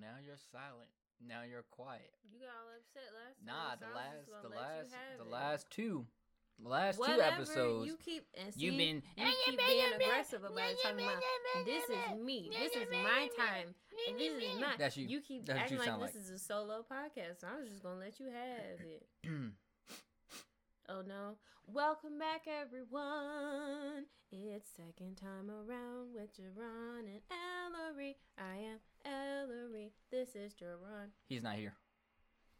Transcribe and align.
now 0.00 0.16
you're 0.24 0.40
silent. 0.52 0.90
Now 1.24 1.42
you're 1.48 1.64
quiet. 1.70 2.12
You 2.30 2.40
got 2.40 2.52
all 2.52 2.76
upset 2.76 3.08
last 3.16 3.40
time. 3.40 3.48
Nah, 3.48 3.76
the 3.80 3.88
last, 3.96 4.28
the 4.42 4.52
last, 4.52 4.90
the 5.16 5.24
it. 5.24 5.30
last 5.30 5.70
two, 5.70 6.04
the 6.62 6.68
last 6.68 6.98
Whatever, 6.98 7.16
two 7.16 7.22
episodes. 7.24 7.86
You 7.86 7.96
keep 7.96 8.24
and 8.36 8.52
see, 8.52 8.66
You've 8.66 8.76
been. 8.76 9.02
you 9.16 9.32
keep 9.46 9.58
being 9.58 9.92
aggressive 9.94 10.44
about 10.44 10.70
it, 10.70 10.76
talking 10.82 11.04
about 11.04 11.22
this 11.64 11.84
is 11.84 12.20
me, 12.20 12.50
this 12.52 12.72
is 12.76 12.88
my 12.92 13.28
time, 13.36 13.74
and 14.08 14.18
this 14.18 14.32
is 14.32 14.60
not. 14.60 14.78
That's 14.78 14.96
you. 14.96 15.06
You 15.06 15.20
keep 15.20 15.48
acting 15.48 15.74
you 15.74 15.78
like 15.78 15.88
sound 15.88 16.02
this 16.02 16.14
is 16.16 16.30
a 16.30 16.38
solo 16.38 16.84
podcast. 16.84 17.40
So 17.40 17.48
I 17.48 17.60
was 17.60 17.70
just 17.70 17.82
gonna 17.82 17.98
let 17.98 18.20
you 18.20 18.26
have 18.26 18.80
it. 18.84 19.06
Oh 20.88 21.02
no. 21.06 21.34
Welcome 21.66 22.18
back 22.18 22.42
everyone. 22.46 24.06
It's 24.30 24.68
second 24.76 25.16
time 25.16 25.50
around 25.50 26.14
with 26.14 26.30
Jerron 26.36 27.00
and 27.00 27.20
Ellery. 27.30 28.16
I 28.38 28.56
am 28.58 28.78
Ellery. 29.04 29.92
This 30.12 30.36
is 30.36 30.54
Jerron. 30.54 31.08
He's 31.28 31.42
not 31.42 31.56
here. 31.56 31.74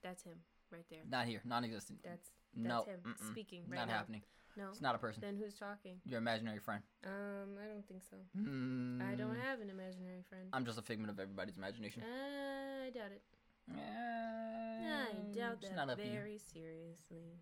That's 0.02 0.24
him 0.24 0.38
right 0.72 0.84
there. 0.90 1.00
Not 1.08 1.26
here. 1.26 1.40
Non-existent. 1.44 2.00
That's 2.02 2.30
that's 2.56 2.68
no. 2.68 2.82
him 2.84 2.98
mm-mm, 3.06 3.30
speaking 3.30 3.62
right 3.68 3.78
Not 3.78 3.88
now. 3.88 3.94
happening. 3.94 4.22
No. 4.56 4.64
It's 4.72 4.80
not 4.80 4.96
a 4.96 4.98
person. 4.98 5.20
Then 5.24 5.36
who's 5.36 5.54
talking? 5.54 5.98
Your 6.04 6.18
imaginary 6.18 6.58
friend. 6.58 6.82
Um, 7.04 7.54
I 7.62 7.68
don't 7.68 7.86
think 7.86 8.02
so. 8.10 8.16
Mm, 8.36 9.02
I 9.06 9.14
don't 9.14 9.36
have 9.36 9.60
an 9.60 9.70
imaginary 9.70 10.24
friend. 10.28 10.48
I'm 10.52 10.64
just 10.64 10.78
a 10.78 10.82
figment 10.82 11.10
of 11.10 11.20
everybody's 11.20 11.58
imagination. 11.58 12.02
I 12.02 12.90
doubt 12.90 13.12
it. 13.12 13.22
Uh, 13.70 13.78
I 13.78 15.36
doubt 15.36 15.60
that 15.60 15.76
not 15.76 15.90
up 15.90 15.98
to 15.98 16.04
you. 16.04 16.12
very 16.12 16.38
seriously. 16.38 17.38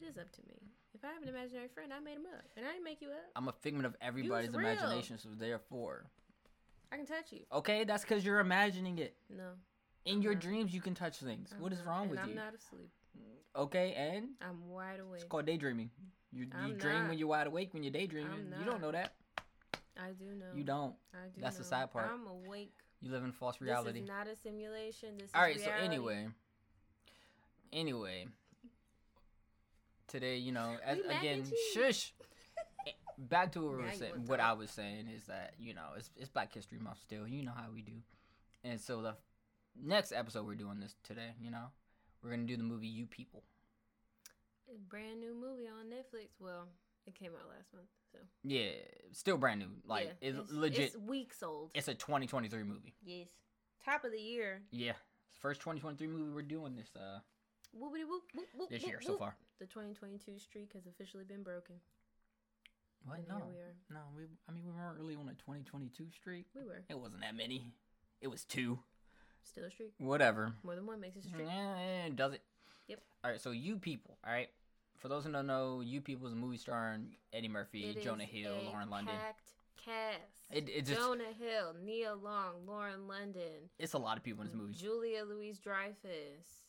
It 0.00 0.04
is 0.06 0.18
up 0.18 0.30
to 0.32 0.40
me. 0.48 0.54
If 0.94 1.04
I 1.04 1.08
have 1.12 1.22
an 1.22 1.28
imaginary 1.28 1.68
friend, 1.68 1.92
I 1.92 2.00
made 2.00 2.16
him 2.16 2.26
up, 2.32 2.44
and 2.56 2.64
I 2.64 2.70
didn't 2.70 2.84
make 2.84 3.02
you 3.02 3.08
up. 3.08 3.30
I'm 3.36 3.48
a 3.48 3.52
figment 3.52 3.86
of 3.86 3.96
everybody's 4.00 4.54
imagination, 4.54 5.18
so 5.18 5.28
therefore, 5.36 6.06
I 6.92 6.96
can 6.96 7.06
touch 7.06 7.32
you. 7.32 7.40
okay, 7.52 7.84
that's 7.84 8.02
because 8.04 8.24
you're 8.24 8.40
imagining 8.40 8.98
it. 8.98 9.16
No. 9.28 9.50
In 10.04 10.22
your 10.22 10.34
not. 10.34 10.42
dreams, 10.42 10.74
you 10.74 10.80
can 10.80 10.94
touch 10.94 11.18
things. 11.18 11.50
I'm 11.54 11.62
what 11.62 11.72
is 11.72 11.82
wrong 11.82 12.08
with 12.10 12.20
I'm 12.20 12.28
you? 12.30 12.34
not 12.34 12.54
asleep. 12.54 12.90
Okay, 13.56 13.94
and 13.96 14.30
I'm 14.42 14.68
wide 14.68 15.00
awake. 15.00 15.20
it's 15.20 15.24
called 15.24 15.46
daydreaming. 15.46 15.90
You, 16.32 16.44
you 16.44 16.50
I'm 16.52 16.76
dream 16.76 17.00
not. 17.00 17.08
when 17.10 17.18
you're 17.18 17.28
wide 17.28 17.46
awake. 17.46 17.72
When 17.72 17.82
you're 17.84 17.92
daydreaming, 17.92 18.32
I'm 18.32 18.60
you 18.60 18.68
don't 18.68 18.82
know 18.82 18.90
that. 18.90 19.14
I 19.96 20.10
do 20.18 20.24
know. 20.34 20.46
You 20.54 20.64
don't. 20.64 20.94
I 21.14 21.28
do. 21.32 21.40
That's 21.40 21.56
the 21.56 21.62
know. 21.62 21.68
sad 21.68 21.92
part. 21.92 22.10
I'm 22.12 22.26
awake. 22.26 22.72
You 23.00 23.10
live 23.12 23.22
in 23.22 23.32
false 23.32 23.60
reality. 23.60 24.00
This 24.00 24.02
is 24.02 24.08
not 24.08 24.26
a 24.26 24.34
simulation. 24.34 25.10
This 25.18 25.30
All 25.34 25.44
is 25.44 25.56
right. 25.56 25.64
So 25.64 25.70
anyway, 25.84 26.26
anyway, 27.72 28.26
today, 30.14 30.36
you 30.36 30.52
know, 30.52 30.76
as, 30.84 30.98
again, 31.00 31.44
shush. 31.74 32.14
Back 33.18 33.52
to 33.52 33.60
what, 33.60 33.76
we 33.76 33.82
were 33.82 33.92
saying, 33.92 34.12
what. 34.26 34.40
I 34.40 34.52
was 34.52 34.70
saying 34.70 35.08
is 35.14 35.24
that 35.26 35.54
you 35.58 35.72
know 35.72 35.86
it's 35.96 36.10
it's 36.16 36.28
Black 36.28 36.52
History 36.52 36.78
Month 36.78 36.98
still. 37.00 37.28
You 37.28 37.44
know 37.44 37.52
how 37.54 37.66
we 37.72 37.80
do, 37.80 37.92
and 38.64 38.80
so 38.80 39.02
the 39.02 39.14
next 39.80 40.12
episode 40.12 40.46
we're 40.46 40.56
doing 40.56 40.80
this 40.80 40.96
today. 41.04 41.30
You 41.40 41.52
know, 41.52 41.66
we're 42.22 42.30
gonna 42.30 42.42
do 42.42 42.56
the 42.56 42.64
movie 42.64 42.88
You 42.88 43.06
People. 43.06 43.44
A 44.68 44.78
brand 44.88 45.20
new 45.20 45.32
movie 45.32 45.68
on 45.68 45.86
Netflix. 45.86 46.30
Well, 46.40 46.66
it 47.06 47.14
came 47.14 47.30
out 47.30 47.48
last 47.48 47.72
month, 47.72 47.86
so 48.10 48.18
Yeah, 48.42 48.70
still 49.12 49.36
brand 49.36 49.60
new. 49.60 49.70
Like 49.86 50.16
yeah, 50.20 50.30
it's, 50.30 50.50
legit. 50.52 50.80
It's 50.80 50.96
weeks 50.96 51.42
old. 51.44 51.70
It's 51.72 51.86
a 51.86 51.94
2023 51.94 52.64
movie. 52.64 52.94
yes, 53.04 53.28
top 53.84 54.04
of 54.04 54.10
the 54.10 54.20
year. 54.20 54.62
Yeah, 54.72 54.94
first 55.38 55.60
2023 55.60 56.08
movie 56.08 56.32
we're 56.32 56.42
doing 56.42 56.74
this 56.74 56.90
uh 56.96 57.20
Whoopity 57.76 58.06
whoop 58.08 58.22
whoop 58.34 58.46
whoop. 58.56 58.70
this 58.70 58.82
year 58.84 59.00
so 59.00 59.16
far. 59.16 59.36
The 59.60 59.66
2022 59.66 60.38
streak 60.38 60.72
has 60.74 60.86
officially 60.86 61.24
been 61.24 61.42
broken. 61.42 61.76
What? 63.06 63.18
And 63.18 63.28
No, 63.28 63.36
we 63.46 63.54
are. 63.60 63.74
no. 63.90 64.00
We 64.16 64.24
I 64.48 64.52
mean 64.52 64.64
we 64.64 64.72
weren't 64.72 64.98
really 64.98 65.14
on 65.14 65.28
a 65.28 65.34
2022 65.34 66.06
streak. 66.10 66.46
We 66.54 66.64
were 66.64 66.82
It 66.88 66.98
wasn't 66.98 67.20
that 67.22 67.34
many. 67.36 67.72
It 68.20 68.28
was 68.28 68.44
two. 68.44 68.78
still 69.42 69.64
a 69.64 69.70
streak. 69.70 69.92
Whatever. 69.98 70.54
More 70.62 70.74
than 70.74 70.86
one 70.86 71.00
makes 71.00 71.16
it 71.16 71.24
a 71.24 71.28
streak. 71.28 71.46
Yeah, 71.46 72.08
does 72.14 72.32
it? 72.32 72.42
Yep. 72.88 73.00
All 73.24 73.30
right. 73.30 73.40
So 73.40 73.50
you 73.50 73.76
people. 73.76 74.16
All 74.26 74.32
right. 74.32 74.48
For 74.96 75.08
those 75.08 75.24
who 75.24 75.32
don't 75.32 75.46
know, 75.46 75.80
you 75.82 76.00
people 76.00 76.26
is 76.26 76.32
a 76.32 76.36
movie 76.36 76.56
starring 76.56 77.08
Eddie 77.32 77.48
Murphy, 77.48 77.84
It 77.84 78.02
Jonah 78.02 78.24
Hill, 78.24 78.54
Lauren 78.66 78.88
London. 78.88 79.14
Packed 79.14 79.52
cast. 79.84 80.44
It 80.50 80.68
it 80.70 80.86
just 80.86 80.98
Jonah 80.98 81.24
Hill, 81.38 81.74
Nia 81.84 82.14
Long, 82.14 82.66
Lauren 82.66 83.06
London, 83.06 83.68
it's 83.78 83.92
a 83.92 83.98
lot 83.98 84.16
of 84.16 84.22
people 84.22 84.42
in 84.42 84.48
this 84.48 84.56
movie. 84.56 84.72
Julia 84.72 85.24
Louise 85.24 85.58
Dreyfus, 85.58 86.63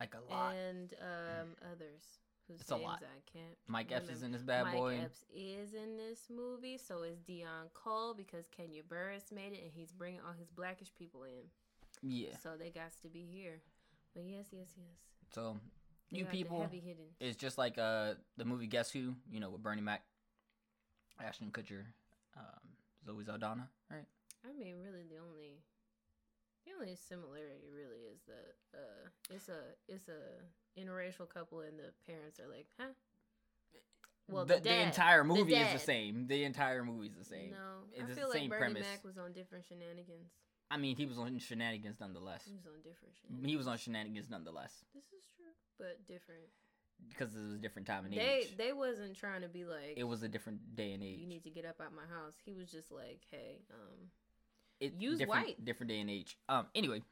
Like 0.00 0.14
a 0.14 0.32
lot. 0.32 0.54
and 0.54 0.94
um, 1.00 1.48
others 1.72 2.02
whose 2.46 2.60
It's 2.60 2.70
a 2.70 2.74
names 2.74 2.84
lot. 2.84 3.02
I 3.02 3.20
can't. 3.30 3.56
Mike 3.66 3.90
Epps 3.92 4.08
is 4.08 4.22
in 4.22 4.32
this 4.32 4.42
bad 4.42 4.64
Mike 4.64 4.74
boy. 4.74 5.00
Epps 5.02 5.24
is 5.34 5.74
in 5.74 5.96
this 5.96 6.28
movie, 6.34 6.78
so 6.78 7.02
is 7.02 7.18
Deon 7.18 7.72
Cole 7.74 8.14
because 8.14 8.46
Kenya 8.48 8.82
Barris 8.88 9.32
made 9.32 9.52
it, 9.52 9.62
and 9.62 9.72
he's 9.74 9.92
bringing 9.92 10.20
all 10.20 10.34
his 10.38 10.50
black-ish 10.50 10.94
people 10.94 11.24
in. 11.24 11.48
Yeah. 12.02 12.36
So 12.42 12.50
they 12.58 12.70
got 12.70 12.92
to 13.02 13.08
be 13.08 13.26
here. 13.30 13.60
But 14.14 14.24
yes, 14.24 14.46
yes, 14.52 14.68
yes. 14.76 14.96
So 15.34 15.56
you 16.10 16.24
people. 16.24 16.68
It's 17.20 17.36
just 17.36 17.58
like 17.58 17.78
uh 17.78 18.14
the 18.36 18.44
movie 18.44 18.66
Guess 18.66 18.90
Who, 18.92 19.14
you 19.30 19.40
know, 19.40 19.50
with 19.50 19.62
Bernie 19.62 19.82
Mac, 19.82 20.02
Ashton 21.20 21.50
Kutcher, 21.50 21.84
um, 22.36 22.68
Zoe 23.04 23.24
Saldana, 23.24 23.68
right? 23.90 24.06
I 24.44 24.52
mean, 24.58 24.76
really, 24.80 25.02
the 25.10 25.18
only 25.18 25.57
only 26.78 26.96
similarity 26.96 27.68
really 27.74 28.06
is 28.12 28.20
that 28.26 28.54
uh, 28.74 29.08
it's 29.34 29.48
a 29.48 29.60
it's 29.88 30.08
a 30.08 30.80
interracial 30.80 31.28
couple, 31.28 31.60
and 31.60 31.78
the 31.78 31.90
parents 32.06 32.38
are 32.40 32.48
like, 32.48 32.66
huh? 32.78 32.92
Well, 34.30 34.44
the, 34.44 34.54
the, 34.54 34.60
dad, 34.60 34.88
entire 34.88 35.24
movie 35.24 35.54
is 35.54 35.72
the 35.72 35.78
same. 35.78 36.26
The 36.26 36.44
entire 36.44 36.84
movie 36.84 37.08
is 37.08 37.14
the 37.16 37.24
same. 37.24 37.50
No, 37.50 37.88
It's 37.94 38.04
I 38.04 38.06
the 38.08 38.14
feel 38.14 38.30
same 38.30 38.50
like 38.50 38.60
Bernie 38.60 38.74
premise. 38.74 38.86
Mac 38.92 39.02
was 39.04 39.16
on 39.16 39.32
different 39.32 39.64
shenanigans. 39.66 40.28
I 40.70 40.76
mean, 40.76 40.96
he 40.96 41.06
was 41.06 41.16
on 41.18 41.38
shenanigans 41.38 41.96
nonetheless. 41.98 42.42
He 42.44 42.52
was 42.52 42.66
on 42.66 42.76
different 42.84 43.14
shenanigans. 43.16 43.50
He 43.50 43.56
was 43.56 43.66
on 43.66 43.78
shenanigans 43.78 44.28
nonetheless 44.28 44.84
This 44.92 45.04
is 45.16 45.24
true, 45.34 45.56
but 45.78 46.04
different. 46.06 46.44
because 47.08 47.34
it 47.34 47.40
was 47.40 47.54
a 47.54 47.56
different 47.56 47.88
time 47.88 48.04
and 48.04 48.12
They 48.12 48.44
age. 48.44 48.56
they 48.58 48.74
wasn't 48.74 49.16
trying 49.16 49.40
to 49.40 49.48
be 49.48 49.64
like 49.64 49.94
it 49.96 50.04
was 50.04 50.22
a 50.22 50.28
different 50.28 50.76
day 50.76 50.92
and 50.92 51.02
age. 51.02 51.20
you 51.20 51.26
need 51.26 51.44
to 51.44 51.50
get 51.50 51.64
up 51.64 51.80
out 51.80 51.94
my 51.96 52.04
house. 52.14 52.34
He 52.44 52.52
was 52.52 52.70
just 52.70 52.92
like, 52.92 53.22
hey, 53.30 53.62
um, 53.72 54.12
it, 54.80 54.94
use 54.98 55.18
different, 55.18 55.46
white. 55.46 55.64
Different 55.64 55.90
day 55.90 56.00
and 56.00 56.10
age. 56.10 56.36
Um. 56.48 56.66
Anyway. 56.74 57.02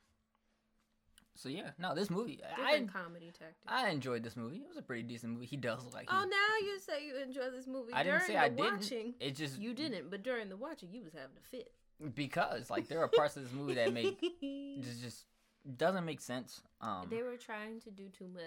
So 1.38 1.50
yeah, 1.50 1.70
no, 1.78 1.94
this 1.94 2.08
movie, 2.08 2.36
different 2.56 2.88
I 2.96 2.98
comedy 2.98 3.26
tactic. 3.26 3.56
I 3.68 3.90
enjoyed 3.90 4.22
this 4.22 4.36
movie. 4.36 4.56
It 4.56 4.68
was 4.68 4.78
a 4.78 4.82
pretty 4.82 5.02
decent 5.02 5.34
movie. 5.34 5.44
He 5.44 5.58
does 5.58 5.84
like 5.92 6.08
oh, 6.10 6.16
he's- 6.20 6.30
now 6.30 6.66
you 6.66 6.78
say 6.80 7.06
you 7.06 7.16
enjoy 7.22 7.50
this 7.54 7.66
movie. 7.66 7.92
I 7.92 8.02
didn't 8.02 8.20
During 8.20 8.26
say 8.26 8.36
I 8.38 8.48
didn't. 8.48 8.72
watching, 8.80 9.14
It 9.20 9.36
just 9.36 9.60
You 9.60 9.74
didn't, 9.74 10.08
but 10.10 10.22
during 10.22 10.48
the 10.48 10.56
watching, 10.56 10.94
you 10.94 11.02
was 11.04 11.12
having 11.12 11.36
a 11.36 11.46
fit. 11.50 11.70
because 12.14 12.70
like 12.70 12.88
there 12.88 13.00
are 13.02 13.08
parts 13.08 13.36
of 13.36 13.42
this 13.42 13.52
movie 13.52 13.74
that 13.74 13.92
make 13.92 14.18
just 14.82 15.02
just 15.02 15.24
doesn't 15.76 16.06
make 16.06 16.22
sense. 16.22 16.62
Um, 16.80 17.08
they 17.10 17.22
were 17.22 17.36
trying 17.36 17.80
to 17.82 17.90
do 17.90 18.08
too 18.08 18.28
much. 18.28 18.42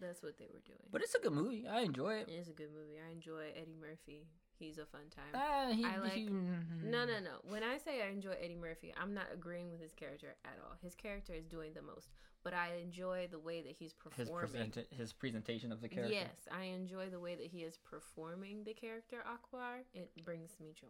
That's 0.00 0.22
what 0.22 0.38
they 0.38 0.46
were 0.46 0.62
doing. 0.64 0.78
but 0.90 1.02
it's 1.02 1.14
a 1.14 1.18
good 1.20 1.32
movie. 1.32 1.66
I 1.70 1.80
enjoy 1.80 2.14
it. 2.14 2.28
it 2.30 2.32
is 2.32 2.48
a 2.48 2.52
good 2.52 2.70
movie. 2.72 2.96
I 3.06 3.12
enjoy 3.12 3.48
Eddie 3.54 3.76
Murphy. 3.78 4.28
He's 4.58 4.78
a 4.78 4.86
fun 4.86 5.02
time. 5.14 5.32
Ah, 5.34 5.70
he, 5.72 5.84
I 5.84 5.98
like- 5.98 6.12
he- 6.12 6.28
No, 6.28 7.04
no, 7.04 7.20
no. 7.20 7.38
When 7.48 7.62
I 7.62 7.78
say 7.78 8.02
I 8.02 8.08
enjoy 8.08 8.32
Eddie 8.42 8.56
Murphy, 8.56 8.92
I'm 9.00 9.14
not 9.14 9.26
agreeing 9.32 9.70
with 9.70 9.80
his 9.80 9.92
character 9.94 10.34
at 10.44 10.58
all. 10.64 10.76
His 10.82 10.94
character 10.94 11.32
is 11.32 11.46
doing 11.46 11.72
the 11.74 11.82
most, 11.82 12.08
but 12.42 12.54
I 12.54 12.76
enjoy 12.82 13.28
the 13.30 13.38
way 13.38 13.62
that 13.62 13.72
he's 13.78 13.92
His 14.16 14.28
performing. 14.28 14.50
present 14.72 14.78
his 14.90 15.12
presentation 15.12 15.70
of 15.70 15.80
the 15.80 15.88
character. 15.88 16.12
Yes, 16.14 16.48
I 16.50 16.64
enjoy 16.64 17.08
the 17.08 17.20
way 17.20 17.36
that 17.36 17.46
he 17.46 17.62
is 17.62 17.78
performing 17.78 18.64
the 18.64 18.74
character 18.74 19.22
Akbar. 19.26 19.80
It 19.94 20.10
brings 20.24 20.58
me 20.60 20.72
joy. 20.78 20.88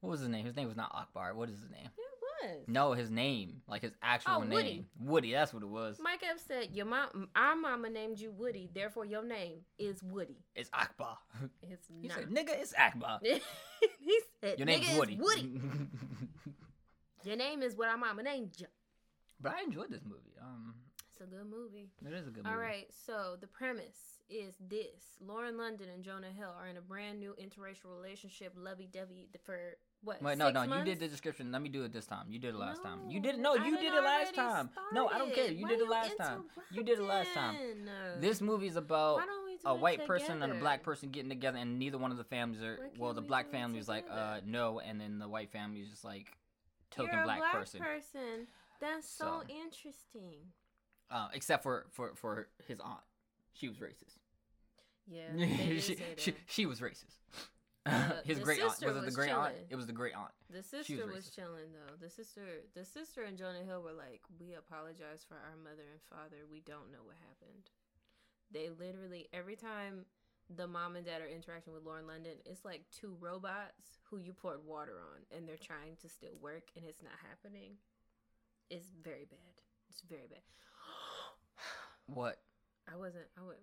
What 0.00 0.10
was 0.10 0.20
his 0.20 0.28
name? 0.28 0.46
His 0.46 0.56
name 0.56 0.68
was 0.68 0.76
not 0.76 0.94
Akbar. 0.94 1.34
What 1.34 1.50
is 1.50 1.60
his 1.60 1.70
name? 1.70 1.90
It 1.96 2.07
was. 2.42 2.64
No, 2.68 2.92
his 2.92 3.10
name, 3.10 3.62
like 3.68 3.82
his 3.82 3.92
actual 4.02 4.32
Oh, 4.36 4.40
name, 4.40 4.50
Woody. 4.50 4.86
Woody. 5.00 5.32
That's 5.32 5.52
what 5.52 5.62
it 5.62 5.68
was. 5.68 5.98
Mike 6.02 6.22
Epps 6.28 6.42
said, 6.46 6.68
"Your 6.72 6.86
mom, 6.86 7.28
our 7.34 7.56
mama 7.56 7.90
named 7.90 8.18
you 8.18 8.30
Woody, 8.30 8.70
therefore 8.74 9.04
your 9.04 9.22
name 9.24 9.60
is 9.78 10.02
Woody." 10.02 10.44
It's 10.54 10.70
Akbar. 10.72 11.18
It's 11.62 11.86
He 12.00 12.08
not. 12.08 12.18
said, 12.18 12.28
"Nigga, 12.30 12.50
it's 12.60 12.74
Akbar. 12.78 13.18
he 13.22 14.20
said, 14.40 14.58
Your 14.58 14.66
name's 14.66 14.86
"Nigga, 14.86 14.88
it's 14.90 14.98
Woody." 14.98 15.16
Woody. 15.20 15.60
Your 17.24 17.36
name 17.36 17.62
is 17.62 17.74
what 17.76 17.88
our 17.88 17.98
mama 17.98 18.22
named 18.22 18.52
you. 18.58 18.66
but 19.40 19.52
I 19.52 19.62
enjoyed 19.62 19.90
this 19.90 20.04
movie. 20.04 20.36
Um, 20.40 20.74
It's 21.20 21.32
a 21.32 21.34
good 21.34 21.50
movie. 21.50 21.90
it 22.06 22.12
is 22.12 22.28
a 22.28 22.30
good 22.30 22.44
movie. 22.44 22.56
right, 22.56 22.86
so 23.06 23.36
the 23.40 23.48
premise 23.48 24.20
is 24.30 24.54
this: 24.68 25.18
Lauren 25.20 25.56
London 25.56 25.88
and 25.92 26.04
Jonah 26.04 26.30
Hill 26.30 26.54
are 26.56 26.68
in 26.68 26.76
a 26.76 26.80
brand 26.80 27.18
new 27.18 27.34
interracial 27.42 27.90
relationship, 27.96 28.52
lovey-dovey 28.56 29.28
for 29.44 29.58
what? 30.04 30.22
Wait, 30.22 30.38
no, 30.38 30.50
no, 30.50 30.62
you 30.62 30.84
did 30.84 31.00
the 31.00 31.08
description. 31.08 31.50
Let 31.50 31.60
me 31.60 31.70
do 31.70 31.82
it 31.82 31.92
this 31.92 32.06
time. 32.06 32.26
You 32.28 32.38
did 32.38 32.54
it 32.54 32.58
last 32.58 32.84
time. 32.84 33.00
You 33.08 33.18
did 33.18 33.34
it. 33.34 33.40
No, 33.40 33.56
you 33.56 33.76
did 33.78 33.92
it 33.94 34.04
last 34.04 34.34
time. 34.36 34.70
No, 34.92 35.08
I 35.08 35.18
don't 35.18 35.34
care. 35.34 35.50
You 35.50 35.64
Why 35.64 35.70
did 35.70 35.80
it 35.80 35.88
last 35.88 36.16
time. 36.18 36.44
You 36.70 36.84
did 36.84 37.00
it 37.00 37.04
last 37.04 37.34
time. 37.34 37.56
This 38.20 38.40
movie 38.40 38.68
is 38.68 38.76
about 38.76 39.16
Why 39.16 39.26
don't 39.26 39.44
we 39.44 39.56
do 39.56 39.68
a 39.68 39.74
it 39.74 39.80
white 39.80 40.06
person 40.06 40.42
and 40.42 40.52
a 40.52 40.56
black 40.56 40.84
person 40.84 41.10
getting 41.10 41.30
together, 41.30 41.58
and 41.58 41.80
neither 41.80 41.98
one 41.98 42.12
of 42.12 42.16
the 42.16 42.24
families 42.24 42.62
are. 42.62 42.78
Well, 42.96 43.12
the 43.12 43.22
we 43.22 43.26
black 43.26 43.50
family 43.50 43.80
is 43.80 43.88
like, 43.88 44.06
uh, 44.08 44.38
no, 44.46 44.78
and 44.78 45.00
then 45.00 45.18
the 45.18 45.28
white 45.28 45.50
family 45.50 45.80
is 45.80 45.88
just 45.88 46.04
like 46.04 46.28
token 46.92 47.12
You're 47.12 47.22
a 47.22 47.24
black, 47.24 47.38
black 47.38 47.52
person. 47.54 47.80
person. 47.80 48.46
That's 48.80 49.08
so, 49.08 49.42
So. 49.42 49.54
interesting. 49.54 50.52
Uh, 51.10 51.28
except 51.32 51.62
for 51.62 51.86
for 51.90 52.14
for 52.14 52.48
his 52.66 52.80
aunt, 52.80 53.00
she 53.52 53.68
was 53.68 53.78
racist. 53.78 54.18
Yeah, 55.06 55.32
she, 55.80 55.96
she 56.16 56.34
she 56.46 56.66
was 56.66 56.80
racist. 56.80 57.16
Uh, 57.86 58.20
His 58.24 58.38
great 58.40 58.60
aunt 58.60 58.70
was 58.70 58.82
it 58.82 59.00
the 59.00 59.06
was 59.06 59.16
great 59.16 59.30
aunt? 59.30 59.54
It 59.70 59.76
was 59.76 59.86
the 59.86 59.92
great 59.92 60.14
aunt. 60.14 60.32
The 60.50 60.62
She 60.84 60.96
was 60.96 61.04
sister 61.04 61.06
was, 61.06 61.30
chilling 61.30 61.72
though. 61.72 61.96
The 61.98 62.10
sister, 62.10 62.42
the 62.74 62.84
sister 62.84 63.22
and 63.22 63.38
Jonah 63.38 63.64
Hill 63.64 63.80
were 63.82 63.92
like, 63.96 64.20
"We 64.38 64.52
apologize 64.54 65.24
for 65.26 65.36
our 65.36 65.56
mother 65.56 65.88
and 65.90 66.00
father. 66.10 66.44
We 66.50 66.60
don't 66.60 66.92
know 66.92 67.04
what 67.04 67.16
happened." 67.24 67.70
They 68.50 68.68
literally 68.68 69.28
every 69.32 69.56
time 69.56 70.04
the 70.54 70.66
mom 70.66 70.96
and 70.96 71.04
dad 71.04 71.20
are 71.20 71.28
interacting 71.28 71.72
with 71.72 71.84
Lauren 71.84 72.06
London, 72.06 72.32
it's 72.44 72.64
like 72.64 72.84
two 72.90 73.16
robots 73.20 74.00
who 74.10 74.18
you 74.18 74.32
poured 74.32 74.64
water 74.66 75.00
on, 75.00 75.24
and 75.36 75.48
they're 75.48 75.56
trying 75.60 75.96
to 76.02 76.08
still 76.08 76.36
work, 76.40 76.64
and 76.76 76.84
it's 76.86 77.02
not 77.02 77.12
happening. 77.28 77.76
It's 78.70 78.88
very 79.02 79.24
bad. 79.24 79.60
It's 79.88 80.02
very 80.02 80.26
bad. 80.28 80.44
What? 82.08 82.38
I 82.92 82.96
wasn't. 82.96 83.26
I 83.38 83.44
would. 83.46 83.56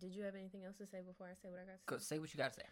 Did 0.00 0.14
you 0.14 0.22
have 0.24 0.34
anything 0.34 0.64
else 0.64 0.76
to 0.78 0.86
say 0.86 0.98
before 1.06 1.26
I 1.26 1.34
say 1.42 1.50
what 1.50 1.60
I 1.60 1.64
got 1.64 1.72
to 1.78 1.78
Go, 1.86 1.98
say? 1.98 2.16
say 2.16 2.18
what 2.18 2.32
you 2.32 2.38
gotta 2.38 2.54
say. 2.54 2.62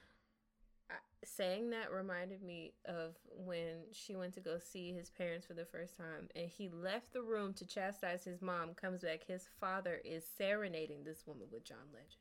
I, 0.91 0.95
saying 1.25 1.71
that 1.71 1.93
reminded 1.93 2.43
me 2.43 2.73
of 2.87 3.15
when 3.29 3.85
she 3.93 4.17
went 4.17 4.35
to 4.35 4.41
go 4.41 4.59
see 4.59 4.93
his 4.93 5.11
parents 5.11 5.47
for 5.47 5.55
the 5.55 5.65
first 5.67 5.97
time 5.97 6.29
and 6.35 6.49
he 6.49 6.69
left 6.69 7.13
the 7.13 7.23
room 7.23 7.53
to 7.55 7.67
chastise 7.67 8.25
his 8.25 8.41
mom 8.43 8.75
comes 8.75 9.03
back 9.03 9.21
his 9.25 9.47
father 9.61 10.01
is 10.05 10.25
serenading 10.37 11.05
this 11.05 11.23
woman 11.27 11.47
with 11.53 11.65
john 11.65 11.77
legend 11.93 12.17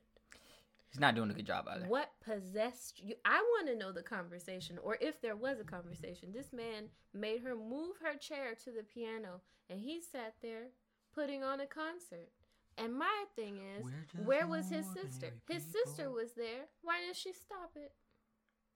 He's 0.91 0.99
not 0.99 1.15
doing 1.15 1.29
a 1.31 1.33
good 1.33 1.47
job 1.47 1.65
either. 1.69 1.87
what 1.87 2.11
possessed 2.23 3.01
you 3.01 3.15
i 3.25 3.37
want 3.55 3.67
to 3.69 3.75
know 3.75 3.91
the 3.91 4.03
conversation 4.03 4.77
or 4.83 4.97
if 5.01 5.19
there 5.21 5.35
was 5.35 5.59
a 5.59 5.63
conversation 5.63 6.31
this 6.31 6.53
man 6.53 6.89
made 7.13 7.41
her 7.41 7.55
move 7.55 7.95
her 8.03 8.17
chair 8.19 8.53
to 8.65 8.71
the 8.71 8.83
piano 8.83 9.41
and 9.69 9.79
he 9.79 9.99
sat 9.99 10.35
there 10.43 10.65
putting 11.15 11.43
on 11.43 11.59
a 11.59 11.65
concert 11.65 12.29
and 12.81 12.95
my 12.97 13.23
thing 13.35 13.57
is 13.77 13.83
We're 13.83 14.23
where 14.25 14.47
was 14.47 14.69
his 14.69 14.85
sister 14.87 15.27
his 15.47 15.63
sister 15.63 16.09
was 16.11 16.31
there 16.35 16.65
why 16.81 16.99
didn't 17.01 17.17
she 17.17 17.33
stop 17.33 17.71
it 17.75 17.91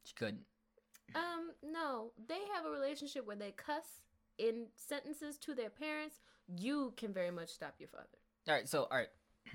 She 0.05 0.13
couldn't. 0.15 0.41
um, 1.15 1.51
no. 1.63 2.11
They 2.27 2.39
have 2.53 2.65
a 2.65 2.69
relationship 2.69 3.25
where 3.25 3.35
they 3.37 3.51
cuss 3.51 3.85
in 4.37 4.67
sentences 4.75 5.37
to 5.39 5.53
their 5.55 5.69
parents. 5.69 6.19
You 6.47 6.93
can 6.97 7.13
very 7.13 7.31
much 7.31 7.49
stop 7.49 7.75
your 7.79 7.87
father. 7.89 8.17
All 8.47 8.53
right. 8.55 8.67
So 8.67 8.83
all 8.91 8.97
right. 8.97 9.07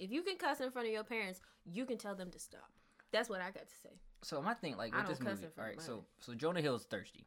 If 0.00 0.10
you 0.12 0.22
can 0.22 0.36
cuss 0.36 0.60
in 0.60 0.70
front 0.70 0.88
of 0.88 0.94
your 0.94 1.04
parents, 1.04 1.40
you 1.64 1.84
can 1.84 1.98
tell 1.98 2.14
them 2.14 2.30
to 2.30 2.38
stop. 2.38 2.70
That's 3.12 3.28
what 3.28 3.40
I 3.40 3.50
got 3.50 3.68
to 3.68 3.74
say. 3.82 3.94
So 4.22 4.40
my 4.42 4.54
thing, 4.54 4.76
like 4.76 4.94
I 4.94 4.98
with 4.98 5.06
don't 5.06 5.18
this 5.18 5.18
cuss 5.26 5.34
movie, 5.36 5.46
in 5.46 5.50
front 5.52 5.68
right. 5.70 5.78
of 5.78 5.82
So 5.84 6.04
so 6.20 6.34
Jonah 6.34 6.60
Hill's 6.60 6.84
thirsty. 6.86 7.26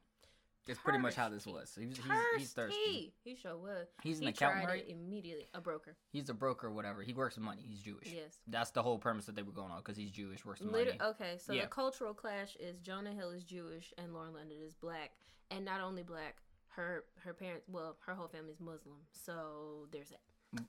That's 0.67 0.79
pretty 0.79 0.99
much 0.99 1.15
how 1.15 1.27
this 1.29 1.45
was. 1.47 1.75
He's, 1.77 1.97
he's, 1.97 2.05
he's 2.37 2.53
thirsty. 2.53 3.13
He 3.23 3.35
sure 3.35 3.57
was. 3.57 3.87
He's 4.03 4.17
an 4.19 4.23
he 4.25 4.29
accountant, 4.29 4.63
tried 4.65 4.73
right? 4.73 4.85
it 4.87 4.91
immediately. 4.91 5.47
A 5.55 5.61
broker. 5.61 5.95
He's 6.11 6.29
a 6.29 6.33
broker 6.33 6.67
or 6.67 6.71
whatever. 6.71 7.01
He 7.01 7.13
works 7.13 7.35
with 7.35 7.43
money. 7.45 7.63
He's 7.67 7.81
Jewish. 7.81 8.07
Yes. 8.13 8.37
That's 8.47 8.69
the 8.71 8.83
whole 8.83 8.97
premise 8.99 9.25
that 9.25 9.35
they 9.35 9.41
were 9.41 9.51
going 9.51 9.71
on 9.71 9.79
because 9.79 9.97
he's 9.97 10.11
Jewish, 10.11 10.45
works 10.45 10.59
with 10.61 10.71
Liter- 10.71 10.95
money. 10.99 11.11
okay, 11.11 11.37
so 11.39 11.53
Yeah. 11.53 11.63
the 11.63 11.67
cultural 11.67 12.13
clash 12.13 12.55
is 12.59 12.79
Jonah 12.79 13.11
Hill 13.13 13.31
is 13.31 13.43
Jewish 13.43 13.91
and 13.97 14.13
Lauren 14.13 14.33
London 14.33 14.57
is 14.63 14.73
black, 14.75 15.11
and 15.49 15.65
not 15.65 15.81
only 15.81 16.03
black, 16.03 16.37
her 16.69 17.03
her 17.23 17.33
parents, 17.33 17.65
well, 17.67 17.97
her 18.05 18.13
whole 18.13 18.27
family's 18.27 18.59
Muslim. 18.59 18.97
So 19.11 19.87
there's 19.91 20.09
that. 20.09 20.19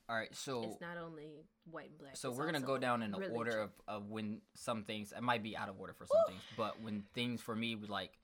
All 0.08 0.16
right. 0.16 0.34
So 0.34 0.62
It's 0.62 0.80
not 0.80 0.96
only 0.96 1.44
white 1.70 1.90
and 1.90 1.98
black. 1.98 2.16
so 2.16 2.30
we're 2.30 2.46
gonna 2.46 2.60
go 2.60 2.78
down 2.78 3.02
in 3.02 3.10
the 3.10 3.28
order 3.28 3.58
of, 3.60 3.70
of 3.86 4.08
when 4.10 4.40
some 4.54 4.84
things. 4.84 5.12
It 5.16 5.22
might 5.22 5.42
be 5.42 5.56
out 5.56 5.68
of 5.68 5.78
order 5.78 5.92
for 5.92 6.06
some 6.06 6.22
things, 6.28 6.42
but 6.56 6.80
when 6.80 7.02
things 7.14 7.40
for 7.40 7.54
me 7.54 7.74
was 7.74 7.88
like, 7.90 8.18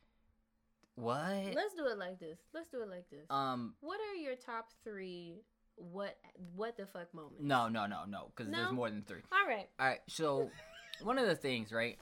what? 0.99 1.55
Let's 1.55 1.75
do 1.75 1.87
it 1.87 1.99
like 1.99 2.19
this. 2.19 2.39
Let's 2.53 2.69
do 2.69 2.83
it 2.83 2.89
like 2.89 3.09
this. 3.11 3.27
Um. 3.31 3.75
what 3.81 4.01
are 4.01 4.17
your 4.17 4.35
top 4.35 4.71
three? 4.85 5.43
What 5.77 6.17
what 6.57 6.77
the 6.77 6.87
fuck 6.87 7.15
moments? 7.15 7.37
No, 7.41 7.69
no, 7.69 7.87
no, 7.87 8.01
no. 8.09 8.33
Because 8.35 8.51
there's 8.51 8.73
more 8.73 8.91
than 8.91 9.03
three. 9.03 9.21
All 9.33 9.49
right. 9.49 9.69
All 9.79 9.87
right, 9.87 10.01
so 10.09 10.51
one 11.03 11.19
of 11.19 11.27
the 11.27 11.37
things, 11.37 11.73
right? 11.73 11.97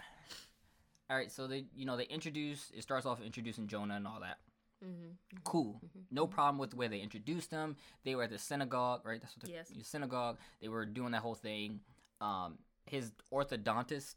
All 1.10 1.16
right, 1.16 1.31
so 1.31 1.46
they, 1.46 1.66
you 1.76 1.84
know, 1.84 1.96
they 1.96 2.04
introduce. 2.04 2.72
It 2.75 2.82
starts 2.82 3.06
off 3.06 3.20
introducing 3.20 3.66
Jonah 3.69 3.96
and 3.96 4.06
all 4.06 4.20
that. 4.20 4.38
Mm-hmm. 4.84 5.38
Cool, 5.44 5.81
no 6.10 6.26
problem 6.26 6.58
with 6.58 6.70
the 6.70 6.76
way 6.76 6.88
they 6.88 7.00
introduced 7.00 7.50
them. 7.50 7.76
They 8.04 8.14
were 8.14 8.25
at 8.25 8.31
the 8.31 8.38
synagogue, 8.38 9.02
right? 9.04 9.20
That's 9.20 9.37
what 9.37 9.44
the 9.44 9.52
Yes. 9.52 9.69
the 9.69 9.84
synagogue. 9.84 10.38
They 10.60 10.69
were 10.69 10.84
doing 10.84 11.12
that 11.12 11.22
whole 11.22 11.34
thing. 11.34 11.81
Um, 12.20 12.58
his 12.87 13.12
orthodontist 13.32 14.14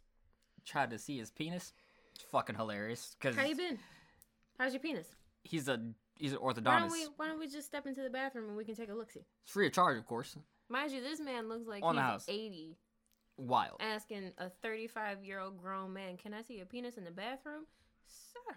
tried 0.65 0.91
to 0.91 0.99
see 0.99 1.17
his 1.17 1.31
penis. 1.31 1.73
It's 2.13 2.23
fucking 2.23 2.55
hilarious 2.55 3.15
because 3.19 3.35
How 3.35 3.45
you 3.45 3.55
been? 3.55 3.79
How's 4.59 4.73
your 4.73 4.81
penis? 4.81 5.07
he's 5.43 5.67
a 5.69 5.79
he's 6.17 6.33
an 6.33 6.39
Why 6.41 6.51
orthodontist. 6.53 6.79
don't 6.79 6.91
we 6.91 7.07
Why 7.15 7.27
don't 7.27 7.39
we 7.39 7.47
just 7.47 7.67
step 7.67 7.87
into 7.87 8.01
the 8.01 8.09
bathroom 8.09 8.49
and 8.49 8.57
we 8.57 8.65
can 8.65 8.75
take 8.75 8.89
a 8.89 8.93
look 8.93 9.09
see? 9.11 9.21
It's 9.43 9.51
free 9.53 9.67
of 9.67 9.73
charge, 9.73 9.97
of 9.97 10.05
course. 10.05 10.37
Mind 10.69 10.91
you, 10.91 11.01
this 11.01 11.19
man 11.19 11.47
looks 11.49 11.65
like 11.67 11.81
On 11.83 11.95
the 11.95 12.01
he's 12.01 12.09
house. 12.11 12.25
eighty, 12.27 12.77
Wild. 13.37 13.77
asking 13.79 14.31
a 14.37 14.49
thirty-five 14.49 15.23
year 15.23 15.39
old 15.39 15.57
grown 15.57 15.93
man, 15.93 16.17
"Can 16.17 16.33
I 16.33 16.41
see 16.41 16.55
your 16.57 16.65
penis 16.65 16.97
in 16.97 17.05
the 17.05 17.11
bathroom, 17.11 17.65
sir?" 18.05 18.55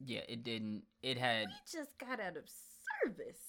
Yeah, 0.00 0.20
it 0.28 0.42
didn't. 0.42 0.84
It 1.02 1.18
had 1.18 1.48
We 1.48 1.52
just 1.70 1.98
got 1.98 2.18
out 2.20 2.36
of 2.36 2.44
service, 3.04 3.40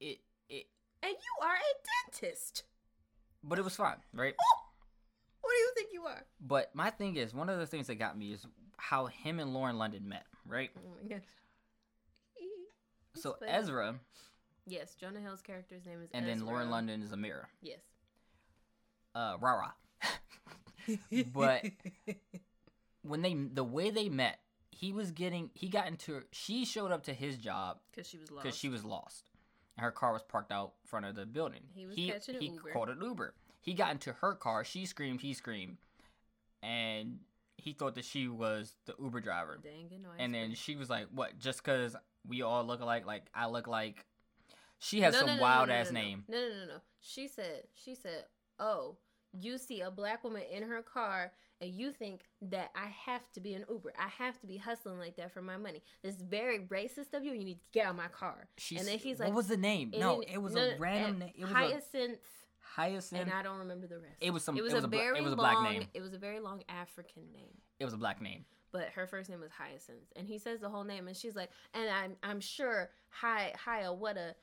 it 0.00 0.18
it, 0.50 0.66
and 1.02 1.12
you 1.12 1.46
are 1.46 1.54
a 1.54 2.10
dentist. 2.10 2.64
but 3.42 3.58
it 3.58 3.62
was 3.64 3.74
fine, 3.74 3.96
right? 4.12 4.34
Oh! 4.38 4.58
What 5.40 5.50
do 5.50 5.56
you 5.56 5.72
think 5.76 5.88
you 5.92 6.02
are? 6.04 6.24
But 6.40 6.74
my 6.74 6.90
thing 6.90 7.16
is, 7.16 7.32
one 7.34 7.48
of 7.48 7.58
the 7.58 7.66
things 7.66 7.86
that 7.88 7.94
got 7.96 8.16
me 8.18 8.32
is 8.32 8.46
how 8.76 9.06
him 9.06 9.40
and 9.40 9.52
Lauren 9.54 9.78
London 9.78 10.08
met, 10.08 10.26
right? 10.46 10.70
Oh 10.76 10.80
my 11.02 11.08
gosh. 11.08 11.24
So 13.14 13.36
funny. 13.38 13.52
Ezra, 13.52 13.94
Yes, 14.66 14.94
Jonah 14.94 15.20
Hill's 15.20 15.42
character's 15.42 15.84
name 15.84 16.00
is 16.02 16.08
and 16.14 16.26
then 16.26 16.46
Lauren 16.46 16.70
London 16.70 17.02
is 17.02 17.10
Amira. 17.10 17.44
Yes. 17.60 17.80
Uh, 19.14 19.36
rah 19.40 19.52
rah. 19.52 19.72
But 21.34 21.64
when 23.02 23.22
they, 23.22 23.34
the 23.34 23.62
way 23.64 23.90
they 23.90 24.08
met, 24.08 24.38
he 24.70 24.92
was 24.92 25.10
getting, 25.10 25.50
he 25.54 25.68
got 25.68 25.86
into, 25.88 26.22
she 26.32 26.64
showed 26.64 26.90
up 26.90 27.04
to 27.04 27.12
his 27.12 27.36
job 27.36 27.78
Because 27.90 28.08
she 28.08 28.18
was 28.18 28.30
lost. 28.30 28.42
because 28.42 28.56
she 28.58 28.68
was 28.68 28.84
lost, 28.84 29.30
and 29.76 29.84
her 29.84 29.92
car 29.92 30.12
was 30.12 30.22
parked 30.22 30.50
out 30.50 30.72
front 30.86 31.04
of 31.06 31.14
the 31.14 31.26
building. 31.26 31.60
He 31.74 31.86
was 31.86 31.94
he, 31.96 32.10
catching 32.10 32.36
an 32.36 32.40
he 32.40 32.48
Uber. 32.48 32.70
called 32.72 32.88
an 32.88 33.00
Uber. 33.02 33.34
He 33.60 33.74
got 33.74 33.92
into 33.92 34.12
her 34.14 34.34
car. 34.34 34.64
She 34.64 34.86
screamed. 34.86 35.20
He 35.20 35.34
screamed, 35.34 35.76
and 36.62 37.18
he 37.62 37.72
thought 37.72 37.94
that 37.94 38.04
she 38.04 38.28
was 38.28 38.74
the 38.86 38.94
Uber 39.00 39.20
driver. 39.20 39.58
Dang 39.62 39.88
no, 40.02 40.08
And 40.18 40.34
then 40.34 40.54
she 40.54 40.76
was 40.76 40.90
like, 40.90 41.06
"What? 41.12 41.38
Just 41.38 41.62
because 41.62 41.96
we 42.26 42.42
all 42.42 42.64
look 42.64 42.80
alike? 42.80 43.06
Like 43.06 43.24
I 43.34 43.46
look 43.46 43.66
like?" 43.66 44.04
She 44.78 45.00
has 45.02 45.14
No, 45.14 45.20
some 45.20 45.36
no, 45.36 45.42
wild 45.42 45.70
ass 45.70 45.92
name. 45.92 46.24
No, 46.28 46.38
no, 46.40 46.48
no, 46.48 46.66
no. 46.66 46.80
She 47.00 47.28
said, 47.28 47.62
she 47.72 47.94
said, 47.94 48.24
oh, 48.58 48.96
you 49.40 49.56
see 49.56 49.80
a 49.80 49.92
black 49.92 50.24
woman 50.24 50.42
in 50.52 50.64
her 50.64 50.82
car 50.82 51.30
and 51.60 51.70
you 51.70 51.92
think 51.92 52.22
that 52.42 52.70
I 52.74 52.88
have 53.06 53.22
to 53.34 53.40
be 53.40 53.54
an 53.54 53.64
Uber. 53.70 53.92
I 53.96 54.08
have 54.08 54.40
to 54.40 54.46
be 54.48 54.56
hustling 54.56 54.98
like 54.98 55.14
that 55.16 55.32
for 55.32 55.40
my 55.40 55.56
money. 55.56 55.82
This 56.02 56.16
is 56.16 56.22
very 56.22 56.58
racist 56.66 57.14
of 57.14 57.24
you. 57.24 57.32
You 57.32 57.44
need 57.44 57.54
to 57.54 57.60
get 57.72 57.86
out 57.86 57.90
of 57.90 57.96
my 57.96 58.08
car. 58.08 58.48
She 58.58 58.76
and 58.76 58.86
then 58.86 58.98
he's 58.98 59.20
like, 59.20 59.28
what 59.28 59.36
was 59.36 59.46
the 59.46 59.56
name? 59.56 59.92
No, 59.96 60.20
it 60.20 60.38
was 60.38 60.56
a 60.56 60.74
random 60.80 61.20
name. 61.20 61.32
It 61.36 61.44
was 61.44 61.52
Hyacinth. 61.52 62.18
a 62.18 62.41
Hyacinth. 62.62 63.20
And 63.22 63.32
I 63.32 63.42
don't 63.42 63.58
remember 63.58 63.86
the 63.86 63.98
rest. 63.98 64.16
It 64.20 64.30
was 64.30 64.42
some- 64.44 64.56
It 64.56 64.62
was, 64.62 64.72
it 64.72 64.76
was 64.76 64.84
a, 64.84 64.88
bla- 64.88 64.98
it 64.98 65.02
very 65.02 65.20
was 65.22 65.32
a 65.32 65.36
long. 65.36 65.62
black 65.62 65.72
name. 65.72 65.88
It 65.94 66.00
was 66.00 66.14
a 66.14 66.18
very 66.18 66.40
long 66.40 66.62
African 66.68 67.24
name. 67.32 67.52
it 67.78 67.84
was 67.84 67.92
a 67.94 67.98
black 67.98 68.20
name. 68.22 68.44
but 68.72 68.88
her 68.90 69.06
first 69.06 69.28
name 69.28 69.40
was 69.40 69.50
Hyacinth, 69.52 70.10
and 70.16 70.26
he 70.26 70.38
says 70.38 70.60
the 70.60 70.68
whole 70.70 70.84
name, 70.84 71.06
and 71.08 71.16
she's 71.16 71.36
like, 71.36 71.50
and 71.74 71.88
I'm 71.90 72.16
I'm 72.22 72.40
sure 72.40 72.90
Hi 73.10 73.52
Hya 73.66 73.94
what 73.96 74.16
a 74.16 74.34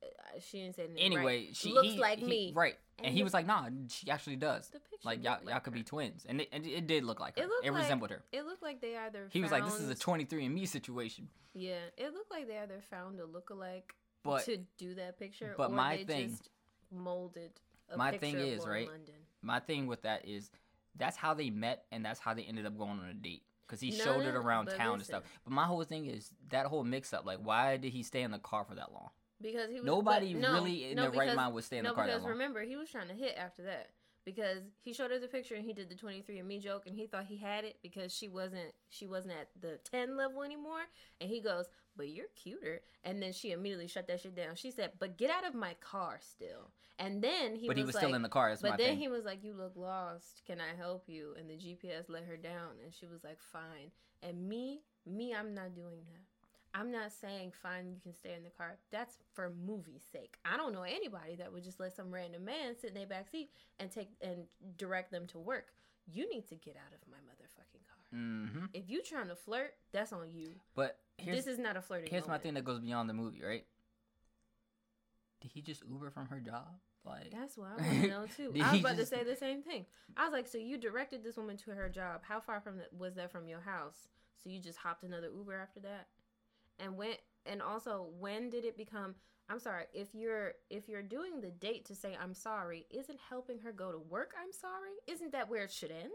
uh, 0.00 0.06
she 0.40 0.60
didn't 0.62 0.76
say 0.76 0.86
the 0.86 0.94
name 0.94 1.04
Anyway, 1.12 1.46
right. 1.46 1.56
she 1.56 1.72
looks 1.72 1.88
he- 1.88 1.98
like 1.98 2.18
he- 2.18 2.26
me, 2.26 2.52
right? 2.54 2.76
And, 2.98 3.06
And 3.06 3.14
he 3.16 3.22
was 3.24 3.32
like, 3.32 3.46
"Nah, 3.46 3.68
she 3.88 4.10
actually 4.10 4.36
does. 4.36 4.68
The 4.68 4.80
picture 4.80 4.96
Like 5.04 5.22
y'all, 5.24 5.34
looked 5.38 5.48
y'all 5.50 5.60
could 5.60 5.72
her. 5.72 5.78
be 5.78 5.82
twins." 5.84 6.24
And 6.28 6.40
it, 6.40 6.48
and 6.52 6.66
it 6.66 6.86
did 6.88 7.04
look 7.04 7.18
like 7.20 7.36
her. 7.36 7.44
It 7.44 7.48
looked 7.48 7.64
it 7.66 7.70
like- 7.72 7.82
resembled 7.82 8.10
her. 8.10 8.22
It 8.32 8.44
looked 8.44 8.62
like 8.62 8.80
they 8.80 8.96
either 8.96 9.28
He 9.32 9.40
was 9.40 9.50
like, 9.52 9.64
"This 9.64 9.74
is 9.80 9.88
a 9.90 9.94
found- 9.96 10.28
23andMe 10.28 10.66
situation." 10.68 11.28
yeah. 11.54 11.78
It 11.96 12.12
looked 12.12 12.30
like 12.30 12.46
they 12.48 12.58
either 12.58 12.80
found 12.90 13.18
a 13.20 13.24
lookalike 13.24 13.90
But 14.24 14.44
to 14.44 14.58
do 14.78 14.94
that 14.96 15.18
picture, 15.18 15.54
but 15.56 15.70
or 15.70 15.74
my 15.74 15.96
they 15.98 16.04
thing- 16.04 16.28
just 16.30 16.50
molded. 16.92 17.52
My 17.96 18.16
thing 18.18 18.38
is, 18.38 18.66
right, 18.66 18.88
London. 18.88 19.14
my 19.42 19.60
thing 19.60 19.86
with 19.86 20.02
that 20.02 20.26
is 20.26 20.50
that's 20.96 21.16
how 21.16 21.34
they 21.34 21.50
met 21.50 21.84
and 21.92 22.04
that's 22.04 22.20
how 22.20 22.34
they 22.34 22.42
ended 22.42 22.66
up 22.66 22.76
going 22.76 22.98
on 22.98 23.06
a 23.10 23.14
date 23.14 23.42
because 23.66 23.80
he 23.80 23.90
No, 23.90 24.04
showed 24.04 24.22
no, 24.24 24.28
it 24.30 24.34
around 24.34 24.66
town 24.66 24.94
and 24.94 25.04
stuff. 25.04 25.22
but 25.44 25.52
my 25.52 25.64
whole 25.64 25.82
thing 25.84 26.06
is 26.06 26.30
that 26.50 26.66
whole 26.66 26.84
mix 26.84 27.12
up 27.12 27.24
like 27.24 27.38
why 27.38 27.76
did 27.76 27.92
he 27.92 28.02
stay 28.02 28.22
in 28.22 28.30
the 28.30 28.38
car 28.38 28.64
for 28.64 28.74
that 28.74 28.92
long? 28.92 29.10
Because 29.40 29.68
he 29.70 29.76
was 29.76 29.84
nobody 29.84 30.32
but 30.34 30.42
no, 30.42 30.52
really 30.54 30.90
in 30.90 30.96
their 30.96 31.10
right 31.10 31.34
mind 31.36 31.54
would 31.54 31.62
stay 31.64 31.78
in 31.78 31.84
the 31.84 31.92
car 31.92 32.06
that 32.06 32.10
because 32.12 32.22
long. 32.22 32.32
remember 32.32 32.62
he 32.62 32.74
was 32.76 32.90
trying 32.90 33.08
to 33.08 33.14
hit 33.14 33.36
after 33.38 33.62
that 33.64 33.90
because 34.28 34.58
he 34.82 34.92
showed 34.92 35.10
her 35.10 35.18
the 35.18 35.26
picture 35.26 35.54
and 35.54 35.64
he 35.64 35.72
did 35.72 35.88
the 35.88 35.94
23andMe 35.94 36.62
joke 36.62 36.82
and 36.86 36.94
he 36.94 37.06
thought 37.06 37.24
he 37.24 37.38
had 37.38 37.64
it 37.64 37.78
because 37.82 38.14
she 38.14 38.28
wasn't 38.28 38.74
she 38.90 39.06
wasn't 39.06 39.32
at 39.32 39.48
the 39.58 39.78
10 39.90 40.18
level 40.18 40.42
anymore. 40.42 40.82
And 41.18 41.30
he 41.30 41.40
goes 41.40 41.64
but 41.96 42.10
you're 42.10 42.26
cuter. 42.36 42.82
And 43.04 43.22
then 43.22 43.32
she 43.32 43.52
immediately 43.52 43.88
shut 43.88 44.06
that 44.08 44.20
shit 44.20 44.36
down. 44.36 44.54
She 44.54 44.70
said 44.70 44.92
but 44.98 45.16
get 45.16 45.30
out 45.30 45.46
of 45.46 45.54
my 45.54 45.74
car 45.80 46.18
still. 46.20 46.72
And 46.98 47.22
then 47.22 47.56
he 47.56 47.68
but 47.68 47.76
was 47.76 47.80
he 47.80 47.86
was 47.86 47.94
like, 47.94 48.04
still 48.04 48.14
in 48.14 48.20
the 48.20 48.28
car 48.28 48.54
but 48.60 48.76
then 48.76 48.88
thing. 48.90 48.98
he 48.98 49.08
was 49.08 49.24
like 49.24 49.42
you 49.42 49.54
look 49.54 49.72
lost. 49.76 50.42
Can 50.46 50.58
i 50.60 50.76
help 50.76 51.04
you? 51.06 51.34
And 51.38 51.48
the 51.48 51.54
gps 51.54 52.10
let 52.10 52.24
her 52.24 52.36
down 52.36 52.76
and 52.84 52.92
she 52.92 53.06
was 53.06 53.24
like 53.24 53.38
fine. 53.40 53.90
And 54.22 54.46
me 54.46 54.82
me 55.06 55.34
i'm 55.34 55.54
not 55.54 55.74
doing 55.74 56.02
that 56.12 56.27
I'm 56.74 56.92
not 56.92 57.12
saying 57.12 57.52
fine, 57.62 57.88
you 57.88 57.96
can 58.02 58.14
stay 58.14 58.34
in 58.36 58.44
the 58.44 58.50
car. 58.50 58.76
That's 58.92 59.16
for 59.32 59.50
movie's 59.66 60.02
sake. 60.12 60.36
I 60.44 60.56
don't 60.56 60.72
know 60.72 60.82
anybody 60.82 61.34
that 61.36 61.52
would 61.52 61.64
just 61.64 61.80
let 61.80 61.94
some 61.96 62.12
random 62.12 62.44
man 62.44 62.76
sit 62.78 62.90
in 62.90 62.94
their 62.94 63.06
back 63.06 63.28
seat 63.28 63.50
and 63.80 63.90
take 63.90 64.10
and 64.20 64.44
direct 64.76 65.10
them 65.10 65.26
to 65.28 65.38
work. 65.38 65.72
you 66.10 66.28
need 66.28 66.46
to 66.48 66.54
get 66.54 66.76
out 66.76 66.92
of 66.92 67.00
my 67.10 67.16
motherfucking 67.18 67.84
car. 67.86 68.18
Mm-hmm. 68.18 68.64
If 68.74 68.88
you 68.88 69.02
trying 69.02 69.28
to 69.28 69.34
flirt, 69.34 69.74
that's 69.92 70.12
on 70.12 70.30
you. 70.32 70.48
But 70.74 70.98
this 71.24 71.46
is 71.46 71.58
not 71.58 71.76
a 71.76 71.82
flirting. 71.82 72.10
here's 72.10 72.26
my 72.28 72.38
thing 72.38 72.54
that 72.54 72.64
goes 72.64 72.80
beyond 72.80 73.08
the 73.10 73.14
movie, 73.14 73.42
right? 73.42 73.64
Did 75.40 75.52
he 75.52 75.60
just 75.62 75.82
Uber 75.88 76.10
from 76.10 76.26
her 76.28 76.40
job? 76.40 76.66
Like, 77.04 77.30
That's 77.30 77.56
what 77.56 77.68
I 77.78 77.82
want 77.82 78.02
to 78.02 78.08
know 78.08 78.24
too. 78.36 78.52
I 78.62 78.72
was 78.72 78.80
about 78.80 78.96
just- 78.96 79.10
to 79.12 79.18
say 79.18 79.24
the 79.24 79.36
same 79.36 79.62
thing. 79.62 79.86
I 80.16 80.24
was 80.24 80.32
like, 80.32 80.46
so 80.48 80.58
you 80.58 80.76
directed 80.78 81.22
this 81.24 81.36
woman 81.36 81.56
to 81.58 81.70
her 81.70 81.88
job. 81.88 82.22
How 82.28 82.40
far 82.40 82.60
from 82.60 82.78
the, 82.78 82.84
was 82.96 83.14
that 83.14 83.30
from 83.30 83.48
your 83.48 83.60
house? 83.60 84.08
So 84.42 84.50
you 84.50 84.60
just 84.60 84.78
hopped 84.78 85.02
another 85.04 85.28
Uber 85.36 85.54
after 85.54 85.80
that, 85.80 86.06
and 86.78 86.96
went. 86.96 87.18
And 87.46 87.62
also, 87.62 88.08
when 88.18 88.50
did 88.50 88.64
it 88.64 88.76
become? 88.76 89.14
I'm 89.48 89.58
sorry. 89.58 89.84
If 89.94 90.14
you're 90.14 90.52
if 90.70 90.88
you're 90.88 91.02
doing 91.02 91.40
the 91.40 91.50
date 91.50 91.86
to 91.86 91.94
say 91.94 92.16
I'm 92.20 92.34
sorry, 92.34 92.86
isn't 92.90 93.18
helping 93.28 93.58
her 93.60 93.72
go 93.72 93.90
to 93.90 93.98
work 93.98 94.32
I'm 94.40 94.52
sorry? 94.52 94.92
Isn't 95.06 95.32
that 95.32 95.48
where 95.48 95.64
it 95.64 95.72
should 95.72 95.90
end? 95.90 96.12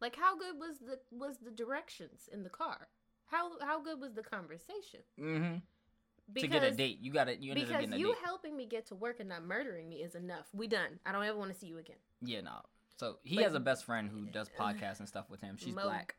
Like 0.00 0.16
how 0.16 0.36
good 0.36 0.58
was 0.58 0.78
the 0.78 0.98
was 1.16 1.36
the 1.38 1.52
directions 1.52 2.28
in 2.32 2.42
the 2.42 2.50
car? 2.50 2.88
How 3.26 3.52
how 3.60 3.80
good 3.80 4.00
was 4.00 4.14
the 4.14 4.22
conversation? 4.22 5.00
mm-hmm. 5.18 6.34
to 6.34 6.46
get 6.48 6.64
a 6.64 6.72
date, 6.72 6.98
you 7.00 7.12
gotta 7.12 7.36
you 7.40 7.52
ended 7.52 7.68
because 7.68 7.98
you 7.98 8.08
date. 8.08 8.16
helping 8.24 8.56
me 8.56 8.66
get 8.66 8.86
to 8.86 8.96
work 8.96 9.20
and 9.20 9.28
not 9.28 9.44
murdering 9.44 9.88
me 9.88 9.96
is 9.96 10.16
enough. 10.16 10.48
We 10.52 10.66
done. 10.66 10.98
I 11.06 11.12
don't 11.12 11.24
ever 11.24 11.38
want 11.38 11.52
to 11.52 11.58
see 11.58 11.68
you 11.68 11.78
again. 11.78 11.96
yeah, 12.20 12.40
no. 12.40 12.62
So 12.96 13.18
he 13.22 13.36
But- 13.36 13.44
has 13.44 13.54
a 13.54 13.60
best 13.60 13.84
friend 13.84 14.10
who 14.10 14.26
does 14.26 14.48
podcasts 14.58 14.98
and 14.98 15.08
stuff 15.08 15.30
with 15.30 15.40
him. 15.40 15.56
She's 15.56 15.74
Mo. 15.74 15.82
black. 15.84 16.16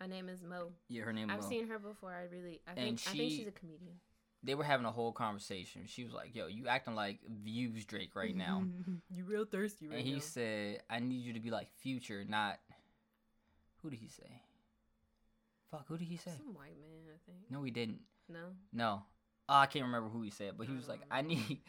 Her 0.00 0.08
name 0.08 0.28
is 0.28 0.42
Mo. 0.42 0.72
Yeah, 0.88 1.02
her 1.04 1.12
name. 1.12 1.30
I've 1.30 1.42
Mo. 1.42 1.48
seen 1.48 1.68
her 1.68 1.78
before. 1.78 2.12
I 2.12 2.24
really, 2.24 2.60
I 2.66 2.72
And 2.72 2.98
think, 2.98 3.00
I 3.06 3.16
think 3.16 3.30
she's 3.32 3.46
a 3.46 3.52
comedian. 3.52 3.94
They 4.42 4.54
were 4.54 4.64
having 4.64 4.84
a 4.84 4.90
whole 4.90 5.12
conversation. 5.12 5.82
She 5.86 6.04
was 6.04 6.12
like, 6.12 6.34
"Yo, 6.34 6.48
you 6.48 6.68
acting 6.68 6.94
like 6.94 7.20
Views 7.26 7.84
Drake 7.86 8.14
right 8.14 8.36
now." 8.36 8.64
you 9.10 9.24
real 9.24 9.46
thirsty 9.46 9.88
right 9.88 9.98
and 9.98 10.06
he 10.06 10.20
said, 10.20 10.82
"I 10.90 10.98
need 10.98 11.24
you 11.24 11.32
to 11.34 11.40
be 11.40 11.50
like 11.50 11.68
Future, 11.78 12.24
not." 12.28 12.58
Who 13.82 13.90
did 13.90 14.00
he 14.00 14.08
say? 14.08 14.42
Fuck, 15.70 15.86
who 15.88 15.96
did 15.96 16.08
he 16.08 16.16
say? 16.16 16.32
Some 16.36 16.54
white 16.54 16.78
man, 16.80 17.08
I 17.08 17.18
think. 17.26 17.50
No, 17.50 17.62
he 17.62 17.70
didn't. 17.70 18.00
No. 18.28 18.38
No, 18.72 19.02
oh, 19.48 19.54
I 19.54 19.66
can't 19.66 19.84
remember 19.84 20.08
who 20.08 20.22
he 20.22 20.30
said, 20.30 20.52
but 20.56 20.66
he 20.66 20.74
was 20.74 20.86
don't 20.86 21.00
like, 21.00 21.00
um, 21.02 21.08
"I 21.10 21.22
need, 21.22 21.60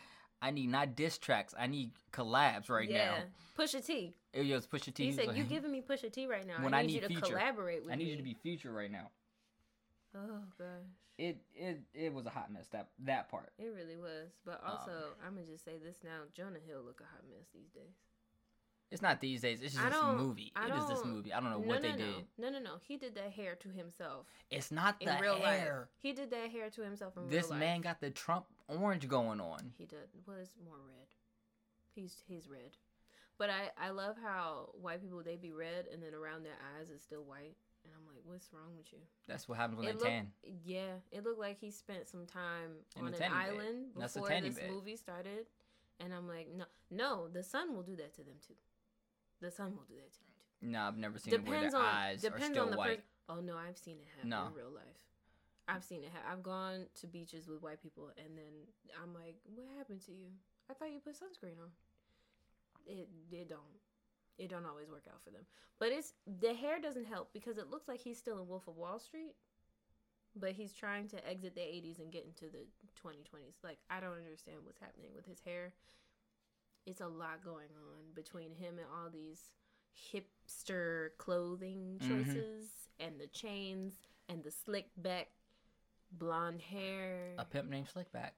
I 0.48 0.52
need 0.52 0.70
not 0.70 0.96
diss 0.96 1.18
tracks. 1.18 1.54
I 1.58 1.68
need 1.68 1.92
collabs 2.12 2.70
right 2.70 2.90
yeah. 2.90 3.06
now." 3.06 3.18
Pusha 3.58 3.86
T. 3.86 4.14
It 4.34 4.52
was 4.54 4.68
Pusha 4.68 4.94
T. 4.94 5.06
He 5.06 5.12
said, 5.14 5.28
like, 5.28 5.38
"You 5.38 5.44
giving 5.56 5.72
me 5.72 5.82
Pusha 5.82 6.12
T 6.12 6.28
right 6.28 6.46
now. 6.46 6.62
When 6.64 6.74
I 6.74 6.80
I 6.80 6.82
need, 6.82 6.88
need 6.88 6.94
you 6.96 7.02
to 7.02 7.08
Future. 7.08 7.26
collaborate 7.34 7.84
with 7.84 7.94
I 7.94 7.96
need 7.96 8.06
me." 8.06 8.12
you 8.12 8.18
to 8.18 8.24
be 8.24 8.34
Future 8.42 8.72
right 8.72 8.92
now." 8.92 9.10
Oh 10.16 10.42
gosh, 10.58 10.68
It 11.18 11.38
it 11.54 11.82
it 11.94 12.14
was 12.14 12.26
a 12.26 12.30
hot 12.30 12.52
mess 12.52 12.68
that 12.68 12.88
that 13.00 13.30
part. 13.30 13.52
it 13.58 13.68
really 13.76 13.98
was. 13.98 14.30
But 14.46 14.62
Um, 14.64 14.72
also, 14.72 14.92
I'm 15.26 15.36
gonna 15.36 15.46
just 15.48 15.66
say 15.66 15.78
this 15.78 15.98
now: 16.04 16.22
Jonah 16.34 16.60
Hill 16.66 16.82
look 16.84 17.02
a 17.02 17.04
hot 17.04 17.24
mess 17.30 17.48
these 17.54 17.70
days. 17.72 17.96
It's 18.92 19.02
not 19.02 19.20
these 19.20 19.42
days. 19.42 19.62
It's 19.62 19.74
just 19.74 19.84
this 19.84 20.04
movie. 20.16 20.52
I 20.56 20.68
It 20.68 20.76
is 20.78 20.88
this 20.88 21.04
movie. 21.04 21.34
I 21.34 21.40
don't 21.42 21.50
know 21.50 21.60
no, 21.60 21.68
what 21.68 21.82
no, 21.82 21.92
they 21.92 21.98
no. 21.98 22.06
did. 22.06 22.26
No, 22.38 22.50
no, 22.50 22.60
no. 22.60 22.72
He 22.82 22.98
did 22.98 23.16
that 23.16 23.32
hair 23.32 23.56
to 23.56 23.70
himself 23.70 24.28
It's 24.52 24.72
not 24.72 25.02
in 25.02 25.08
the 25.08 25.18
real 25.20 25.40
hair. 25.42 25.80
life. 25.80 25.88
He 25.98 26.14
did 26.14 26.30
that 26.30 26.52
hair 26.52 26.70
to 26.70 26.82
himself 26.84 27.18
in 27.18 27.28
This 27.28 27.46
real 27.46 27.52
life. 27.52 27.60
man 27.60 27.82
got 27.82 28.00
the 28.00 28.12
Trump 28.12 28.46
orange 28.68 29.08
going 29.08 29.40
on. 29.42 29.74
He 29.78 29.86
did. 29.86 30.10
Well, 30.26 30.38
more 30.64 30.78
red. 30.88 31.08
He's 31.94 32.24
he's 32.28 32.48
red. 32.50 32.78
But 33.38 33.50
I 33.50 33.70
I 33.78 33.90
love 33.92 34.16
how 34.22 34.70
white 34.80 35.02
people 35.02 35.22
they 35.24 35.36
be 35.36 35.52
red 35.52 35.86
and 35.92 36.02
then 36.02 36.14
around 36.14 36.44
their 36.44 36.58
eyes 36.78 36.90
it's 36.94 37.04
still 37.04 37.24
white. 37.24 37.56
And 37.84 37.94
I'm 37.94 38.06
like, 38.08 38.22
what's 38.26 38.50
wrong 38.52 38.76
with 38.76 38.92
you? 38.92 38.98
That's 39.28 39.48
what 39.48 39.60
happens 39.60 39.78
when 39.78 39.88
it 39.90 40.00
they 40.00 40.10
tan. 40.10 40.32
yeah, 40.66 40.94
it 41.12 41.24
looked 41.24 41.40
like 41.40 41.60
he 41.60 41.70
spent 41.70 42.08
some 42.08 42.26
time 42.26 42.72
In 42.98 43.04
on 43.04 43.14
an 43.14 43.20
bed. 43.20 43.32
island 43.32 43.86
That's 43.96 44.16
before 44.16 44.30
this 44.42 44.56
bed. 44.56 44.72
movie 44.72 44.96
started. 44.96 45.46
And 46.00 46.12
I'm 46.12 46.28
like, 46.28 46.48
no, 46.54 46.66
no, 46.90 47.28
the 47.32 47.44
sun 47.44 47.76
will 47.76 47.84
do 47.84 47.96
that 47.98 48.14
to 48.16 48.24
them 48.24 48.36
too. 48.46 48.56
The 49.40 49.52
sun 49.52 49.72
will 49.76 49.86
do 49.88 49.94
that 49.96 50.12
to 50.14 50.20
them 50.20 50.34
too. 50.62 50.68
No, 50.72 50.82
I've 50.82 50.98
never 50.98 51.20
seen 51.20 51.36
it 51.36 51.48
where 51.48 51.62
their 51.62 51.76
on 51.76 51.86
eyes 51.86 52.26
are 52.26 52.40
still 52.40 52.64
on 52.64 52.72
the 52.72 52.78
white. 52.78 52.88
person. 52.88 53.04
Oh 53.30 53.40
no, 53.42 53.56
I've 53.56 53.78
seen 53.78 53.98
it 53.98 54.08
happen 54.16 54.30
No. 54.30 54.48
in 54.48 54.54
real 54.56 54.72
life. 54.74 54.98
I've 55.68 55.84
seen 55.84 56.04
it. 56.04 56.12
I've 56.30 56.44
gone 56.44 56.86
to 57.02 57.08
beaches 57.08 57.48
with 57.48 57.62
white 57.62 57.82
people, 57.82 58.12
and 58.18 58.38
then 58.38 58.54
I'm 59.02 59.14
like, 59.14 59.36
"What 59.56 59.68
happened 59.78 60.02
to 60.06 60.12
you? 60.12 60.28
I 60.70 60.74
thought 60.74 60.92
you 60.92 61.00
put 61.00 61.16
sunscreen 61.16 61.60
on." 61.60 61.72
It 62.86 63.10
it 63.32 63.50
don't 63.50 63.80
it 64.38 64.50
don't 64.50 64.66
always 64.66 64.90
work 64.90 65.06
out 65.08 65.22
for 65.24 65.32
them, 65.32 65.46
but 65.80 65.92
it's 65.92 66.14
the 66.28 66.54
hair 66.54 66.80
doesn't 66.80 67.06
help 67.06 67.34
because 67.34 67.58
it 67.58 67.70
looks 67.70 67.88
like 67.88 68.00
he's 68.00 68.18
still 68.18 68.40
in 68.40 68.48
Wolf 68.48 68.68
of 68.68 68.76
Wall 68.78 69.00
Street, 69.00 69.36
but 70.36 70.52
he's 70.52 70.74
trying 70.74 71.08
to 71.10 71.28
exit 71.28 71.56
the 71.56 71.62
80s 71.62 72.00
and 72.00 72.12
get 72.12 72.26
into 72.26 72.46
the 72.46 72.68
2020s. 72.96 73.58
Like 73.64 73.80
I 73.90 74.00
don't 74.00 74.18
understand 74.18 74.58
what's 74.64 74.80
happening 74.80 75.12
with 75.16 75.26
his 75.26 75.40
hair. 75.40 75.74
It's 76.86 77.02
a 77.02 77.08
lot 77.08 77.44
going 77.44 77.70
on 77.76 78.14
between 78.14 78.52
him 78.54 78.78
and 78.78 78.88
all 78.88 79.10
these 79.10 79.50
hipster 80.14 81.10
clothing 81.18 82.00
Mhm. 82.00 82.08
choices 82.08 82.90
and 83.00 83.20
the 83.20 83.28
chains 83.28 84.00
and 84.30 84.44
the 84.44 84.52
slick 84.52 84.90
back 84.98 85.30
blonde 86.18 86.62
hair. 86.62 87.34
A 87.38 87.46
pimp 87.46 87.70
named 87.70 87.88
Slickback. 87.94 88.32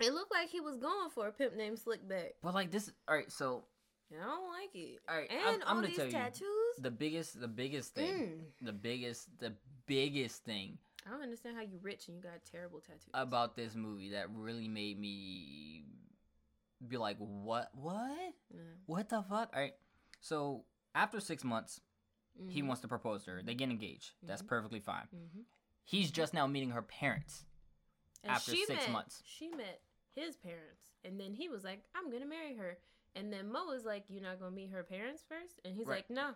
It 0.00 0.12
looked 0.12 0.32
like 0.32 0.48
he 0.48 0.60
was 0.60 0.76
going 0.76 1.10
for 1.10 1.28
a 1.28 1.32
pimp 1.32 1.56
named 1.56 1.78
Slickback. 1.78 2.32
But 2.42 2.54
like 2.54 2.70
this, 2.70 2.90
all 3.08 3.14
right. 3.14 3.30
So 3.30 3.64
I 4.12 4.24
don't 4.24 4.48
like 4.48 4.74
it. 4.74 4.98
all 5.08 5.16
right, 5.16 5.30
And 5.30 5.40
I'm, 5.40 5.54
I'm 5.54 5.68
all 5.68 5.74
gonna 5.76 5.86
these 5.88 5.96
tell 5.96 6.06
you 6.06 6.12
tattoos. 6.12 6.48
the 6.80 6.90
biggest, 6.90 7.40
the 7.40 7.48
biggest 7.48 7.94
thing, 7.94 8.14
Mm. 8.62 8.66
the 8.66 8.72
biggest, 8.72 9.28
the 9.38 9.52
biggest 9.86 10.44
thing 10.44 10.78
I 11.06 11.10
don't 11.10 11.22
understand 11.22 11.56
how 11.56 11.62
you 11.62 11.78
rich 11.82 12.08
and 12.08 12.16
you 12.16 12.22
got 12.22 12.32
terrible 12.50 12.80
tattoos. 12.80 13.10
about 13.12 13.56
this 13.56 13.74
movie 13.74 14.10
that 14.10 14.30
really 14.34 14.68
made 14.68 14.98
me 14.98 15.84
be 16.88 16.96
like, 16.96 17.16
what, 17.18 17.70
what, 17.74 18.34
Yeah. 18.50 18.60
what 18.86 19.08
the 19.08 19.22
fuck? 19.22 19.50
All 19.54 19.60
right. 19.60 19.74
So 20.20 20.64
after 20.94 21.20
six 21.20 21.44
months, 21.44 21.80
he 22.48 22.62
Mhm. 22.62 22.66
wants 22.68 22.80
to 22.82 22.88
propose 22.88 23.24
to 23.24 23.32
her. 23.32 23.42
They 23.42 23.54
get 23.54 23.68
engaged. 23.70 24.12
That's 24.22 24.42
Mhm. 24.42 24.48
perfectly 24.48 24.80
fine. 24.80 25.06
Mhm. 25.14 25.44
He's 25.84 26.10
just 26.10 26.34
now 26.34 26.46
meeting 26.46 26.70
her 26.70 26.82
parents. 26.82 27.44
And 28.22 28.32
after 28.32 28.52
six 28.52 28.68
met- 28.68 28.90
months. 28.90 29.22
She 29.26 29.48
met 29.48 29.80
his 30.14 30.36
parents, 30.36 30.84
and 31.04 31.20
then 31.20 31.34
he 31.34 31.48
was 31.48 31.62
like, 31.64 31.82
"I'm 31.94 32.10
gonna 32.10 32.26
marry 32.26 32.54
her." 32.54 32.78
And 33.14 33.32
then 33.32 33.52
Mo 33.52 33.66
was 33.66 33.84
like, 33.84 34.04
"You're 34.08 34.22
not 34.22 34.40
gonna 34.40 34.50
meet 34.50 34.70
her 34.70 34.82
parents 34.82 35.22
first? 35.28 35.60
And 35.64 35.74
he's 35.76 35.86
Right. 35.86 35.96
like, 35.96 36.10
"No." 36.10 36.34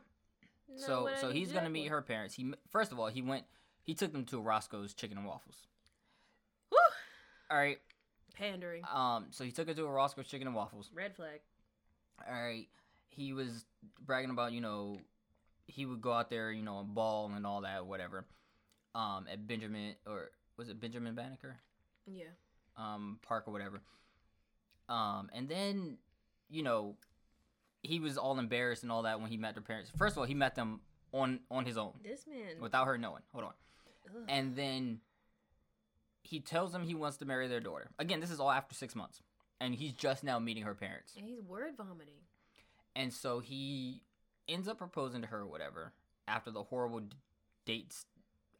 No, 0.68 0.76
so 0.78 1.14
so 1.18 1.30
he's 1.30 1.50
gonna 1.50 1.70
meet 1.70 1.86
her 1.88 2.02
parents. 2.02 2.34
He 2.34 2.52
first 2.68 2.92
of 2.92 2.98
all 2.98 3.06
he 3.08 3.22
went 3.22 3.46
he 3.84 3.94
took 3.94 4.12
them 4.12 4.26
to 4.26 4.38
Roscoe's 4.40 4.92
Chicken 4.92 5.16
and 5.16 5.26
Waffles. 5.26 5.66
Woo! 6.70 6.76
All 7.50 7.56
right. 7.56 7.80
Pandering. 8.34 8.84
Um. 8.86 9.28
So 9.32 9.44
he 9.44 9.50
took 9.50 9.66
her 9.68 9.74
to 9.74 9.86
a 9.86 9.90
Roscoe's 9.90 10.26
Chicken 10.28 10.46
and 10.46 10.54
Waffles. 10.54 10.90
Red 10.92 11.16
flag. 11.16 11.40
All 12.26 12.34
right. 12.34 12.68
He 13.08 13.32
was 13.32 13.64
bragging 14.00 14.30
about 14.30 14.52
you 14.52 14.60
know 14.60 15.00
he 15.66 15.86
would 15.86 16.02
go 16.02 16.12
out 16.12 16.28
there 16.28 16.52
you 16.52 16.62
know 16.62 16.80
and 16.80 16.94
ball 16.94 17.32
and 17.34 17.46
all 17.46 17.62
that 17.62 17.86
whatever. 17.86 18.26
Um. 19.00 19.26
At 19.30 19.46
Benjamin 19.46 19.94
or 20.06 20.30
was 20.56 20.68
it 20.68 20.80
Benjamin 20.80 21.14
Banneker? 21.14 21.56
Yeah. 22.06 22.24
um, 22.76 23.18
park 23.22 23.44
or 23.46 23.52
whatever. 23.52 23.80
Um, 24.88 25.28
and 25.34 25.48
then, 25.48 25.98
you 26.48 26.62
know, 26.62 26.96
he 27.82 28.00
was 28.00 28.16
all 28.16 28.38
embarrassed 28.38 28.82
and 28.82 28.90
all 28.90 29.02
that 29.02 29.20
when 29.20 29.30
he 29.30 29.36
met 29.36 29.54
their 29.54 29.62
parents. 29.62 29.90
First 29.96 30.14
of 30.14 30.18
all, 30.18 30.24
he 30.24 30.34
met 30.34 30.54
them 30.54 30.80
on 31.12 31.40
on 31.50 31.64
his 31.66 31.76
own 31.76 31.92
This 32.02 32.26
man. 32.26 32.60
without 32.60 32.86
her 32.86 32.96
knowing. 32.98 33.22
Hold 33.32 33.44
on. 33.44 33.52
ugh. 34.08 34.22
And 34.28 34.56
then 34.56 35.00
he 36.22 36.40
tells 36.40 36.72
them 36.72 36.82
he 36.84 36.94
wants 36.94 37.18
to 37.18 37.24
marry 37.26 37.46
their 37.48 37.60
daughter. 37.60 37.90
Again, 37.98 38.20
this 38.20 38.30
is 38.30 38.40
all 38.40 38.50
after 38.50 38.74
six 38.74 38.94
months, 38.96 39.20
and 39.60 39.74
he's 39.74 39.92
just 39.92 40.24
now 40.24 40.38
meeting 40.38 40.62
her 40.64 40.74
parents. 40.74 41.12
And 41.16 41.26
he's 41.26 41.40
word 41.42 41.74
vomiting. 41.76 42.14
And 42.96 43.12
so 43.12 43.38
he 43.40 44.02
ends 44.48 44.66
up 44.66 44.78
proposing 44.78 45.20
to 45.22 45.28
her 45.28 45.40
or 45.40 45.46
whatever 45.46 45.92
after 46.26 46.50
the 46.50 46.62
horrible 46.64 47.00
d- 47.00 47.16
dates. 47.66 48.06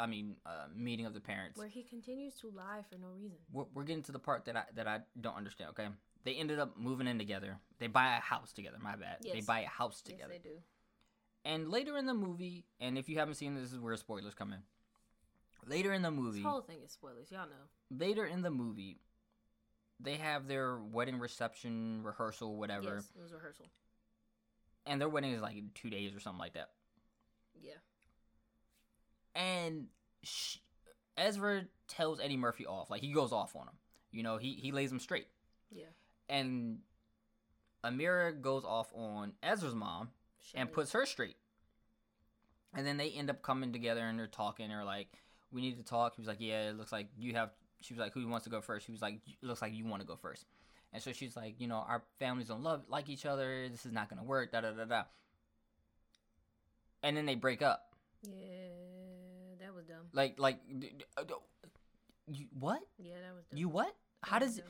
I 0.00 0.06
mean, 0.06 0.36
uh, 0.46 0.66
meeting 0.74 1.06
of 1.06 1.14
the 1.14 1.20
parents. 1.20 1.58
Where 1.58 1.68
he 1.68 1.82
continues 1.82 2.34
to 2.36 2.50
lie 2.54 2.82
for 2.88 2.96
no 2.98 3.08
reason. 3.08 3.38
we're, 3.52 3.64
we're 3.74 3.82
getting 3.84 4.02
to 4.04 4.12
the 4.12 4.18
part 4.18 4.44
that 4.44 4.56
I 4.56 4.62
that 4.76 4.86
I 4.86 5.00
don't 5.20 5.36
understand. 5.36 5.70
Okay, 5.70 5.88
they 6.24 6.34
ended 6.34 6.58
up 6.58 6.76
moving 6.78 7.06
in 7.08 7.18
together. 7.18 7.58
They 7.78 7.88
buy 7.88 8.16
a 8.16 8.20
house 8.20 8.52
together. 8.52 8.78
My 8.80 8.96
bad. 8.96 9.18
Yes. 9.22 9.34
They 9.34 9.40
buy 9.40 9.60
a 9.60 9.66
house 9.68 10.00
together. 10.02 10.32
Yes, 10.34 10.42
they 10.44 10.48
do. 10.50 10.56
and 11.44 11.68
later 11.70 11.96
in 11.98 12.06
the 12.06 12.14
movie, 12.14 12.64
and 12.80 12.96
if 12.96 13.08
you 13.08 13.18
haven't 13.18 13.34
seen 13.34 13.54
this, 13.54 13.64
this 13.64 13.72
is 13.72 13.80
where 13.80 13.96
spoilers 13.96 14.34
come 14.34 14.52
in. 14.52 14.60
Later 15.66 15.92
in 15.92 16.02
the 16.02 16.10
movie, 16.10 16.38
This 16.38 16.46
whole 16.46 16.62
thing 16.62 16.78
is 16.84 16.92
spoilers. 16.92 17.30
Y'all 17.30 17.46
know. 17.46 17.96
later 18.06 18.24
in 18.24 18.42
the 18.42 18.50
movie, 18.50 19.00
they 20.00 20.14
have 20.14 20.46
their 20.46 20.78
wedding 20.78 21.18
reception 21.18 22.02
rehearsal, 22.04 22.56
whatever, 22.56 22.94
Yes, 22.94 23.12
it 23.16 23.20
was 23.20 23.32
rehearsal. 23.32 23.66
and 24.86 25.00
their 25.00 25.08
wedding 25.08 25.32
is 25.32 25.42
like 25.42 25.56
two 25.74 25.90
days 25.90 26.14
or 26.14 26.20
something 26.20 26.38
like 26.38 26.54
that. 26.54 26.70
Yeah. 27.60 27.72
And 29.38 29.86
sh- 30.22 30.58
Ezra 31.16 31.62
tells 31.86 32.20
Eddie 32.20 32.36
Murphy 32.36 32.66
off, 32.66 32.90
like 32.90 33.00
he 33.00 33.12
goes 33.12 33.32
off 33.32 33.56
on 33.56 33.62
him. 33.68 33.74
You 34.10 34.22
know, 34.22 34.36
he 34.36 34.52
he 34.54 34.72
lays 34.72 34.92
him 34.92 35.00
straight. 35.00 35.28
Yeah. 35.70 35.84
and 36.28 36.78
Amira 37.84 38.38
goes 38.40 38.64
off 38.64 38.90
on 38.94 39.32
Ezra's 39.42 39.74
mom 39.74 40.10
and 40.54 40.72
puts 40.72 40.92
her 40.92 41.06
straight. 41.06 41.36
And 42.74 42.86
then 42.86 42.96
they 42.96 43.10
end 43.10 43.30
up 43.30 43.42
coming 43.42 43.72
together 43.72 44.00
and 44.00 44.18
they're 44.18 44.26
talking. 44.26 44.68
They're 44.68 44.84
like, 44.84 45.08
"We 45.52 45.60
need 45.60 45.76
to 45.78 45.84
talk." 45.84 46.16
He 46.16 46.20
was 46.20 46.28
like, 46.28 46.40
"Yeah, 46.40 46.68
it 46.70 46.76
looks 46.76 46.90
like 46.92 47.08
you 47.18 47.34
have." 47.34 47.50
She 47.80 47.94
was 47.94 48.00
like, 48.00 48.12
"Who 48.14 48.26
wants 48.28 48.44
to 48.44 48.50
go 48.50 48.60
first? 48.60 48.86
He 48.86 48.92
was 48.92 49.00
like, 49.02 49.20
"It 49.26 49.46
looks 49.46 49.62
like 49.62 49.72
you 49.74 49.84
want 49.86 50.00
to 50.02 50.06
go 50.08 50.16
first. 50.16 50.44
And 50.92 51.02
so 51.02 51.12
she's 51.12 51.36
like, 51.36 51.54
"You 51.60 51.68
know, 51.68 51.76
our 51.86 52.02
families 52.18 52.48
don't 52.48 52.62
love 52.62 52.82
like 52.88 53.08
each 53.08 53.24
other. 53.26 53.68
This 53.68 53.86
is 53.86 53.92
not 53.92 54.08
gonna 54.10 54.24
work." 54.24 54.52
Da 54.52 54.60
da 54.62 54.72
da 54.72 54.84
da. 54.84 55.02
and 57.02 57.16
then 57.16 57.26
they 57.26 57.34
break 57.36 57.62
up. 57.62 57.94
Yeah, 58.22 58.32
dumb. 59.88 60.06
Like 60.12 60.38
like 60.38 60.58
uh, 61.16 61.22
you 62.30 62.46
what? 62.58 62.80
Yeah, 62.98 63.14
that 63.26 63.34
was 63.34 63.44
dumb. 63.46 63.58
You 63.58 63.68
what? 63.68 63.94
How 64.22 64.38
does 64.38 64.58
it 64.58 64.64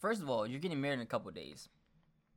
First 0.00 0.22
of 0.22 0.28
all, 0.30 0.46
you're 0.46 0.60
getting 0.60 0.80
married 0.80 0.94
in 0.94 1.00
a 1.00 1.06
couple 1.06 1.28
of 1.28 1.34
days 1.34 1.68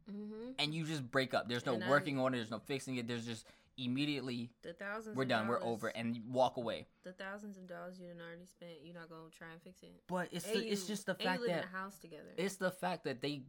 Mm-hmm. 0.09 0.53
and 0.57 0.73
you 0.73 0.85
just 0.85 1.03
break 1.11 1.35
up. 1.35 1.47
There's 1.47 1.67
no 1.67 1.75
And 1.75 1.83
I- 1.83 1.89
working 1.89 2.17
on 2.17 2.33
it, 2.33 2.37
there's 2.37 2.49
no 2.49 2.57
fixing 2.57 2.95
it. 2.95 3.07
There's 3.07 3.27
just 3.27 3.45
immediately 3.77 4.49
The 4.63 4.73
thousands. 4.73 5.15
we're 5.15 5.25
done, 5.25 5.47
we're 5.47 5.61
over 5.63 5.87
and 5.89 6.15
you 6.15 6.23
walk 6.27 6.57
away. 6.57 6.87
The 7.03 7.11
thousands 7.13 7.57
of 7.59 7.67
dollars 7.67 7.99
you 7.99 8.07
done 8.07 8.17
already 8.19 8.45
spent, 8.47 8.71
you're 8.83 8.95
not 8.95 9.07
gonna 9.07 9.29
try 9.37 9.49
and 9.53 9.61
fix 9.61 9.83
it. 9.83 9.91
But 10.07 10.29
it's 10.31 10.45
the, 10.45 10.57
it's 10.67 10.87
just 10.87 11.05
the 11.05 11.13
fact 11.13 11.41
you 11.41 11.47
live 11.47 11.55
that 11.57 11.63
in 11.65 11.69
a 11.75 11.77
house 11.77 11.99
together. 11.99 12.29
it's 12.37 12.55
the 12.55 12.71
fact 12.71 13.03
that 13.03 13.21
they 13.21 13.43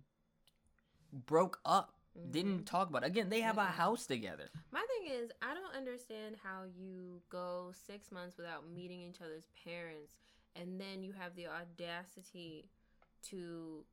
broke 1.26 1.58
up. 1.64 1.94
Didn't 2.30 2.52
mm-hmm. 2.52 2.64
talk 2.64 2.88
about 2.90 3.04
it. 3.04 3.06
Again, 3.06 3.28
they 3.28 3.40
have 3.40 3.58
a 3.58 3.62
Mm-mm. 3.62 3.72
house 3.72 4.06
together. 4.06 4.50
My 4.72 4.80
thing 4.80 5.12
is, 5.12 5.30
I 5.40 5.54
don't 5.54 5.76
understand 5.76 6.36
how 6.42 6.64
you 6.76 7.22
go 7.30 7.72
six 7.86 8.10
months 8.10 8.36
without 8.36 8.68
meeting 8.68 9.00
each 9.00 9.20
other's 9.24 9.46
parents, 9.64 10.14
and 10.56 10.80
then 10.80 11.02
you 11.02 11.12
have 11.12 11.36
the 11.36 11.46
audacity 11.46 12.66
to 13.28 13.84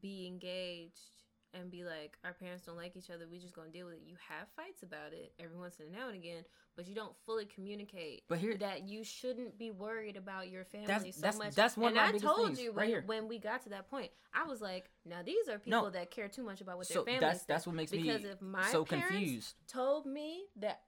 be 0.00 0.26
engaged 0.26 1.24
and 1.54 1.70
be 1.70 1.84
like, 1.84 2.16
our 2.24 2.32
parents 2.32 2.64
don't 2.66 2.76
like 2.76 2.96
each 2.96 3.10
other. 3.10 3.26
We 3.30 3.38
just 3.38 3.54
gonna 3.54 3.70
deal 3.70 3.86
with 3.86 3.94
it. 3.96 4.02
You 4.06 4.16
have 4.28 4.48
fights 4.56 4.82
about 4.82 5.12
it 5.12 5.32
every 5.40 5.56
once 5.56 5.76
in 5.80 5.86
a 5.92 5.96
now 5.98 6.08
and 6.08 6.16
again, 6.16 6.44
but 6.76 6.86
you 6.86 6.94
don't 6.94 7.14
fully 7.26 7.46
communicate 7.46 8.22
But 8.28 8.38
here 8.38 8.56
that 8.58 8.88
you 8.88 9.02
shouldn't 9.04 9.58
be 9.58 9.70
worried 9.70 10.16
about 10.16 10.50
your 10.50 10.64
family 10.64 10.86
That's- 10.86 11.14
so 11.16 11.20
that's- 11.20 11.38
much. 11.38 11.54
that's 11.54 11.76
one 11.76 11.92
of 11.92 11.96
and 11.96 11.96
my 11.96 12.02
I 12.02 12.12
biggest 12.12 12.24
told 12.24 12.46
things, 12.48 12.60
you 12.60 12.68
right 12.70 12.76
when, 12.76 12.88
here. 12.88 13.02
when 13.06 13.28
we 13.28 13.38
got 13.38 13.62
to 13.62 13.70
that 13.70 13.88
point, 13.88 14.10
I 14.34 14.44
was 14.44 14.60
like, 14.60 14.90
now 15.04 15.22
these 15.22 15.48
are 15.48 15.58
people 15.58 15.82
No. 15.84 15.90
that 15.90 16.10
care 16.10 16.28
too 16.28 16.42
much 16.42 16.60
about 16.60 16.76
what 16.78 16.86
so 16.86 16.94
their 17.02 17.04
family. 17.04 17.20
that's 17.20 17.44
that's 17.44 17.66
what 17.66 17.74
makes 17.74 17.90
because 17.90 18.22
me 18.22 18.28
if 18.30 18.42
my 18.42 18.70
so 18.70 18.84
parents 18.84 19.08
confused. 19.10 19.54
told 19.66 20.06
me 20.06 20.44
that 20.56 20.82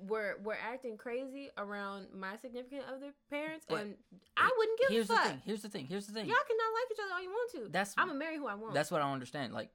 we're 0.00 0.36
we're 0.42 0.54
acting 0.60 0.96
crazy 0.98 1.48
around 1.56 2.08
my 2.12 2.36
significant 2.36 2.82
other 2.92 3.12
parents, 3.30 3.64
But 3.68 3.82
and 3.82 3.96
I 4.36 4.50
wouldn't 4.58 4.78
give 4.80 4.88
Here's 4.90 5.08
a 5.10 5.14
fuck. 5.14 5.22
the 5.24 5.28
thing. 5.30 5.42
Here's 5.46 5.62
the 5.62 5.68
thing. 5.68 5.86
Here's 5.86 6.06
the 6.06 6.12
thing. 6.12 6.26
Y'all 6.26 6.36
cannot 6.46 6.72
like 6.74 6.90
each 6.92 6.98
other 7.02 7.14
all 7.14 7.22
you 7.22 7.30
want 7.30 7.50
to. 7.52 7.68
That's 7.70 7.94
I'm 7.96 8.08
gonna 8.08 8.18
marry 8.18 8.36
who 8.36 8.46
I 8.46 8.54
want. 8.56 8.74
that's 8.74 8.90
what 8.90 9.00
I 9.00 9.04
don't 9.04 9.14
understand. 9.14 9.54
Like 9.54 9.70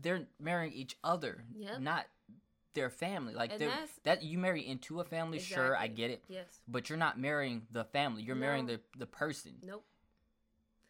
they're 0.00 0.26
marrying 0.38 0.72
each 0.72 0.96
other, 1.02 1.44
Yep. 1.56 1.80
not 1.80 2.06
their 2.74 2.90
family. 2.90 3.32
Like 3.34 3.52
And 3.52 3.60
they're 3.60 3.68
that's- 3.70 4.00
that 4.04 4.22
you 4.22 4.38
marry 4.38 4.66
into 4.66 5.00
a 5.00 5.04
family, 5.04 5.38
sure, 5.40 5.74
I 5.76 5.86
get 5.86 6.10
it. 6.10 6.22
yes. 6.28 6.60
But 6.68 6.88
you're 6.90 6.98
not 6.98 7.18
marrying 7.18 7.66
the 7.70 7.84
family. 7.84 8.22
You're 8.22 8.36
marrying 8.36 8.66
the 8.66 8.80
the 8.98 9.06
person. 9.06 9.58
Nope. 9.62 9.84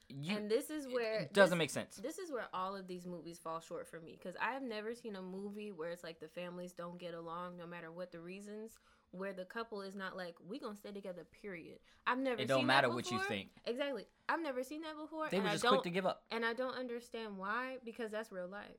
You, 0.08 0.36
and 0.36 0.48
this 0.48 0.70
is 0.70 0.86
where 0.86 1.20
it 1.22 1.32
doesn't 1.32 1.58
this- 1.58 1.64
make 1.64 1.70
sense. 1.70 1.96
This 1.96 2.18
is 2.18 2.30
where 2.30 2.46
all 2.54 2.76
of 2.76 2.86
these 2.86 3.06
movies 3.06 3.38
fall 3.40 3.58
short 3.60 3.88
for 3.88 3.98
me 4.00 4.12
because 4.16 4.36
I 4.40 4.52
have 4.52 4.62
never 4.62 4.94
seen 4.94 5.16
a 5.16 5.22
movie 5.22 5.72
where 5.72 5.90
it's 5.90 6.04
like 6.04 6.20
the 6.20 6.28
families 6.28 6.72
don't 6.72 6.96
get 6.98 7.12
along 7.14 7.56
no 7.56 7.66
matter 7.66 7.90
what 7.90 8.12
the 8.12 8.20
reasons. 8.20 8.78
Where 9.12 9.32
the 9.32 9.44
couple 9.44 9.82
is 9.82 9.94
not 9.94 10.16
like 10.16 10.34
we 10.46 10.58
gonna 10.58 10.76
stay 10.76 10.92
together. 10.92 11.25
Period. 11.25 11.78
I've 12.06 12.18
never. 12.18 12.42
It 12.42 12.46
don't 12.48 12.60
seen 12.60 12.66
matter 12.66 12.88
that 12.88 12.94
what 12.94 13.10
you 13.10 13.18
think. 13.20 13.50
Exactly. 13.64 14.06
I've 14.28 14.42
never 14.42 14.62
seen 14.62 14.82
that 14.82 14.96
before. 14.96 15.28
They 15.30 15.38
and 15.38 15.44
were 15.44 15.50
I 15.50 15.54
just 15.54 15.62
don't, 15.64 15.75
quick 15.75 15.84
to 15.84 15.90
give 15.90 16.06
up. 16.06 16.25
and 16.30 16.44
I 16.44 16.52
don't 16.54 16.75
understand 16.75 17.38
why 17.38 17.78
because 17.84 18.10
that's 18.10 18.30
real 18.30 18.48
life. 18.48 18.76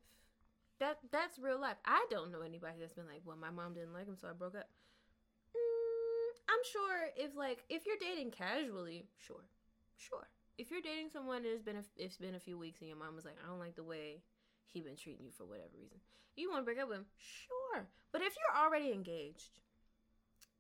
That 0.80 1.00
that's 1.12 1.40
real 1.40 1.60
life. 1.60 1.78
I 1.86 2.06
don't 2.10 2.32
know 2.32 2.42
anybody 2.42 2.76
that's 2.80 2.94
been 2.94 3.08
like, 3.08 3.22
well, 3.26 3.38
my 3.38 3.50
mom 3.50 3.74
didn't 3.74 3.94
like 3.94 4.06
him, 4.08 4.16
so 4.20 4.28
I 4.28 4.34
broke 4.34 4.56
up. 4.56 4.70
Mm, 5.56 6.30
I'm 6.50 6.64
sure 6.72 7.10
if 7.16 7.36
like 7.36 7.64
if 7.70 7.86
you're 7.86 7.98
dating 8.00 8.32
casually, 8.32 9.08
sure, 9.18 9.46
sure. 9.98 10.28
If 10.58 10.72
you're 10.72 10.82
dating 10.82 11.10
someone 11.12 11.38
and 11.38 11.48
it's 11.48 11.64
been 11.64 11.78
a, 11.78 11.84
it's 11.98 12.18
been 12.18 12.36
a 12.36 12.40
few 12.40 12.58
weeks 12.58 12.82
and 12.82 12.90
your 12.90 12.98
mom 12.98 13.16
was 13.16 13.26
like, 13.26 13.38
I 13.44 13.50
don't 13.50 13.60
like 13.60 13.76
the 13.76 13.84
way 13.84 14.22
he 14.66 14.82
been 14.82 14.96
treating 14.96 15.26
you 15.26 15.32
for 15.32 15.46
whatever 15.46 15.78
reason, 15.80 15.98
you 16.36 16.50
want 16.50 16.62
to 16.62 16.66
break 16.66 16.80
up 16.80 16.90
with 16.90 16.98
him, 16.98 17.06
sure. 17.18 17.88
But 18.12 18.22
if 18.22 18.34
you're 18.36 18.66
already 18.66 18.92
engaged 18.92 19.62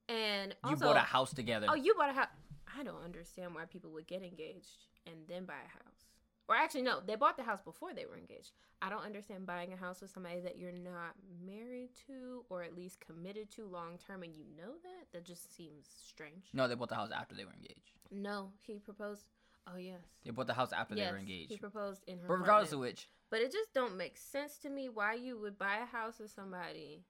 and 0.10 0.56
You 0.70 0.76
bought 0.76 0.98
a 0.98 1.00
house 1.00 1.34
together. 1.34 1.68
Oh, 1.70 1.76
you 1.76 1.94
bought 1.96 2.10
a 2.10 2.14
house. 2.14 2.30
I 2.78 2.84
don't 2.84 3.04
understand 3.04 3.56
why 3.56 3.66
people 3.66 3.92
would 3.92 4.08
get 4.08 4.24
engaged 4.24 4.86
and 5.06 5.16
then 5.28 5.46
buy 5.46 5.56
a 5.56 5.72
house. 5.72 6.06
Or 6.50 6.56
actually, 6.56 6.84
no, 6.84 7.00
they 7.06 7.16
bought 7.16 7.36
the 7.38 7.44
house 7.44 7.62
before 7.62 7.94
they 7.94 8.06
were 8.06 8.18
engaged. 8.18 8.52
I 8.82 8.90
don't 8.90 9.04
understand 9.04 9.46
buying 9.46 9.74
a 9.74 9.76
house 9.76 10.02
with 10.02 10.12
somebody 10.12 10.40
that 10.42 10.58
you're 10.58 10.72
not 10.72 11.16
married 11.46 11.90
to 12.08 12.46
or 12.50 12.64
at 12.64 12.76
least 12.76 13.00
committed 13.02 13.50
to 13.52 13.66
long 13.66 13.98
term 14.06 14.24
and 14.24 14.34
you 14.36 14.46
know 14.58 14.72
that. 14.84 15.12
That 15.14 15.26
just 15.26 15.56
seems 15.56 15.88
strange. 16.08 16.46
no, 16.54 16.68
they 16.68 16.76
bought 16.76 16.90
the 16.90 16.96
house 16.96 17.10
after 17.14 17.36
they 17.36 17.44
were 17.44 17.54
engaged. 17.54 17.92
No, 18.12 18.52
he 18.62 18.80
proposed. 18.80 19.24
Oh 19.70 19.78
yes, 19.78 20.00
They 20.24 20.32
bought 20.32 20.48
the 20.48 20.54
house 20.54 20.72
after 20.72 20.96
yes, 20.96 21.08
they 21.08 21.12
were 21.12 21.18
engaged. 21.20 21.52
he 21.52 21.58
proposed 21.58 22.02
in 22.08 22.20
her. 22.20 22.28
But 22.30 22.36
regardless 22.40 22.72
of 22.72 22.80
which, 22.80 23.10
but 23.30 23.42
it 23.42 23.52
just 23.52 23.74
don't 23.74 23.98
make 23.98 24.16
sense 24.18 24.56
to 24.60 24.70
me 24.70 24.88
why 24.88 25.16
you 25.16 25.38
would 25.42 25.58
buy 25.58 25.80
a 25.84 25.86
house 25.86 26.20
with 26.20 26.32
somebody 26.32 27.04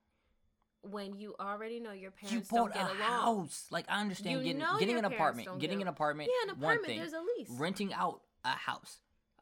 when 0.82 1.14
you 1.16 1.34
already 1.38 1.78
know 1.78 1.92
your 1.92 2.10
parents 2.10 2.32
you 2.32 2.40
bought 2.40 2.74
don't 2.74 2.84
a 2.84 2.88
get 2.96 2.96
along. 2.96 2.98
house. 3.44 3.66
Like 3.70 3.84
I 3.88 4.00
understand 4.00 4.38
You 4.38 4.42
getting 4.54 4.78
getting 4.80 4.98
an 4.98 5.04
apartment, 5.04 5.48
getting 5.60 5.78
get 5.78 5.82
an 5.82 5.88
apartment. 5.88 6.30
Yeah, 6.30 6.52
an 6.52 6.58
one 6.60 6.72
apartment. 6.78 6.86
thing. 6.86 6.98
There's 6.98 7.12
a 7.12 7.20
lease. 7.38 7.48
renting 7.50 7.92
out 7.94 8.22
a 8.44 8.50
house 8.50 8.98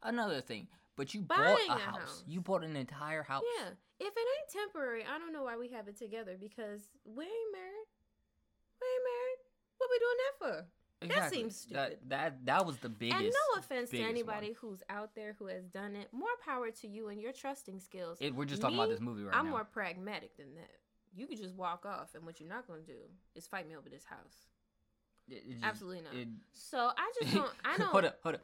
another 0.07 0.41
thing 0.41 0.67
but 0.97 1.13
you 1.15 1.21
Buying 1.21 1.57
bought 1.69 1.77
a 1.77 1.81
a 1.81 1.85
house. 1.85 2.01
house. 2.01 2.25
you 2.27 2.41
bought 2.41 2.65
an 2.65 2.75
entire 2.77 3.23
house 3.23 3.43
Yeah. 3.59 3.69
If 3.99 4.13
it 4.15 4.19
ain't 4.19 4.67
temporary, 4.67 5.05
I 5.05 5.19
don't 5.19 5.33
know 5.33 5.43
why 5.45 5.57
we 5.57 5.69
have 5.71 5.89
it 5.89 5.97
together 5.99 6.37
because 6.39 6.83
we 7.05 7.25
ain't 7.25 7.53
married. 7.53 7.89
We 8.81 8.87
ain't 8.87 9.05
married. 9.05 9.39
What 9.79 9.91
we 9.91 9.99
doing 9.99 10.19
that 10.19 10.35
for? 10.39 10.67
That 11.21 11.31
seems 11.31 11.57
stupid. 11.57 11.99
that 12.09 12.45
that 12.47 12.67
was 12.67 12.77
the 12.79 12.89
biggest 12.91 13.17
and 13.19 13.27
no 13.27 13.61
offense 13.61 13.89
to 13.91 14.01
anybody 14.01 14.49
one. 14.49 14.57
who's 14.61 14.83
out 14.91 15.15
there 15.15 15.35
who 15.39 15.47
has 15.47 15.65
done 15.67 15.95
it. 15.97 16.09
More 16.13 16.29
power 16.45 16.71
to 16.71 16.87
you 16.89 17.09
and 17.09 17.21
your 17.23 17.33
trusting 17.33 17.81
skills. 17.81 18.19
it, 18.21 18.35
we're 18.35 18.45
just 18.45 18.61
talking 18.63 18.77
about 18.77 18.91
this 18.91 19.01
movie 19.01 19.23
right 19.23 19.35
I'm 19.35 19.47
now 19.47 19.51
more 19.53 19.65
pragmatic 19.65 20.37
than 20.37 20.55
that. 20.57 20.71
You 21.15 21.27
could 21.27 21.39
just 21.39 21.55
walk 21.55 21.87
off, 21.87 22.15
and 22.15 22.25
what 22.27 22.39
you're 22.41 22.49
not 22.49 22.67
gonna 22.67 22.81
do 22.83 22.99
is 23.35 23.47
fight 23.47 23.67
me 23.69 23.77
over 23.77 23.89
this 23.89 24.05
house. 24.05 24.47
It- 25.29 25.37
it 25.47 25.53
just- 25.53 25.65
Absolutely 25.65 26.03
not. 26.03 26.13
So 26.53 26.91
I 26.97 27.13
just 27.23 27.35
don't. 27.35 27.51
I 27.65 27.77
don't. 27.79 27.89
hold 27.89 28.05
up 28.05 28.19
hold 28.23 28.35
up 28.37 28.43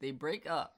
they 0.00 0.10
break 0.12 0.48
up 0.48 0.74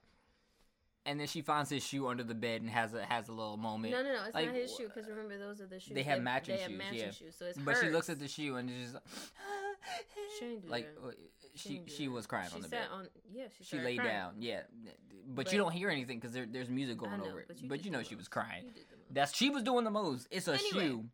and 1.09 1.19
then 1.19 1.27
she 1.27 1.41
finds 1.41 1.71
his 1.71 1.83
shoe 1.85 2.07
under 2.07 2.23
the 2.23 2.35
bed 2.35 2.61
and 2.61 2.71
has 2.71 2.93
a 2.95 3.03
has 3.05 3.29
a 3.29 3.33
little 3.33 3.57
moment 3.57 3.93
No, 3.93 4.03
no, 4.03 4.13
no. 4.13 4.25
It's 4.27 4.35
Like, 4.35 4.47
not 4.47 4.55
his 4.55 4.75
shoe 4.77 4.89
because 4.93 5.09
remember 5.09 5.39
those 5.39 5.61
are 5.61 5.67
the 5.67 5.81
shoes. 5.81 5.95
They 5.95 6.03
have 6.05 6.21
matching 6.23 6.55
they 6.57 6.61
have 6.63 6.71
shoes, 6.71 6.79
matching 6.79 6.99
yeah. 6.99 7.11
shoes, 7.11 7.35
so 7.39 7.47
it's 7.47 7.59
but 7.59 7.77
she 7.79 7.89
looks 7.89 8.09
at 8.11 8.19
the 8.19 8.29
shoe 8.29 8.57
and 8.57 8.71
it's 8.71 8.93
just 8.93 9.05
She 10.39 10.45
ain't 10.45 10.63
do 10.63 10.69
like 10.69 10.89
uh, 11.05 11.11
She 11.55 11.83
she 11.87 11.95
she 11.97 12.09
was 12.09 12.27
crying 12.27 12.51
she 12.51 12.57
on 12.57 12.63
the 12.63 12.69
sat 12.69 12.83
bed 12.83 12.89
On, 12.93 13.09
yeah, 13.33 13.45
she, 13.57 13.65
she 13.65 13.79
laid 13.81 13.99
crying. 13.99 14.13
down 14.13 14.33
yeah 14.39 14.61
but, 15.27 15.45
But- 15.45 15.53
you 15.53 15.59
don't 15.59 15.73
hear 15.73 15.89
anything 15.91 16.19
because 16.19 16.33
there, 16.35 16.47
there's 16.51 16.69
music 16.71 16.99
going 16.99 17.19
know, 17.19 17.27
over 17.27 17.41
it 17.41 17.47
but 17.49 17.57
but 17.69 17.79
you 17.81 17.87
you, 17.87 17.91
know 17.91 18.03
she 18.03 18.15
was 18.15 18.29
crying 18.29 18.65
You 18.67 18.71
did 18.71 18.85
the 18.91 18.97
most. 18.97 19.15
that's 19.15 19.37
she 19.37 19.51
was 19.51 19.63
doing 19.63 19.85
the 19.85 19.91
most 19.91 20.29
it's 20.31 20.47
a 20.49 20.53
Anyway. 20.55 20.69
shoe 20.89 21.05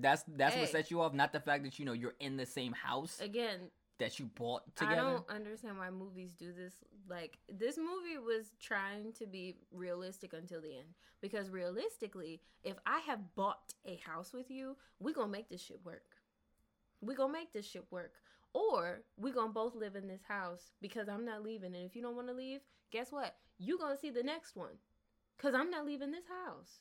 that's 0.00 0.24
that's 0.36 0.56
what 0.56 0.68
sets 0.70 0.90
you 0.90 1.00
off 1.02 1.12
not 1.12 1.32
the 1.32 1.40
fact 1.40 1.62
that 1.64 1.78
you 1.78 1.84
know 1.84 1.92
you're 1.92 2.14
in 2.18 2.36
the 2.36 2.46
same 2.46 2.72
house 2.72 3.20
Again, 3.20 3.60
that 4.04 4.18
you 4.18 4.26
bought 4.34 4.62
together. 4.76 5.00
I 5.00 5.12
don't 5.12 5.30
understand 5.30 5.78
why 5.78 5.88
movies 5.88 6.34
do 6.38 6.52
this. 6.52 6.74
Like 7.08 7.38
this 7.48 7.78
movie 7.78 8.18
was 8.18 8.52
trying 8.60 9.14
to 9.14 9.26
be 9.26 9.56
realistic 9.72 10.34
until 10.34 10.60
the 10.60 10.76
end. 10.76 10.88
Because 11.22 11.48
realistically, 11.48 12.42
if 12.64 12.76
I 12.84 12.98
have 13.00 13.34
bought 13.34 13.72
a 13.86 13.98
house 14.06 14.34
with 14.34 14.50
you, 14.50 14.76
we 15.00 15.14
gonna 15.14 15.32
make 15.32 15.48
this 15.48 15.62
shit 15.62 15.80
work. 15.84 16.16
We 17.00 17.14
gonna 17.14 17.32
make 17.32 17.54
this 17.54 17.66
shit 17.66 17.86
work. 17.90 18.12
Or 18.52 19.00
we 19.16 19.32
gonna 19.32 19.52
both 19.52 19.74
live 19.74 19.96
in 19.96 20.06
this 20.06 20.22
house 20.28 20.72
because 20.82 21.08
I'm 21.08 21.24
not 21.24 21.42
leaving. 21.42 21.74
And 21.74 21.86
if 21.86 21.96
you 21.96 22.02
don't 22.02 22.14
want 22.14 22.28
to 22.28 22.34
leave, 22.34 22.60
guess 22.92 23.10
what? 23.10 23.36
You 23.58 23.78
gonna 23.78 23.96
see 23.96 24.10
the 24.10 24.22
next 24.22 24.54
one. 24.54 24.76
Cause 25.38 25.54
I'm 25.54 25.70
not 25.70 25.86
leaving 25.86 26.12
this 26.12 26.26
house. 26.46 26.80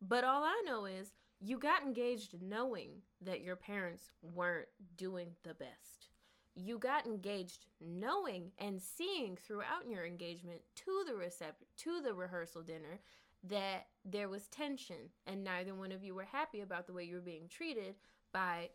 But 0.00 0.22
all 0.22 0.44
I 0.44 0.62
know 0.66 0.84
is 0.84 1.12
you 1.40 1.58
got 1.58 1.82
engaged 1.82 2.36
knowing 2.42 2.90
that 3.22 3.40
your 3.40 3.56
parents 3.56 4.10
weren't 4.22 4.68
doing 4.96 5.30
the 5.42 5.54
best. 5.54 6.09
You 6.54 6.78
got 6.78 7.06
engaged 7.06 7.66
knowing 7.80 8.52
and 8.58 8.80
seeing 8.80 9.36
throughout 9.36 9.88
your 9.88 10.04
engagement 10.04 10.60
to 10.76 11.04
the 11.06 11.12
recep- 11.12 11.64
to 11.78 12.00
the 12.00 12.12
rehearsal 12.12 12.62
dinner 12.62 13.00
that 13.44 13.86
there 14.04 14.28
was 14.28 14.46
tension 14.48 15.10
and 15.26 15.42
neither 15.42 15.74
one 15.74 15.92
of 15.92 16.02
you 16.04 16.14
were 16.14 16.24
happy 16.24 16.60
about 16.60 16.86
the 16.86 16.92
way 16.92 17.04
you 17.04 17.14
were 17.14 17.20
being 17.20 17.48
treated 17.48 17.94
by 18.32 18.68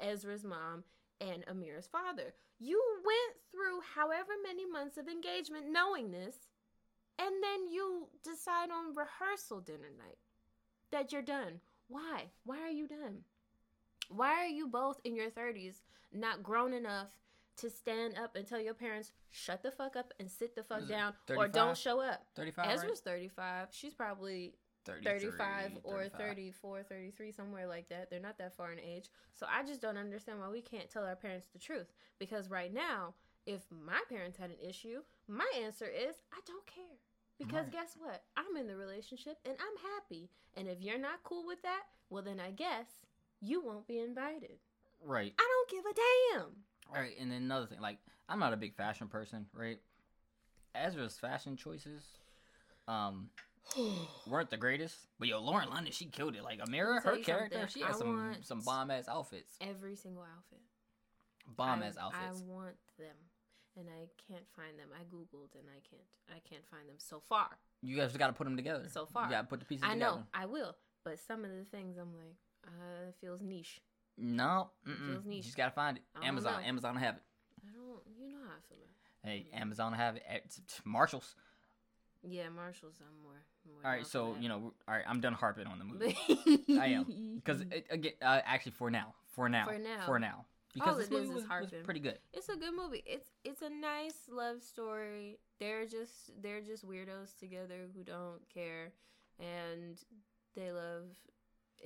Ezra's 0.00 0.44
mom 0.44 0.84
and 1.20 1.44
Amira's 1.46 1.86
father. 1.86 2.34
You 2.58 2.80
went 3.04 3.36
through 3.50 3.80
however 3.94 4.32
many 4.42 4.66
months 4.66 4.96
of 4.96 5.08
engagement 5.08 5.70
knowing 5.70 6.10
this 6.10 6.36
and 7.18 7.42
then 7.42 7.68
you 7.68 8.08
decide 8.24 8.70
on 8.70 8.94
rehearsal 8.94 9.60
dinner 9.60 9.90
night 9.98 10.18
that 10.90 11.12
you're 11.12 11.22
done. 11.22 11.60
Why? 11.88 12.30
Why 12.44 12.60
are 12.60 12.70
you 12.70 12.88
done? 12.88 13.24
Why 14.14 14.30
are 14.44 14.46
you 14.46 14.66
both 14.66 15.00
in 15.04 15.14
your 15.14 15.30
30s 15.30 15.82
not 16.12 16.42
grown 16.42 16.72
enough 16.72 17.08
to 17.58 17.70
stand 17.70 18.16
up 18.16 18.34
and 18.36 18.46
tell 18.46 18.60
your 18.60 18.74
parents, 18.74 19.12
shut 19.30 19.62
the 19.62 19.70
fuck 19.70 19.96
up 19.96 20.12
and 20.18 20.30
sit 20.30 20.54
the 20.54 20.62
fuck 20.62 20.86
down 20.88 21.14
or 21.36 21.48
don't 21.48 21.76
show 21.76 22.00
up? 22.00 22.26
35 22.34 22.66
Ezra's 22.70 23.00
35. 23.00 23.68
She's 23.70 23.94
probably 23.94 24.54
35 24.84 25.78
or 25.84 26.08
35. 26.08 26.18
34, 26.18 26.82
33, 26.82 27.32
somewhere 27.32 27.66
like 27.66 27.88
that. 27.88 28.10
They're 28.10 28.20
not 28.20 28.38
that 28.38 28.56
far 28.56 28.72
in 28.72 28.80
age. 28.80 29.10
So 29.34 29.46
I 29.48 29.62
just 29.64 29.80
don't 29.80 29.98
understand 29.98 30.40
why 30.40 30.48
we 30.48 30.60
can't 30.60 30.90
tell 30.90 31.04
our 31.04 31.16
parents 31.16 31.46
the 31.52 31.58
truth. 31.58 31.92
Because 32.18 32.50
right 32.50 32.72
now, 32.72 33.14
if 33.46 33.62
my 33.70 34.00
parents 34.08 34.36
had 34.36 34.50
an 34.50 34.56
issue, 34.66 35.00
my 35.28 35.50
answer 35.62 35.86
is 35.86 36.22
I 36.32 36.40
don't 36.46 36.66
care. 36.66 36.98
Because 37.38 37.64
Right. 37.64 37.72
guess 37.72 37.96
what? 37.98 38.24
I'm 38.36 38.56
in 38.56 38.66
the 38.66 38.76
relationship 38.76 39.38
and 39.44 39.56
I'm 39.58 39.90
happy. 39.92 40.30
And 40.54 40.68
if 40.68 40.80
you're 40.80 40.98
not 40.98 41.22
cool 41.24 41.46
with 41.46 41.62
that, 41.62 41.84
well, 42.08 42.22
then 42.22 42.38
I 42.38 42.50
guess 42.50 43.00
you 43.42 43.62
won't 43.64 43.86
be 43.86 43.98
invited. 43.98 44.58
Right. 45.04 45.34
I 45.38 45.48
don't 45.48 45.70
give 45.70 45.90
a 45.90 45.94
damn. 45.94 46.46
All 46.94 47.00
right, 47.00 47.14
and 47.20 47.30
then 47.30 47.42
another 47.42 47.66
thing, 47.66 47.80
like 47.80 47.98
I'm 48.28 48.38
not 48.38 48.52
a 48.52 48.56
big 48.56 48.74
fashion 48.74 49.08
person, 49.08 49.46
right? 49.54 49.78
Ezra's 50.74 51.18
fashion 51.18 51.56
choices, 51.56 52.02
um, 52.88 53.30
weren't 54.26 54.50
the 54.50 54.56
greatest, 54.56 54.96
but 55.18 55.28
yo, 55.28 55.40
Lauren 55.40 55.68
London, 55.70 55.92
she 55.92 56.06
killed 56.06 56.34
it. 56.36 56.42
Like 56.42 56.60
Amira, 56.60 57.02
her 57.02 57.16
character, 57.18 57.58
something, 57.58 57.68
she 57.68 57.80
had 57.80 57.94
I 57.94 57.98
some 57.98 58.34
some 58.42 58.60
bomb 58.60 58.90
ass 58.90 59.08
outfits, 59.08 59.56
Every 59.60 59.96
single 59.96 60.22
outfit. 60.22 60.60
Bomb 61.56 61.82
ass 61.82 61.96
outfits. 62.00 62.42
I 62.42 62.50
want 62.50 62.76
them. 62.98 63.16
And 63.74 63.86
I 63.88 64.04
can't 64.28 64.44
find 64.54 64.78
them. 64.78 64.88
I 64.94 65.02
googled 65.04 65.54
and 65.58 65.64
I 65.68 65.80
can't. 65.88 66.04
I 66.28 66.40
can't 66.46 66.64
find 66.70 66.86
them 66.86 66.96
so 66.98 67.22
far. 67.26 67.48
you 67.82 67.96
guys 67.96 68.14
got 68.16 68.26
to 68.26 68.34
put 68.34 68.44
them 68.44 68.56
together. 68.56 68.84
So 68.92 69.06
far. 69.06 69.24
you 69.24 69.30
got 69.30 69.40
to 69.42 69.46
put 69.46 69.60
the 69.60 69.64
pieces 69.66 69.80
together. 69.82 69.92
I 69.92 69.98
together. 69.98 70.16
know 70.18 70.26
I 70.34 70.44
will, 70.46 70.76
but 71.04 71.18
some 71.26 71.42
of 71.44 71.50
the 71.50 71.64
things 71.70 71.96
I'm 71.96 72.14
like, 72.14 72.36
uh, 72.66 73.08
it 73.08 73.14
feels 73.20 73.40
niche. 73.42 73.80
No, 74.18 74.70
feels 74.84 75.24
you 75.26 75.42
just 75.42 75.56
gotta 75.56 75.70
find 75.72 75.96
it. 75.96 76.02
I 76.14 76.20
don't 76.20 76.28
Amazon, 76.28 76.60
know. 76.62 76.68
Amazon 76.68 76.96
have 76.96 77.14
it. 77.16 77.22
I 77.66 77.72
don't. 77.72 78.00
You 78.18 78.32
know 78.32 78.38
how 78.46 78.52
I 78.52 78.60
feel 78.68 78.78
about. 78.78 79.30
Hey, 79.30 79.46
Amazon 79.52 79.92
have 79.94 80.16
it. 80.16 80.22
It's- 80.28 80.58
it's 80.58 80.80
Marshalls. 80.84 81.34
Yeah, 82.22 82.48
Marshalls. 82.50 83.00
I'm 83.00 83.22
more. 83.22 83.42
more 83.66 83.84
All 83.84 83.90
right, 83.96 84.06
so 84.06 84.36
you 84.38 84.48
know, 84.48 84.58
we're- 84.58 84.72
all 84.86 84.94
right, 84.94 85.04
I'm 85.08 85.20
done 85.20 85.32
harping 85.32 85.66
on 85.66 85.78
the 85.78 85.84
movie 85.84 86.16
I 86.80 86.88
am, 86.88 87.34
because 87.36 87.62
again, 87.90 88.12
uh, 88.22 88.40
actually, 88.44 88.72
for 88.72 88.90
now, 88.90 89.14
for 89.34 89.48
now, 89.48 89.64
For 89.66 89.78
now. 89.78 90.06
for 90.06 90.18
now, 90.18 90.44
because 90.74 90.98
this 90.98 91.06
it 91.08 91.12
is 91.14 91.18
movie 91.20 91.24
is 91.24 91.28
was, 91.34 91.42
was 91.42 91.48
harping. 91.50 91.82
pretty 91.84 92.00
good. 92.00 92.18
it's 92.32 92.48
a 92.48 92.56
good 92.56 92.74
movie. 92.76 93.02
It's 93.06 93.28
it's 93.44 93.62
a 93.62 93.70
nice 93.70 94.28
love 94.30 94.62
story. 94.62 95.38
They're 95.58 95.86
just 95.86 96.30
they're 96.42 96.60
just 96.60 96.86
weirdos 96.86 97.36
together 97.38 97.88
who 97.96 98.04
don't 98.04 98.40
care, 98.52 98.92
and 99.40 99.96
they 100.54 100.70
love 100.70 101.06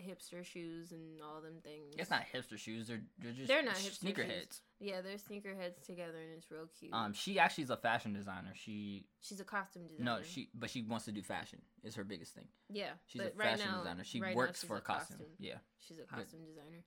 hipster 0.00 0.44
shoes 0.44 0.92
and 0.92 1.20
all 1.22 1.40
them 1.40 1.61
things. 1.62 1.94
It's 1.98 2.11
not 2.11 2.22
hipster 2.32 2.59
shoes. 2.59 2.88
They're 2.88 3.02
they're 3.18 3.32
just 3.32 3.48
They're 3.48 3.62
not 3.62 3.74
hipster 3.74 4.04
sneakerheads. 4.14 4.61
Yeah, 4.80 5.00
they're 5.00 5.14
sneakerheads 5.16 5.82
together, 5.85 6.18
and 6.18 6.32
it's 6.37 6.50
real 6.50 6.68
cute. 6.78 6.92
Um, 6.92 7.12
she 7.12 7.38
actually 7.38 7.64
is 7.64 7.70
a 7.70 7.76
fashion 7.76 8.12
designer. 8.12 8.52
She 8.54 9.06
She's 9.20 9.40
a 9.40 9.44
costume 9.44 9.87
designer. 9.88 10.18
no, 10.18 10.22
she 10.22 10.50
but 10.54 10.70
she 10.70 10.82
wants 10.82 11.04
to 11.06 11.12
do 11.12 11.22
fashion. 11.22 11.61
Is 11.82 11.94
her 11.94 12.04
biggest 12.04 12.35
thing. 12.35 12.48
yeah, 12.68 12.90
She's 13.06 13.22
a 13.22 13.24
right 13.37 13.50
fashion 13.50 13.66
now, 13.70 13.78
designer. 13.78 14.04
She 14.04 14.20
right 14.20 14.37
works 14.37 14.62
for 14.62 14.76
a 14.76 14.80
costume. 14.80 15.18
Yeah. 15.38 15.56
She's 15.78 15.98
a 15.98 16.02
costume 16.02 16.40
designer. 16.46 16.85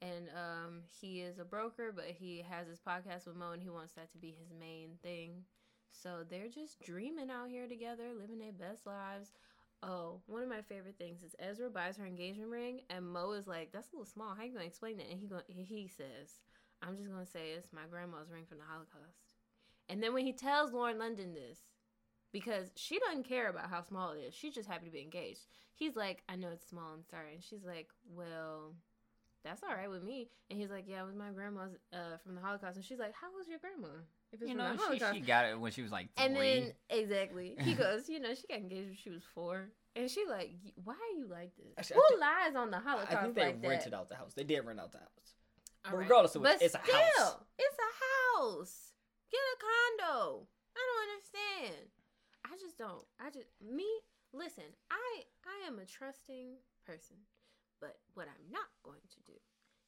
And 0.00 0.28
um, 0.28 0.82
he 1.00 1.22
is 1.22 1.40
a 1.40 1.44
broker, 1.44 1.92
but 1.94 2.04
he 2.04 2.44
has 2.48 2.68
his 2.68 2.78
podcast 2.78 3.26
with 3.26 3.34
Mo, 3.34 3.50
and 3.50 3.60
he 3.60 3.68
wants 3.68 3.94
that 3.94 4.12
to 4.12 4.18
be 4.18 4.36
his 4.38 4.52
main 4.58 4.90
thing. 5.02 5.42
So 5.90 6.24
they're 6.28 6.48
just 6.48 6.80
dreaming 6.80 7.30
out 7.30 7.48
here 7.48 7.66
together, 7.66 8.04
living 8.18 8.38
their 8.38 8.52
best 8.52 8.86
lives. 8.86 9.32
Oh, 9.82 10.20
one 10.26 10.42
of 10.42 10.48
my 10.48 10.62
favorite 10.62 10.98
things 10.98 11.22
is 11.22 11.36
Ezra 11.38 11.70
buys 11.70 11.96
her 11.96 12.06
engagement 12.06 12.50
ring, 12.50 12.80
and 12.90 13.06
Mo 13.06 13.32
is 13.32 13.46
like, 13.46 13.70
"That's 13.70 13.88
a 13.92 13.92
little 13.92 14.06
small. 14.06 14.34
How 14.34 14.42
you 14.42 14.52
gonna 14.52 14.64
explain 14.64 14.98
it?" 14.98 15.08
And 15.08 15.20
he 15.20 15.28
go, 15.28 15.40
he 15.46 15.86
says, 15.86 16.40
"I'm 16.82 16.96
just 16.96 17.08
gonna 17.08 17.24
say 17.24 17.52
it's 17.52 17.72
my 17.72 17.86
grandma's 17.86 18.30
ring 18.30 18.44
from 18.44 18.58
the 18.58 18.64
Holocaust." 18.64 19.34
And 19.88 20.02
then 20.02 20.14
when 20.14 20.26
he 20.26 20.32
tells 20.32 20.72
Lauren 20.72 20.98
London 20.98 21.32
this, 21.32 21.62
because 22.32 22.72
she 22.74 22.98
doesn't 22.98 23.24
care 23.24 23.48
about 23.48 23.70
how 23.70 23.80
small 23.80 24.12
it 24.12 24.20
is, 24.20 24.34
she's 24.34 24.54
just 24.54 24.68
happy 24.68 24.86
to 24.86 24.92
be 24.92 25.00
engaged. 25.00 25.46
He's 25.74 25.96
like, 25.96 26.24
"I 26.28 26.36
know 26.36 26.50
it's 26.50 26.66
small. 26.66 26.92
I'm 26.92 27.04
sorry." 27.04 27.34
And 27.34 27.44
she's 27.44 27.64
like, 27.64 27.92
"Well." 28.04 28.74
That's 29.44 29.62
all 29.62 29.74
right 29.74 29.88
with 29.90 30.02
me, 30.02 30.28
and 30.50 30.58
he's 30.58 30.70
like, 30.70 30.84
"Yeah, 30.86 31.02
it 31.02 31.06
was 31.06 31.14
my 31.14 31.30
grandma's 31.30 31.72
uh, 31.92 32.16
from 32.24 32.34
the 32.34 32.40
Holocaust." 32.40 32.76
And 32.76 32.84
she's 32.84 32.98
like, 32.98 33.14
"How 33.14 33.28
was 33.36 33.46
your 33.48 33.58
grandma?" 33.58 33.88
If 34.32 34.42
it's 34.42 34.50
You 34.50 34.56
know, 34.56 34.72
she, 34.72 34.78
Holocaust, 34.82 35.14
she 35.14 35.20
got 35.20 35.46
it 35.46 35.58
when 35.58 35.72
she 35.72 35.80
was 35.82 35.90
like 35.92 36.08
three. 36.16 36.26
and 36.26 36.36
then 36.36 36.72
exactly, 36.90 37.56
he 37.60 37.74
goes, 37.82 38.08
you 38.08 38.20
know, 38.20 38.34
she 38.34 38.46
got 38.46 38.58
engaged 38.58 38.88
when 38.88 38.96
she 38.96 39.10
was 39.10 39.22
four, 39.34 39.70
and 39.96 40.10
she 40.10 40.24
like, 40.28 40.50
why 40.84 40.92
are 40.94 41.18
you 41.18 41.26
like 41.30 41.52
this? 41.56 41.72
Actually, 41.78 41.96
Who 41.96 42.02
think- 42.10 42.20
lies 42.20 42.54
on 42.56 42.70
the 42.70 42.78
Holocaust 42.78 43.12
I 43.16 43.22
think 43.22 43.34
they 43.36 43.42
like 43.46 43.62
rented 43.62 43.92
that? 43.92 43.96
out 43.98 44.08
the 44.08 44.16
house. 44.16 44.34
They 44.34 44.44
did 44.44 44.60
rent 44.66 44.80
out 44.80 44.92
the 44.92 44.98
house. 44.98 45.08
All 45.86 45.92
but 45.92 45.96
right. 45.98 46.02
regardless 46.02 46.34
of 46.34 46.42
but 46.42 46.54
which, 46.54 46.62
it's 46.62 46.74
a 46.74 46.80
still, 46.84 46.94
house. 46.96 47.36
It's 47.58 47.78
a 47.78 47.92
house. 48.42 48.92
Get 49.30 49.40
a 49.40 49.56
condo. 49.64 50.46
I 50.76 50.80
don't 50.82 51.08
understand. 51.08 51.88
I 52.44 52.56
just 52.60 52.76
don't. 52.76 53.04
I 53.20 53.30
just 53.30 53.48
me. 53.64 53.86
Listen, 54.34 54.64
I 54.90 55.22
I 55.46 55.66
am 55.68 55.78
a 55.78 55.86
trusting 55.86 56.56
person, 56.84 57.16
but 57.80 57.96
what 58.14 58.26
I'm 58.28 58.52
not 58.52 58.68
going 58.82 59.00
to 59.10 59.20
do 59.32 59.38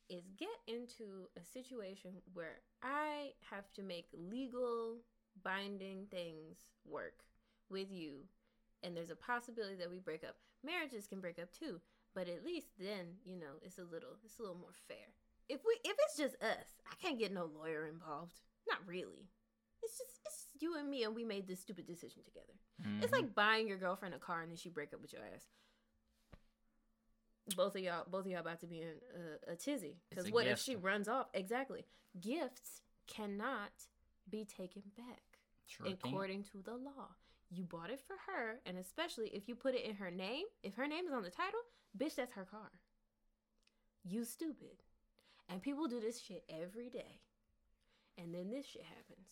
is 0.08 0.24
get 0.36 0.48
into 0.66 1.28
a 1.36 1.44
situation 1.44 2.10
where 2.34 2.60
I 2.82 3.30
have 3.50 3.72
to 3.74 3.82
make 3.82 4.08
legal 4.12 4.96
binding 5.44 6.06
things 6.10 6.58
work 6.84 7.22
with 7.70 7.90
you 7.92 8.24
and 8.82 8.96
there's 8.96 9.10
a 9.10 9.16
possibility 9.16 9.76
that 9.76 9.90
we 9.90 9.98
break 9.98 10.24
up. 10.24 10.36
Marriages 10.64 11.06
can 11.06 11.20
break 11.20 11.38
up 11.38 11.52
too, 11.52 11.80
but 12.14 12.28
at 12.28 12.44
least 12.44 12.68
then, 12.78 13.06
you 13.24 13.36
know, 13.36 13.60
it's 13.62 13.78
a 13.78 13.84
little 13.84 14.16
it's 14.24 14.38
a 14.38 14.42
little 14.42 14.56
more 14.56 14.74
fair. 14.88 15.14
If 15.48 15.60
we 15.66 15.78
if 15.84 15.96
it's 16.06 16.16
just 16.16 16.34
us, 16.42 16.66
I 16.90 16.94
can't 17.00 17.18
get 17.18 17.32
no 17.32 17.44
lawyer 17.44 17.86
involved. 17.86 18.40
Not 18.68 18.78
really. 18.86 19.28
It's 19.82 19.96
just 19.98 20.10
it's 20.10 20.24
just 20.24 20.62
you 20.62 20.76
and 20.76 20.88
me 20.90 21.04
and 21.04 21.14
we 21.14 21.24
made 21.24 21.46
this 21.46 21.60
stupid 21.60 21.86
decision 21.86 22.22
together. 22.24 22.54
It's 23.02 23.12
Mhm. 23.12 23.22
like 23.22 23.34
buying 23.34 23.68
your 23.68 23.78
girlfriend 23.78 24.14
a 24.14 24.18
car 24.18 24.42
and 24.42 24.50
then 24.50 24.56
she 24.56 24.68
break 24.70 24.92
up 24.92 25.00
with 25.00 25.12
your 25.12 25.22
ass. 25.24 25.44
Both 27.56 27.74
of 27.76 27.82
y'all, 27.82 28.04
both 28.10 28.24
of 28.26 28.30
y'all 28.30 28.40
about 28.40 28.60
to 28.60 28.66
be 28.66 28.80
in 28.82 28.94
a, 29.48 29.52
a 29.52 29.56
tizzy. 29.56 29.96
Because 30.08 30.30
what 30.30 30.46
if 30.46 30.58
she 30.58 30.76
runs 30.76 31.08
off? 31.08 31.26
Exactly. 31.34 31.84
Gifts 32.20 32.82
cannot 33.06 33.72
be 34.28 34.44
taken 34.44 34.82
back 34.96 35.22
Sure 35.66 35.86
can. 35.86 35.94
according 35.94 36.44
to 36.44 36.62
the 36.62 36.72
law. 36.76 37.08
You 37.50 37.64
bought 37.64 37.90
it 37.90 38.00
for 38.06 38.14
her, 38.30 38.60
and 38.64 38.78
especially 38.78 39.28
if 39.28 39.48
you 39.48 39.56
put 39.56 39.74
it 39.74 39.84
in 39.84 39.96
her 39.96 40.10
name, 40.10 40.44
if 40.62 40.74
her 40.76 40.86
name 40.86 41.06
is 41.06 41.12
on 41.12 41.22
the 41.24 41.30
title, 41.30 41.58
bitch, 41.98 42.14
that's 42.14 42.32
her 42.34 42.44
car. 42.44 42.70
You 44.04 44.24
stupid. 44.24 44.82
And 45.48 45.60
people 45.60 45.88
do 45.88 46.00
this 46.00 46.20
shit 46.20 46.44
every 46.48 46.88
day. 46.90 47.20
And 48.16 48.32
then 48.32 48.50
this 48.50 48.66
shit 48.66 48.82
happens. 48.84 49.28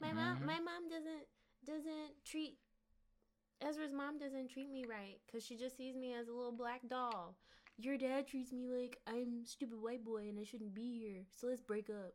My 0.00 0.08
Mhm. 0.08 0.16
mom 0.16 0.46
my 0.46 0.58
mom 0.60 0.88
doesn't 0.88 1.28
doesn't 1.64 2.24
treat 2.24 2.58
Ezra's 3.60 3.92
mom 3.92 4.18
doesn't 4.18 4.48
treat 4.48 4.68
me 4.70 4.84
right 4.84 5.20
cuz 5.30 5.44
she 5.44 5.56
just 5.56 5.76
sees 5.76 5.94
me 5.96 6.12
as 6.12 6.26
a 6.28 6.32
little 6.32 6.52
black 6.52 6.86
doll. 6.88 7.36
Your 7.76 7.98
dad 7.98 8.28
treats 8.28 8.52
me 8.52 8.68
like 8.68 8.98
I'm 9.06 9.44
stupid 9.44 9.82
white 9.82 10.04
boy 10.04 10.28
and 10.28 10.38
I 10.38 10.44
shouldn't 10.44 10.74
be 10.74 10.98
here. 11.00 11.22
So 11.36 11.48
let's 11.48 11.62
break 11.62 11.90
up. 11.90 12.14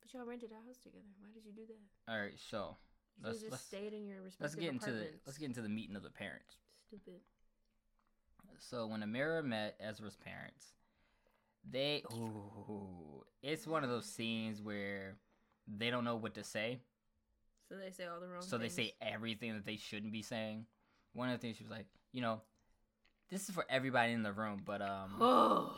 But 0.00 0.12
y'all 0.12 0.26
rented 0.26 0.50
a 0.50 0.66
house 0.66 0.78
together. 0.78 1.04
Why 1.20 1.28
did 1.32 1.44
you 1.44 1.52
do 1.52 1.66
that? 1.66 2.12
All 2.12 2.20
right, 2.20 2.38
so 2.50 2.76
You 3.18 3.26
let's 3.28 3.40
just 3.40 3.52
let's, 3.52 3.64
stayed 3.64 3.92
in 3.92 4.06
your 4.06 4.18
let's 4.22 4.40
respective 4.40 4.60
get 4.60 4.72
into 4.72 4.92
the 4.92 5.08
let's 5.26 5.38
get 5.38 5.46
into 5.46 5.62
the 5.62 5.68
meeting 5.68 5.96
of 5.96 6.02
the 6.02 6.10
parents. 6.10 6.56
Stupid. 6.88 7.20
So 8.58 8.86
when 8.86 9.00
Amira 9.00 9.44
met 9.44 9.76
Ezra's 9.80 10.16
parents, 10.16 10.72
they 11.68 12.02
ooh, 12.12 13.24
it's 13.42 13.66
one 13.66 13.84
of 13.84 13.90
those 13.90 14.06
scenes 14.06 14.62
where 14.62 15.16
they 15.66 15.90
don't 15.90 16.04
know 16.04 16.16
what 16.16 16.34
to 16.34 16.44
say, 16.44 16.78
So 17.68 17.76
they 17.76 17.90
say 17.90 18.06
all 18.06 18.20
the 18.20 18.28
wrong 18.28 18.42
so 18.42 18.58
they 18.58 18.68
say 18.68 18.92
everything 19.00 19.54
that 19.54 19.64
they 19.66 19.76
shouldn't 19.76 20.12
be 20.12 20.22
saying. 20.22 20.66
One 21.14 21.28
of 21.28 21.38
the 21.38 21.38
things 21.38 21.56
she 21.56 21.64
was 21.64 21.70
like, 21.70 21.86
you 22.12 22.20
know, 22.20 22.40
this 23.30 23.48
is 23.48 23.54
for 23.54 23.64
everybody 23.68 24.12
in 24.12 24.22
the 24.22 24.32
room, 24.32 24.62
but 24.64 24.80
um, 24.82 25.16
Oh. 25.20 25.76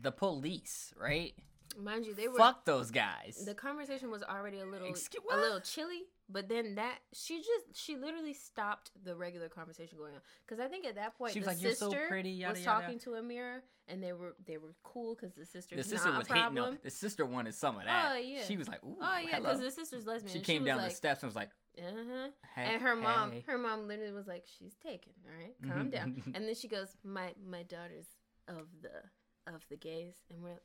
the 0.00 0.12
police, 0.12 0.92
right? 1.00 1.32
Mind 1.78 2.06
you, 2.06 2.14
they 2.14 2.28
were 2.28 2.38
Fuck 2.38 2.64
those 2.64 2.90
guys. 2.92 3.42
the 3.44 3.54
conversation 3.54 4.10
was 4.10 4.22
already 4.22 4.60
a 4.60 4.64
little 4.66 4.86
Excuse- 4.88 5.22
a 5.32 5.36
little 5.36 5.60
chilly 5.60 6.02
but 6.28 6.48
then 6.48 6.76
that 6.76 6.98
she 7.12 7.38
just 7.38 7.66
she 7.84 7.96
literally 7.96 8.32
stopped 8.32 8.90
the 9.04 9.14
regular 9.14 9.48
conversation 9.48 9.98
going 9.98 10.14
on 10.14 10.20
because 10.46 10.58
i 10.58 10.66
think 10.68 10.86
at 10.86 10.94
that 10.94 11.14
point 11.18 11.32
She 11.34 11.38
was 11.40 11.46
the 11.48 11.52
like, 11.52 11.62
"You're 11.62 11.74
so 11.74 11.90
sister 11.90 12.06
pretty," 12.08 12.30
yada, 12.30 12.54
was 12.54 12.64
yada. 12.64 12.82
talking 12.82 12.98
to 13.00 13.10
amira 13.10 13.56
and 13.88 14.02
they 14.02 14.14
were 14.14 14.34
they 14.46 14.56
were 14.56 14.74
cool 14.84 15.14
because 15.14 15.34
the 15.34 15.44
sister's 15.44 15.76
the 15.76 15.84
sister 15.96 16.08
not 16.08 16.18
was 16.20 16.30
a 16.30 16.34
hating 16.34 16.58
on. 16.58 16.78
The 16.82 16.90
sister 16.90 17.26
wanted 17.26 17.54
some 17.54 17.76
of 17.76 17.84
that. 17.84 18.12
Oh, 18.12 18.16
yeah. 18.16 18.42
She 18.46 18.56
was 18.56 18.68
like, 18.68 18.82
ooh, 18.84 18.96
oh 19.02 19.18
yeah 19.18 19.38
because 19.40 19.60
the 19.60 19.70
sister's 19.70 20.06
lesbian 20.06 20.32
She 20.32 20.40
came 20.40 20.62
was 20.62 20.68
down 20.68 20.78
like, 20.78 20.88
the 20.90 20.96
steps 20.96 21.22
and 21.22 21.28
was 21.28 21.36
like, 21.36 21.50
uh-huh. 21.78 22.28
Hey, 22.54 22.74
and 22.74 22.82
her 22.82 22.94
mom 22.94 23.32
hey. 23.32 23.44
her 23.46 23.58
mom 23.58 23.88
literally 23.88 24.12
was 24.12 24.26
like 24.26 24.44
she's 24.58 24.74
taken 24.76 25.12
all 25.26 25.36
right? 25.38 25.54
Calm 25.72 25.90
down. 25.90 26.22
And 26.34 26.46
then 26.46 26.54
she 26.54 26.68
goes 26.68 26.96
my 27.04 27.32
my 27.48 27.62
daughter's 27.64 28.06
of 28.48 28.66
the 28.82 29.52
of 29.52 29.64
the 29.70 29.76
gays. 29.76 30.14
And 30.30 30.42
we're 30.42 30.60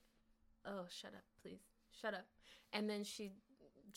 oh 0.66 0.86
shut 0.90 1.12
up 1.14 1.24
please. 1.42 1.62
Shut 2.02 2.14
up. 2.14 2.26
And 2.74 2.90
then 2.90 3.04
she 3.04 3.32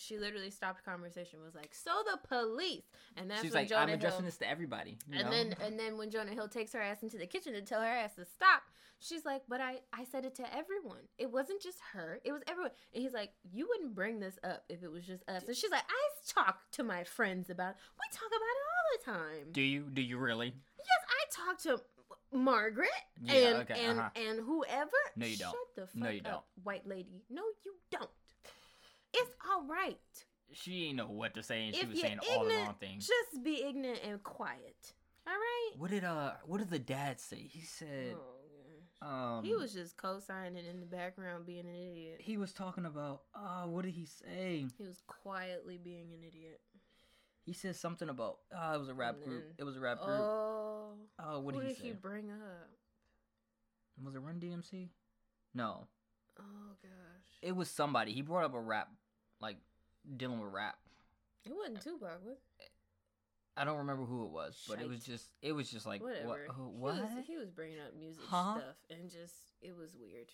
she 0.02 0.18
literally 0.18 0.50
stopped 0.50 0.84
conversation 0.84 1.38
was 1.44 1.54
like 1.54 1.74
so 1.74 1.90
the 2.10 2.18
police 2.28 2.82
and 3.16 3.30
that's 3.30 3.42
She's 3.42 3.52
when 3.52 3.62
like, 3.62 3.68
jonah 3.68 3.82
I'm 3.82 3.88
addressing 3.90 4.20
hill 4.20 4.26
this 4.26 4.36
to 4.38 4.48
everybody. 4.48 4.98
and 5.12 5.24
know? 5.24 5.30
then 5.30 5.54
and 5.64 5.78
then 5.78 5.96
when 5.98 6.10
jonah 6.10 6.32
hill 6.32 6.48
takes 6.48 6.72
her 6.72 6.80
ass 6.80 7.02
into 7.02 7.18
the 7.18 7.26
kitchen 7.26 7.52
to 7.54 7.62
tell 7.62 7.80
her 7.80 7.86
ass 7.86 8.14
to 8.16 8.24
stop 8.24 8.62
she's 8.98 9.24
like 9.24 9.42
but 9.48 9.60
i 9.60 9.80
i 9.92 10.04
said 10.04 10.24
it 10.24 10.34
to 10.36 10.44
everyone 10.56 10.98
it 11.18 11.30
wasn't 11.30 11.60
just 11.62 11.78
her 11.92 12.20
it 12.24 12.32
was 12.32 12.42
everyone 12.48 12.70
and 12.94 13.02
he's 13.02 13.12
like 13.12 13.30
you 13.52 13.66
wouldn't 13.68 13.94
bring 13.94 14.20
this 14.20 14.38
up 14.44 14.64
if 14.68 14.82
it 14.82 14.90
was 14.90 15.04
just 15.04 15.22
us 15.28 15.42
and 15.46 15.56
she's 15.56 15.70
like 15.70 15.84
i 15.88 16.32
talk 16.32 16.60
to 16.70 16.82
my 16.84 17.02
friends 17.04 17.50
about 17.50 17.70
it. 17.70 17.76
we 17.98 18.16
talk 18.16 18.28
about 18.28 19.12
it 19.12 19.12
all 19.16 19.22
the 19.24 19.28
time 19.28 19.52
do 19.52 19.60
you 19.62 19.82
do 19.92 20.02
you 20.02 20.18
really? 20.18 20.54
Yes, 20.78 21.06
I 21.10 21.46
talked 21.46 21.62
to 21.64 21.80
Margaret 22.36 22.88
Yeah, 23.22 23.34
and 23.34 23.56
okay, 23.70 23.84
and 23.84 23.98
uh-huh. 24.00 24.10
and 24.16 24.40
whoever. 24.40 24.90
No, 25.16 25.26
you 25.26 25.36
don't. 25.36 25.50
Shut 25.50 25.74
the 25.76 25.86
fuck 25.86 25.94
No, 25.94 26.08
you 26.10 26.20
up, 26.20 26.24
don't. 26.24 26.42
white 26.64 26.86
lady. 26.86 27.22
No, 27.30 27.42
you 27.64 27.72
don't. 27.90 28.08
It's 29.14 29.30
all 29.50 29.64
right. 29.66 29.98
she 30.52 30.86
ain't 30.86 30.96
know 30.96 31.06
what 31.08 31.34
to 31.34 31.42
say, 31.42 31.66
and 31.66 31.74
she 31.74 31.82
If 31.82 31.88
was 31.90 32.00
saying 32.00 32.18
all 32.30 32.44
the 32.44 32.50
wrong 32.50 32.74
things. 32.80 33.06
Just 33.06 33.42
be 33.44 33.62
ignorant 33.64 34.00
and 34.06 34.22
quiet. 34.22 34.94
All 35.26 35.32
right. 35.34 35.70
What 35.78 35.90
did 35.90 36.04
uh 36.04 36.32
What 36.44 36.58
did 36.58 36.70
the 36.70 36.78
dad 36.78 37.20
say? 37.20 37.36
He 37.50 37.60
said, 37.62 38.16
Oh, 39.04 39.38
um, 39.38 39.44
he 39.44 39.54
was 39.54 39.72
just 39.72 39.96
co-signing 39.96 40.64
in 40.64 40.78
the 40.80 40.86
background, 40.86 41.44
being 41.46 41.66
an 41.66 41.74
idiot. 41.74 42.20
he 42.20 42.36
was 42.36 42.52
talking 42.52 42.86
about 42.86 43.22
uh 43.34 43.64
what 43.64 43.84
did 43.84 43.94
he 43.94 44.06
say? 44.06 44.66
He 44.78 44.84
was 44.84 45.02
quietly 45.06 45.78
being 45.82 46.12
an 46.12 46.22
idiot. 46.26 46.60
He 47.44 47.52
said 47.52 47.74
something 47.76 48.08
about 48.08 48.38
uh 48.56 48.72
it 48.74 48.78
was 48.78 48.88
a 48.88 48.94
rap 48.94 49.16
And 49.16 49.24
group. 49.24 49.44
It 49.58 49.64
was 49.64 49.76
a 49.76 49.80
rap 49.80 50.00
group. 50.02 50.20
Oh, 50.20 50.92
Oh, 51.18 51.40
what 51.40 51.54
did 51.54 51.62
he 51.62 51.68
say? 51.68 51.74
did 51.74 51.80
say? 51.82 51.86
he 51.88 51.92
bring 51.94 52.30
up? 52.30 52.68
Was 54.04 54.14
it 54.14 54.20
Run 54.20 54.40
DMC? 54.40 54.88
No, 55.54 55.86
Oh 56.38 56.74
gosh, 56.82 57.38
it 57.42 57.54
was 57.54 57.68
somebody. 57.70 58.12
He 58.12 58.22
brought 58.22 58.44
up 58.44 58.54
a 58.54 58.60
rap, 58.60 58.88
like 59.42 59.56
dealing 60.16 60.40
with 60.40 60.52
rap. 60.52 60.76
it 61.44 61.52
wasn't 61.54 61.82
Tupac, 61.82 62.24
was 62.24 62.38
it? 62.60 62.70
I 63.56 63.64
don't 63.64 63.78
remember 63.78 64.04
who 64.04 64.24
it 64.24 64.30
was, 64.30 64.64
but 64.66 64.80
it 64.80 64.88
was 64.88 65.04
just 65.04 65.26
it 65.42 65.52
was 65.52 65.70
just 65.70 65.84
like 65.84 66.02
Whatever. 66.02 66.46
what? 66.56 66.94
what? 66.94 66.94
He 66.94 67.00
was, 67.16 67.26
he 67.26 67.36
was 67.36 67.50
bringing 67.50 67.78
up 67.80 67.94
music 67.98 68.22
Huh? 68.26 68.54
stuff 68.54 68.76
and 68.88 69.10
just 69.10 69.34
it 69.60 69.76
was 69.76 69.90
weird. 69.94 70.32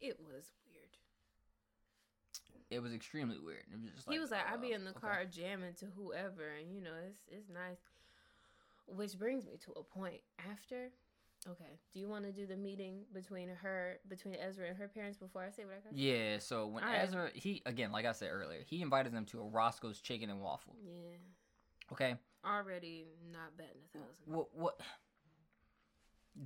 It 0.00 0.18
was 0.20 0.50
weird. 0.68 0.96
It 2.70 2.80
was 2.82 2.92
extremely 2.92 3.38
weird. 3.38 3.64
It 3.72 3.80
was 3.82 3.90
just 3.94 4.06
like 4.06 4.14
he 4.14 4.20
was 4.20 4.30
like, 4.30 4.42
uh, 4.48 4.54
"I 4.54 4.56
be 4.58 4.72
in 4.72 4.84
the 4.84 4.90
okay. 4.90 5.00
car 5.00 5.24
jamming 5.24 5.74
to 5.80 5.86
whoever," 5.96 6.50
and 6.60 6.72
you 6.72 6.80
know, 6.82 6.94
it's 7.08 7.18
it's 7.28 7.48
nice. 7.48 7.80
Which 8.86 9.18
brings 9.18 9.44
me 9.46 9.56
to 9.64 9.72
a 9.72 9.82
point 9.82 10.20
after. 10.50 10.90
Okay, 11.48 11.78
do 11.94 11.98
you 12.00 12.06
want 12.08 12.24
to 12.26 12.32
do 12.32 12.46
the 12.46 12.56
meeting 12.56 13.04
between 13.14 13.48
her, 13.48 13.98
between 14.08 14.34
Ezra 14.34 14.68
and 14.68 14.76
her 14.76 14.88
parents 14.88 15.16
before 15.16 15.42
I 15.42 15.50
say 15.50 15.64
what 15.64 15.74
I 15.74 15.80
got? 15.88 15.96
Yeah, 15.96 16.38
so 16.38 16.66
when 16.66 16.84
Alright. 16.84 17.00
Ezra, 17.00 17.30
he 17.34 17.62
again, 17.64 17.92
like 17.92 18.04
I 18.04 18.12
said 18.12 18.28
earlier, 18.30 18.60
he 18.66 18.82
invited 18.82 19.14
them 19.14 19.24
to 19.26 19.40
a 19.40 19.44
Roscoe's 19.44 20.00
Chicken 20.00 20.28
and 20.28 20.40
Waffle. 20.42 20.76
Yeah, 20.84 21.16
Okay, 21.92 22.16
already 22.44 23.06
not 23.32 23.56
batting 23.56 23.80
a 23.94 23.98
thousand. 23.98 24.24
what 24.26 24.48
what? 24.54 24.80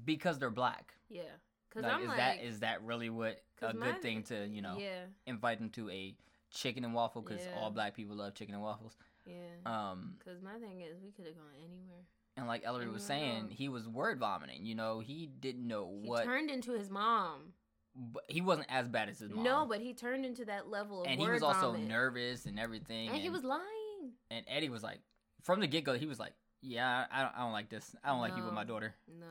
Because 0.04 0.38
they're 0.38 0.50
black. 0.50 0.94
Yeah, 1.08 1.22
because 1.68 1.84
Like, 1.84 1.92
I'm 1.94 2.02
is 2.02 2.08
like, 2.08 2.16
that 2.16 2.40
is 2.42 2.60
that 2.60 2.82
really 2.82 3.10
what 3.10 3.42
a 3.62 3.72
good 3.72 3.76
my- 3.76 3.92
thing 3.94 4.22
to 4.24 4.46
you 4.46 4.62
know 4.62 4.76
yeah, 4.78 5.06
invite 5.26 5.58
them 5.58 5.70
to 5.70 5.90
a 5.90 6.14
chicken 6.50 6.84
and 6.84 6.94
waffle 6.94 7.20
because 7.20 7.44
Yeah. 7.44 7.58
all 7.58 7.70
black 7.70 7.94
people 7.94 8.14
love 8.16 8.34
chicken 8.34 8.54
and 8.54 8.62
waffles. 8.62 8.96
yeah. 9.26 9.56
Um, 9.66 10.14
Because 10.20 10.40
my 10.40 10.56
thing 10.58 10.82
is, 10.82 11.00
we 11.02 11.10
could 11.10 11.26
have 11.26 11.34
gone 11.34 11.52
anywhere. 11.56 12.04
And 12.36 12.46
like 12.46 12.62
Ellery 12.64 12.88
was 12.88 13.02
saying, 13.02 13.48
he 13.50 13.68
was 13.68 13.86
word 13.88 14.18
vomiting. 14.18 14.64
You 14.66 14.74
know, 14.74 15.00
he 15.00 15.26
didn't 15.40 15.66
know 15.66 15.84
what 15.84 16.02
He 16.04 16.08
what. 16.10 16.24
turned 16.24 16.50
into 16.50 16.72
his 16.72 16.90
mom. 16.90 17.52
but 17.94 18.24
he 18.28 18.40
wasn't 18.40 18.66
as 18.70 18.88
bad 18.88 19.08
as 19.08 19.18
his 19.20 19.30
mom. 19.30 19.44
No, 19.44 19.66
but 19.66 19.80
he 19.80 19.94
turned 19.94 20.24
into 20.26 20.44
that 20.46 20.68
level 20.68 21.02
of 21.02 21.06
and 21.08 21.20
he 21.20 21.26
word 21.26 21.34
was 21.34 21.42
also 21.42 21.72
vomit. 21.72 21.86
nervous 21.88 22.46
and 22.46 22.58
everything. 22.58 23.08
and 23.08 23.18
he 23.18 23.30
was 23.30 23.44
lying. 23.44 24.12
and 24.30 24.44
Eddie 24.48 24.68
was 24.68 24.82
like, 24.82 25.00
from 25.42 25.60
the 25.60 25.66
get 25.66 25.84
go, 25.84 25.92
he 25.94 26.06
was 26.06 26.18
like, 26.18 26.32
"Yeah, 26.62 27.04
I 27.10 27.22
don't, 27.22 27.32
I 27.36 27.40
don't 27.40 27.52
like 27.52 27.68
this. 27.68 27.94
I 28.02 28.08
don't 28.08 28.20
like 28.20 28.36
you 28.36 28.42
with 28.44 28.54
my 28.54 28.64
daughter." 28.64 28.94
No, 29.08 29.26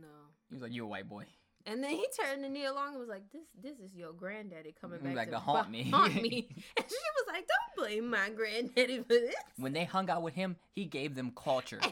no. 0.00 0.06
He 0.50 0.54
was 0.54 0.62
like, 0.62 0.72
"You 0.72 0.84
a 0.84 0.86
white 0.86 1.08
boy." 1.08 1.24
And 1.66 1.82
then 1.82 1.90
he 1.90 2.04
turned 2.20 2.42
to 2.42 2.48
Nia 2.48 2.72
Long 2.72 2.90
and 2.90 2.98
was 2.98 3.08
like, 3.08 3.22
"This, 3.32 3.42
this 3.62 3.78
is 3.78 3.94
your 3.94 4.12
granddaddy 4.12 4.74
coming 4.80 4.98
Mm, 5.00 5.04
back 5.04 5.16
like 5.16 5.26
to 5.28 5.32
to 5.34 5.38
haunt 5.40 5.70
me." 5.70 5.90
haunt 5.90 6.14
me." 6.20 6.48
And 6.76 6.86
she 6.88 6.96
was 7.16 7.26
like, 7.28 7.46
"Don't 7.46 7.76
blame 7.86 8.10
my 8.10 8.30
granddaddy 8.30 8.98
for 8.98 9.08
this." 9.14 9.34
When 9.56 9.72
they 9.72 9.84
hung 9.84 10.10
out 10.10 10.22
with 10.22 10.34
him, 10.34 10.56
he 10.72 10.84
gave 10.86 11.14
them 11.14 11.32
culture. 11.36 11.78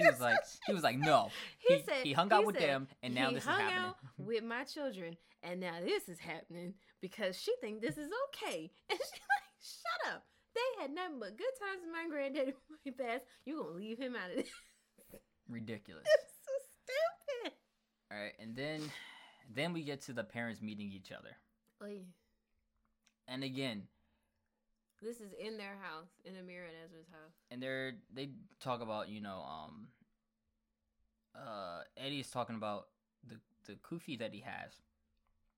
Exactly. 0.00 0.06
He 0.06 0.06
was 0.06 0.20
like, 0.20 0.38
he 0.66 0.72
was 0.72 0.82
like, 0.82 0.96
"No." 0.98 1.28
He, 1.58 1.74
He, 1.76 1.82
said 1.82 2.04
he 2.04 2.12
hung 2.14 2.32
out 2.32 2.40
he 2.40 2.46
with 2.46 2.56
said, 2.58 2.68
them, 2.70 2.88
and 3.02 3.14
now 3.14 3.30
this 3.30 3.42
is 3.42 3.48
happening. 3.48 3.74
out 3.74 3.96
with 4.16 4.42
my 4.44 4.64
children, 4.64 5.16
and 5.42 5.60
now 5.60 5.74
this 5.84 6.08
is 6.08 6.18
happening 6.18 6.72
because 7.02 7.38
she 7.38 7.52
think 7.60 7.82
this 7.82 7.98
is 7.98 8.08
okay. 8.28 8.70
And 8.88 8.98
she 8.98 9.20
like, 9.20 9.50
shut 9.60 10.14
up. 10.14 10.24
They 10.54 10.82
had 10.82 10.90
nothing 10.92 11.20
but 11.20 11.36
good 11.36 11.52
times 11.60 11.82
with 11.84 11.92
my 11.92 12.08
granddaddy 12.08 12.52
when 12.68 12.78
he 12.82 12.90
passed. 12.92 13.24
You 13.44 13.58
gonna 13.62 13.76
leave 13.76 13.98
him 13.98 14.16
out 14.16 14.30
of 14.30 14.36
this? 14.36 14.48
Ridiculous. 15.50 16.04
It's 18.10 18.16
so 18.16 18.16
stupid. 18.16 18.16
All 18.16 18.22
right, 18.22 18.34
and 18.40 18.56
then, 18.56 18.90
then 19.54 19.72
we 19.72 19.82
get 19.84 20.00
to 20.02 20.12
the 20.12 20.24
parents 20.24 20.60
meeting 20.62 20.90
each 20.92 21.12
other, 21.12 21.36
Like, 21.80 22.04
and 23.28 23.44
again, 23.44 23.82
this 25.02 25.20
is 25.20 25.32
in 25.40 25.56
their 25.56 25.76
house, 25.80 26.08
in 26.24 26.36
Amir 26.36 26.64
and 26.64 26.74
Ezra's 26.84 27.06
house. 27.10 27.32
and 27.50 27.62
they're 27.62 27.92
they 28.14 28.30
talk 28.60 28.82
about 28.82 29.08
you 29.08 29.20
know 29.22 29.42
um 29.48 29.88
uh 31.34 31.80
Eddie's 31.96 32.28
talking 32.30 32.56
about 32.56 32.88
the 33.26 33.36
the 33.66 33.74
kufi 33.76 34.18
that 34.18 34.34
he 34.34 34.40
has 34.40 34.72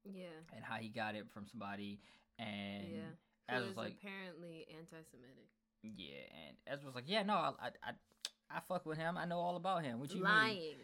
Yeah. 0.04 0.26
and 0.54 0.64
how 0.64 0.76
he 0.76 0.88
got 0.88 1.14
it 1.16 1.26
from 1.32 1.46
somebody 1.48 2.00
and 2.38 2.84
yeah. 2.88 3.00
Ezra 3.56 3.66
was 3.68 3.76
like 3.76 3.96
apparently 4.00 4.66
anti-Semitic. 4.78 5.48
yeah 5.82 6.46
and 6.48 6.56
Ezra 6.66 6.86
was 6.86 6.94
like 6.94 7.04
yeah 7.08 7.22
no 7.24 7.34
I 7.34 7.52
I 7.60 7.68
I, 7.82 7.92
I 8.50 8.60
fuck 8.68 8.86
with 8.86 8.98
him 8.98 9.16
I 9.18 9.24
know 9.24 9.38
all 9.38 9.56
about 9.56 9.82
him 9.82 9.98
what 9.98 10.10
you 10.10 10.16
mean 10.22 10.24
Lying. 10.24 10.76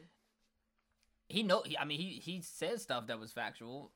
He 1.29 1.43
know 1.43 1.63
he, 1.65 1.77
I 1.79 1.85
mean 1.85 1.99
he 2.01 2.15
he 2.15 2.41
said 2.43 2.81
stuff 2.81 3.07
that 3.09 3.19
was 3.19 3.33
factual 3.33 3.93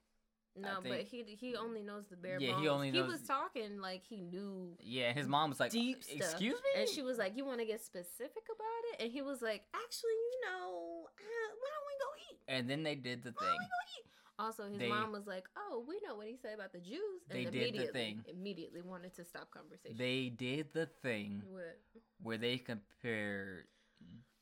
No, 0.57 0.81
but 0.83 1.01
he 1.03 1.23
he 1.41 1.57
only 1.57 1.83
knows 1.83 2.05
the 2.11 2.17
bare 2.17 2.39
Yeah, 2.41 2.53
bones. 2.53 2.63
he 2.63 2.69
only 2.69 2.91
knows- 2.91 3.07
He 3.07 3.13
was 3.13 3.23
talking 3.23 3.81
like 3.81 4.03
he 4.05 4.21
knew 4.21 4.77
yeah 4.81 5.13
his 5.13 5.27
mom 5.27 5.51
was 5.51 5.59
like 5.61 5.73
deep 5.73 6.03
stuff. 6.05 6.17
excuse 6.19 6.55
me 6.55 6.81
And 6.81 6.89
she 6.89 7.03
was 7.03 7.17
like, 7.19 7.37
"You 7.37 7.45
want 7.47 7.61
to 7.61 7.67
get 7.67 7.81
specific 7.81 8.45
about 8.55 8.83
it?" 8.93 9.03
And 9.05 9.13
he 9.13 9.23
was 9.23 9.41
like, 9.41 9.63
"Actually, 9.75 10.19
you 10.33 10.39
know, 10.47 11.09
uh, 11.09 11.49
why 11.61 11.69
don't 11.75 11.87
we 11.91 11.97
go 12.05 12.11
eat? 12.33 12.39
and 12.49 12.69
then 12.71 12.83
they 12.83 12.95
did 12.95 13.23
the 13.23 13.31
Why 13.31 13.47
don't 13.47 13.51
thing 13.51 13.59
we 13.61 13.67
go 13.67 13.83
eat?" 13.99 14.07
Also, 14.39 14.69
his 14.69 14.79
They- 14.79 14.89
mom 14.89 15.13
was 15.13 15.27
like, 15.27 15.47
"Oh, 15.57 15.85
we 15.89 16.01
know 16.05 16.17
what 16.17 16.27
he 16.27 16.37
said 16.37 16.55
about 16.55 16.73
the 16.73 16.81
Jews." 16.81 17.23
And 17.31 17.39
They 17.39 17.45
did 17.45 17.53
the 17.53 17.69
immediately, 17.69 17.93
thing. 18.01 18.25
Immediately 18.29 18.83
wanted 18.83 19.15
to 19.15 19.25
stop 19.25 19.51
conversation. 19.51 19.97
they 19.97 20.29
did 20.31 20.73
the 20.73 20.87
thing 20.87 21.43
what? 21.49 21.79
where 22.21 22.39
they 22.39 22.59
compared 22.59 23.69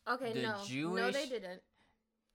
Okay, 0.09 0.33
the 0.33 0.43
no, 0.43 0.65
no, 0.97 1.11
they 1.11 1.27
didn't. 1.27 1.63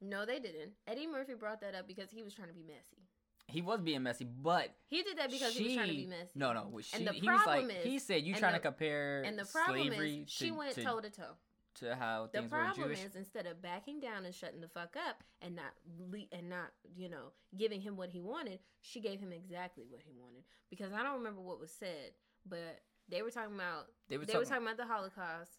No, 0.09 0.25
they 0.25 0.39
didn't. 0.39 0.71
Eddie 0.87 1.07
Murphy 1.07 1.33
brought 1.33 1.61
that 1.61 1.75
up 1.75 1.87
because 1.87 2.11
he 2.11 2.23
was 2.23 2.33
trying 2.33 2.49
to 2.49 2.53
be 2.53 2.63
messy. 2.63 3.01
he 3.47 3.61
was 3.61 3.79
being 3.81 4.01
messy 4.03 4.25
but 4.25 4.69
He 4.87 5.03
did 5.03 5.17
that 5.17 5.29
because 5.31 5.55
he 5.55 5.63
was 5.65 5.73
trying 5.75 5.87
to 5.89 5.93
be 5.95 6.05
messy. 6.07 6.31
No, 6.35 6.53
no. 6.53 6.79
She, 6.81 6.95
And 6.97 7.07
the 7.07 7.13
he 7.13 7.21
was 7.27 7.41
like, 7.45 7.59
problem 7.67 7.71
he 7.83 7.99
said, 7.99 8.23
you 8.23 8.35
trying 8.35 8.53
to 8.53 8.59
compare 8.59 9.23
And 9.25 9.37
the 9.37 9.45
problem 9.45 9.87
slavery 9.87 10.23
is, 10.25 10.29
she 10.31 10.49
to, 10.49 10.55
went 10.55 10.75
toe 10.75 10.99
to 10.99 11.09
toe. 11.09 11.33
to 11.81 11.95
how 11.95 12.27
The 12.31 12.39
things 12.39 12.49
problem 12.51 12.91
is 12.91 13.15
instead 13.15 13.45
of 13.45 13.61
backing 13.61 13.99
down 13.99 14.25
and 14.25 14.33
shutting 14.33 14.61
the 14.61 14.67
fuck 14.67 14.95
up 15.07 15.23
and 15.41 15.55
not 15.55 15.73
le- 16.11 16.29
and 16.31 16.49
not 16.49 16.71
you 16.95 17.09
know 17.09 17.33
giving 17.57 17.81
him 17.81 17.97
what 17.97 18.09
he 18.09 18.19
wanted, 18.21 18.59
she 18.81 18.99
gave 19.01 19.19
him 19.19 19.31
exactly 19.31 19.83
what 19.89 20.01
he 20.01 20.11
wanted. 20.17 20.43
Because 20.69 20.91
I 20.93 21.03
don't 21.03 21.17
remember 21.17 21.41
what 21.41 21.59
was 21.59 21.71
said, 21.71 22.11
but 22.47 22.79
they 23.09 23.21
were 23.21 23.29
talking 23.31 23.53
about 23.55 23.87
they 24.09 24.17
were 24.17 24.25
they 24.25 24.33
talking, 24.33 24.39
were 24.47 24.49
talking 24.49 24.65
about 24.67 24.77
the 24.77 24.85
Holocaust. 24.91 25.51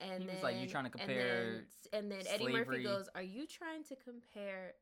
And 0.00 0.22
He 0.22 0.26
then, 0.26 0.36
was 0.36 0.42
like, 0.42 0.56
"You 0.56 0.68
trying 0.68 0.84
to 0.84 0.90
and 0.90 1.00
compare 1.00 1.64
then, 1.92 2.00
and 2.00 2.10
then 2.10 2.22
Eddie 2.28 2.48
Murphy 2.52 2.82
goes, 2.82 3.08
"Are 3.14 3.22
you 3.22 3.46
trying 3.46 3.84
to 3.84 3.96
compare 3.96 4.74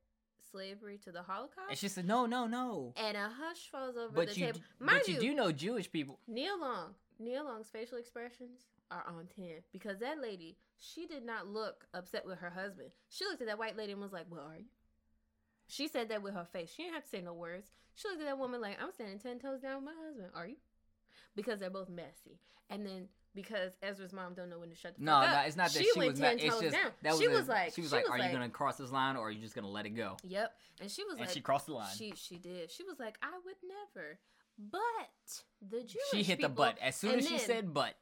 slavery 0.51 0.97
to 1.03 1.11
the 1.11 1.21
Holocaust?" 1.21 1.69
and 1.69 1.77
she 1.77 1.87
said, 1.87 2.05
no, 2.05 2.25
no, 2.25 2.47
no. 2.47 2.93
And 2.95 3.15
a 3.15 3.29
hush 3.29 3.69
falls 3.71 3.95
over 3.95 4.13
But 4.13 4.29
the 4.29 4.39
you, 4.39 4.45
table. 4.47 4.61
Mind 4.79 5.01
but 5.05 5.07
you, 5.07 5.19
do 5.19 5.33
know 5.35 5.51
Jewish 5.51 5.91
people. 5.91 6.19
Nia 6.27 6.55
Long, 6.59 6.95
Nia 7.19 7.43
Long's 7.43 7.69
facial 7.69 7.97
expressions 7.97 8.61
are 8.91 9.03
on 9.07 9.27
10 9.35 9.45
because 9.71 9.99
that 9.99 10.19
lady, 10.19 10.57
she 10.77 11.05
did 11.05 11.25
not 11.25 11.47
look 11.47 11.85
upset 11.93 12.25
with 12.25 12.39
her 12.39 12.49
husband. 12.49 12.89
She 13.09 13.25
looked 13.25 13.41
at 13.41 13.47
that 13.47 13.59
white 13.59 13.77
lady 13.77 13.93
and 13.93 14.01
was 14.01 14.13
like, 14.13 14.25
"What 14.29 14.41
are 14.41 14.57
you? 14.57 14.65
She 15.67 15.87
said 15.87 16.09
that 16.09 16.21
with 16.21 16.33
her 16.33 16.45
face. 16.45 16.71
She 16.75 16.83
didn't 16.83 16.95
have 16.95 17.03
to 17.03 17.09
say 17.09 17.21
no 17.21 17.33
words. 17.33 17.71
She 17.95 18.07
looked 18.07 18.21
at 18.21 18.27
that 18.27 18.37
woman 18.37 18.61
like, 18.61 18.81
I'm 18.81 18.91
standing 18.91 19.19
10 19.19 19.39
toes 19.39 19.61
down 19.61 19.77
with 19.77 19.85
my 19.85 20.05
husband. 20.05 20.29
Are 20.35 20.47
you? 20.47 20.57
Because 21.35 21.59
they're 21.59 21.69
both 21.69 21.89
messy. 21.89 22.39
And 22.69 22.85
then 22.85 23.07
because 23.35 23.73
Ezra's 23.81 24.13
mom 24.13 24.33
don't 24.33 24.49
know 24.49 24.59
when 24.59 24.69
to 24.69 24.75
shut 24.75 24.95
the 24.97 25.03
No, 25.03 25.13
fuck 25.13 25.29
up, 25.29 25.35
no, 25.35 25.47
it's 25.47 25.55
not 25.55 25.69
that 25.71 25.79
she 25.83 25.89
she, 25.91 25.99
went 25.99 26.11
was 26.11 26.19
10 26.19 26.35
not. 26.37 26.43
It's 26.45 26.53
toes 26.53 26.61
just 26.63 26.75
down. 26.75 26.91
that 27.01 27.11
was 27.11 27.19
she 27.19 27.25
a- 27.25 27.29
was 27.31 27.47
like, 27.47 27.73
she 27.73 27.81
was 27.81 27.91
like, 27.91 28.09
are 28.09 28.17
like, 28.19 28.31
you 28.31 28.37
gonna 28.37 28.49
cross 28.49 28.77
this 28.77 28.91
line 28.91 29.15
or 29.15 29.27
are 29.27 29.31
you 29.31 29.41
just 29.41 29.55
gonna 29.55 29.69
let 29.69 29.85
it 29.85 29.91
go? 29.91 30.17
Yep. 30.23 30.53
And 30.81 30.91
she 30.91 31.03
was 31.03 31.13
And 31.13 31.21
like, 31.21 31.29
she 31.29 31.41
crossed 31.41 31.65
the 31.67 31.73
line. 31.73 31.89
she 31.97 32.13
she 32.15 32.37
did. 32.37 32.71
She 32.71 32.83
was 32.83 32.99
like, 32.99 33.17
I 33.21 33.31
would 33.45 33.55
never. 33.95 34.19
But 34.57 35.69
the 35.69 35.77
Jewish 35.81 36.03
She 36.11 36.23
hit 36.23 36.37
the 36.39 36.47
people- 36.49 36.55
butt 36.65 36.77
as 36.81 36.95
soon 36.95 37.17
as 37.19 37.25
she 37.27 37.37
then- 37.37 37.45
said 37.47 37.73
"but." 37.73 37.95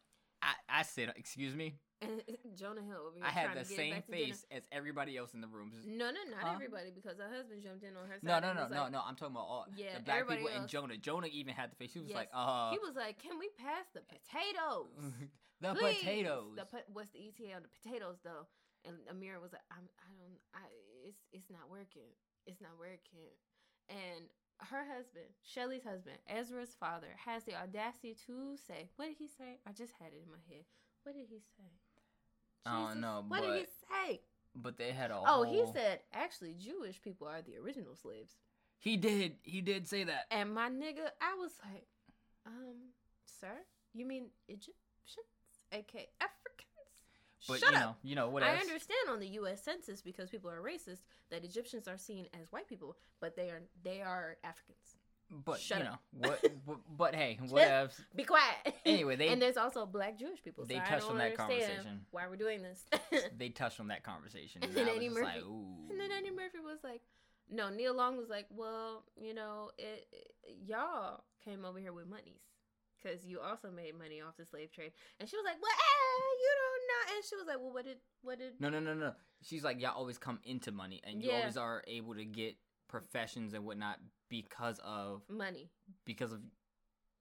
I, 0.43 0.79
I 0.79 0.81
said, 0.81 1.13
"Excuse 1.17 1.53
me." 1.55 1.75
Jonah 2.57 2.81
Hill 2.81 2.97
over 3.07 3.17
here 3.17 3.25
I 3.25 3.29
had 3.29 3.53
the 3.57 3.63
same 3.65 3.93
back 3.93 4.05
to 4.07 4.11
dinner. 4.11 4.25
face 4.25 4.45
as 4.51 4.63
everybody 4.71 5.17
else 5.17 5.33
in 5.33 5.41
the 5.41 5.47
room. 5.47 5.71
Just- 5.73 5.87
No, 5.87 6.09
no, 6.09 6.19
not 6.29 6.41
Huh? 6.43 6.51
everybody 6.55 6.91
because 6.91 7.17
her 7.19 7.29
husband 7.29 7.61
jumped 7.63 7.83
in 7.83 7.95
on 7.95 8.07
her 8.09 8.15
side. 8.19 8.23
no, 8.23 8.39
no, 8.39 8.53
no, 8.53 8.67
no, 8.67 8.81
like- 8.83 8.91
no. 8.91 9.01
I'm 9.05 9.15
talking 9.15 9.35
about 9.35 9.45
all 9.47 9.65
Yeah, 9.75 9.97
the 9.97 10.03
black 10.03 10.27
people 10.27 10.47
and. 10.49 10.67
Jonah. 10.67 10.97
Jonah 10.97 11.27
even 11.31 11.53
had 11.53 11.71
the 11.71 11.75
face. 11.75 11.93
He 11.93 11.99
was 11.99 12.09
Yes. 12.09 12.15
like, 12.17 12.29
"Uh, 12.33 12.71
he 12.71 12.79
was 12.79 12.95
like, 12.95 13.19
"Can 13.19 13.37
we 13.37 13.49
pass 13.57 13.85
the 13.93 14.01
potatoes? 14.13 15.13
the 15.61 15.73
Please." 15.75 15.99
potatoes." 15.99 16.55
The 16.57 16.65
po- 16.65 16.87
what's 16.91 17.11
the 17.11 17.19
ETA 17.27 17.53
on 17.53 17.61
the 17.61 17.69
potatoes 17.69 18.17
though?" 18.23 18.47
And 18.83 18.97
Amira 19.07 19.39
was 19.39 19.53
like, 19.53 19.61
"I'm, 19.69 19.87
I 20.01 20.09
don't, 20.17 20.39
I, 20.55 20.65
it's, 21.05 21.21
it's 21.31 21.49
not 21.51 21.69
working. 21.69 22.09
It's 22.47 22.61
not 22.61 22.77
working." 22.79 23.29
And 23.89 24.25
her 24.69 24.85
husband, 24.85 25.25
Shelly's 25.43 25.83
husband, 25.83 26.17
Ezra's 26.27 26.73
father, 26.73 27.13
has 27.25 27.43
the 27.43 27.55
audacity 27.55 28.15
to 28.25 28.57
say, 28.57 28.89
"What 28.95 29.05
did 29.07 29.17
he 29.17 29.27
say? 29.27 29.59
I 29.67 29.71
just 29.71 29.93
had 29.99 30.13
it 30.13 30.23
in 30.25 30.31
my 30.31 30.41
head. 30.49 30.65
What 31.03 31.13
did 31.15 31.27
he 31.29 31.39
say?" 31.57 31.69
I 32.65 32.87
don't 32.89 33.01
know, 33.01 33.23
What 33.27 33.41
did 33.43 33.55
he 33.59 33.65
say? 33.89 34.21
but 34.55 34.77
they 34.77 34.91
had 34.91 35.11
a 35.11 35.21
Oh, 35.25 35.43
he 35.43 35.63
said 35.73 35.99
actually 36.13 36.53
Jewish 36.59 37.01
people 37.01 37.27
are 37.27 37.41
the 37.41 37.57
original 37.57 37.95
slaves. 37.95 38.33
he 38.79 38.97
did 38.97 39.35
he 39.43 39.61
did 39.61 39.87
say 39.87 40.03
that. 40.03 40.25
And 40.31 40.53
my 40.53 40.69
nigga, 40.69 41.07
I 41.21 41.35
was 41.39 41.51
like, 41.71 41.85
um, 42.45 42.91
sir, 43.25 43.53
You 43.93 44.05
mean 44.05 44.25
Egyptians, 44.47 44.75
aka 45.71 46.07
Africans? 46.19 46.37
But 47.47 47.59
Shut 47.59 47.71
you 47.71 47.77
up. 47.77 47.83
know, 47.83 47.95
you 48.03 48.15
know 48.15 48.29
what 48.29 48.43
I 48.43 48.51
else? 48.51 48.61
understand 48.61 49.09
on 49.09 49.19
the 49.19 49.27
U.S. 49.29 49.63
Census 49.63 50.01
because 50.03 50.29
people 50.29 50.51
are 50.51 50.61
racist 50.61 50.99
that 51.31 51.43
Egyptians 51.43 51.87
are 51.87 51.97
seen 51.97 52.27
as 52.39 52.51
white 52.51 52.67
people, 52.67 52.95
but 53.19 53.35
they 53.35 53.49
are 53.49 53.63
they 53.83 54.01
are 54.01 54.37
Africans. 54.43 54.97
But 55.31 55.59
Shut 55.61 55.79
you 55.79 55.85
up. 55.85 56.01
know 56.13 56.29
what? 56.29 56.41
but, 56.67 56.77
but 56.97 57.15
hey, 57.15 57.39
what 57.49 57.67
else? 57.67 58.01
Be 58.15 58.23
quiet. 58.25 58.75
Anyway, 58.85 59.15
they- 59.15 59.29
and 59.29 59.41
there's 59.41 59.57
also 59.57 59.85
black 59.85 60.19
Jewish 60.19 60.43
people. 60.43 60.65
they 60.65 60.75
so 60.75 60.81
I 60.81 60.85
touched 60.85 61.01
don't 61.03 61.11
on 61.11 61.17
that 61.19 61.37
conversation. 61.37 62.01
Why 62.11 62.27
we're 62.27 62.35
doing 62.35 62.61
this? 62.61 62.83
They 63.37 63.49
touched 63.49 63.79
on 63.79 63.87
that 63.87 64.03
conversation, 64.03 64.61
and, 64.63 64.75
And 64.77 64.87
then 64.87 64.95
Eddie 64.95 65.07
just 65.09 65.21
like, 65.21 65.37
ooh. 65.43 65.87
And 65.89 65.99
then 65.99 66.11
Eddie 66.11 66.31
Murphy 66.31 66.59
was 66.63 66.79
like, 66.83 67.01
no, 67.49 67.69
Nia 67.69 67.93
Long 67.93 68.17
was 68.17 68.29
like, 68.29 68.45
well, 68.49 69.03
you 69.15 69.33
know, 69.33 69.71
it, 69.77 70.07
it- 70.11 70.57
y'all 70.65 71.23
came 71.45 71.63
over 71.65 71.79
here 71.79 71.93
with 71.93 72.07
monies. 72.07 72.41
Because 73.01 73.25
you 73.25 73.39
also 73.39 73.71
made 73.71 73.97
money 73.97 74.21
off 74.21 74.37
the 74.37 74.45
slave 74.45 74.71
trade. 74.71 74.91
And 75.19 75.27
she 75.27 75.35
was 75.35 75.43
like, 75.43 75.55
well, 75.59 75.71
eh, 75.71 76.37
you 76.39 76.49
don't 76.61 76.87
know. 76.87 77.15
And 77.15 77.25
she 77.25 77.35
was 77.35 77.45
like, 77.47 77.57
well, 77.59 77.73
what 77.73 77.83
did, 77.85 77.97
what 78.21 78.37
did, 78.37 78.59
No, 78.59 78.69
no, 78.69 78.79
no, 78.79 78.93
no. 78.93 79.13
She's 79.41 79.63
like, 79.63 79.81
y'all 79.81 79.97
always 79.97 80.19
come 80.19 80.39
into 80.43 80.71
money, 80.71 81.01
and 81.03 81.23
you 81.23 81.31
Yeah. 81.31 81.37
always 81.39 81.57
are 81.57 81.83
able 81.87 82.13
to 82.13 82.25
get 82.25 82.57
professions 82.91 83.53
and 83.53 83.65
whatnot 83.65 83.99
because 84.29 84.79
of 84.83 85.21
money? 85.29 85.69
because 86.05 86.31
of 86.31 86.39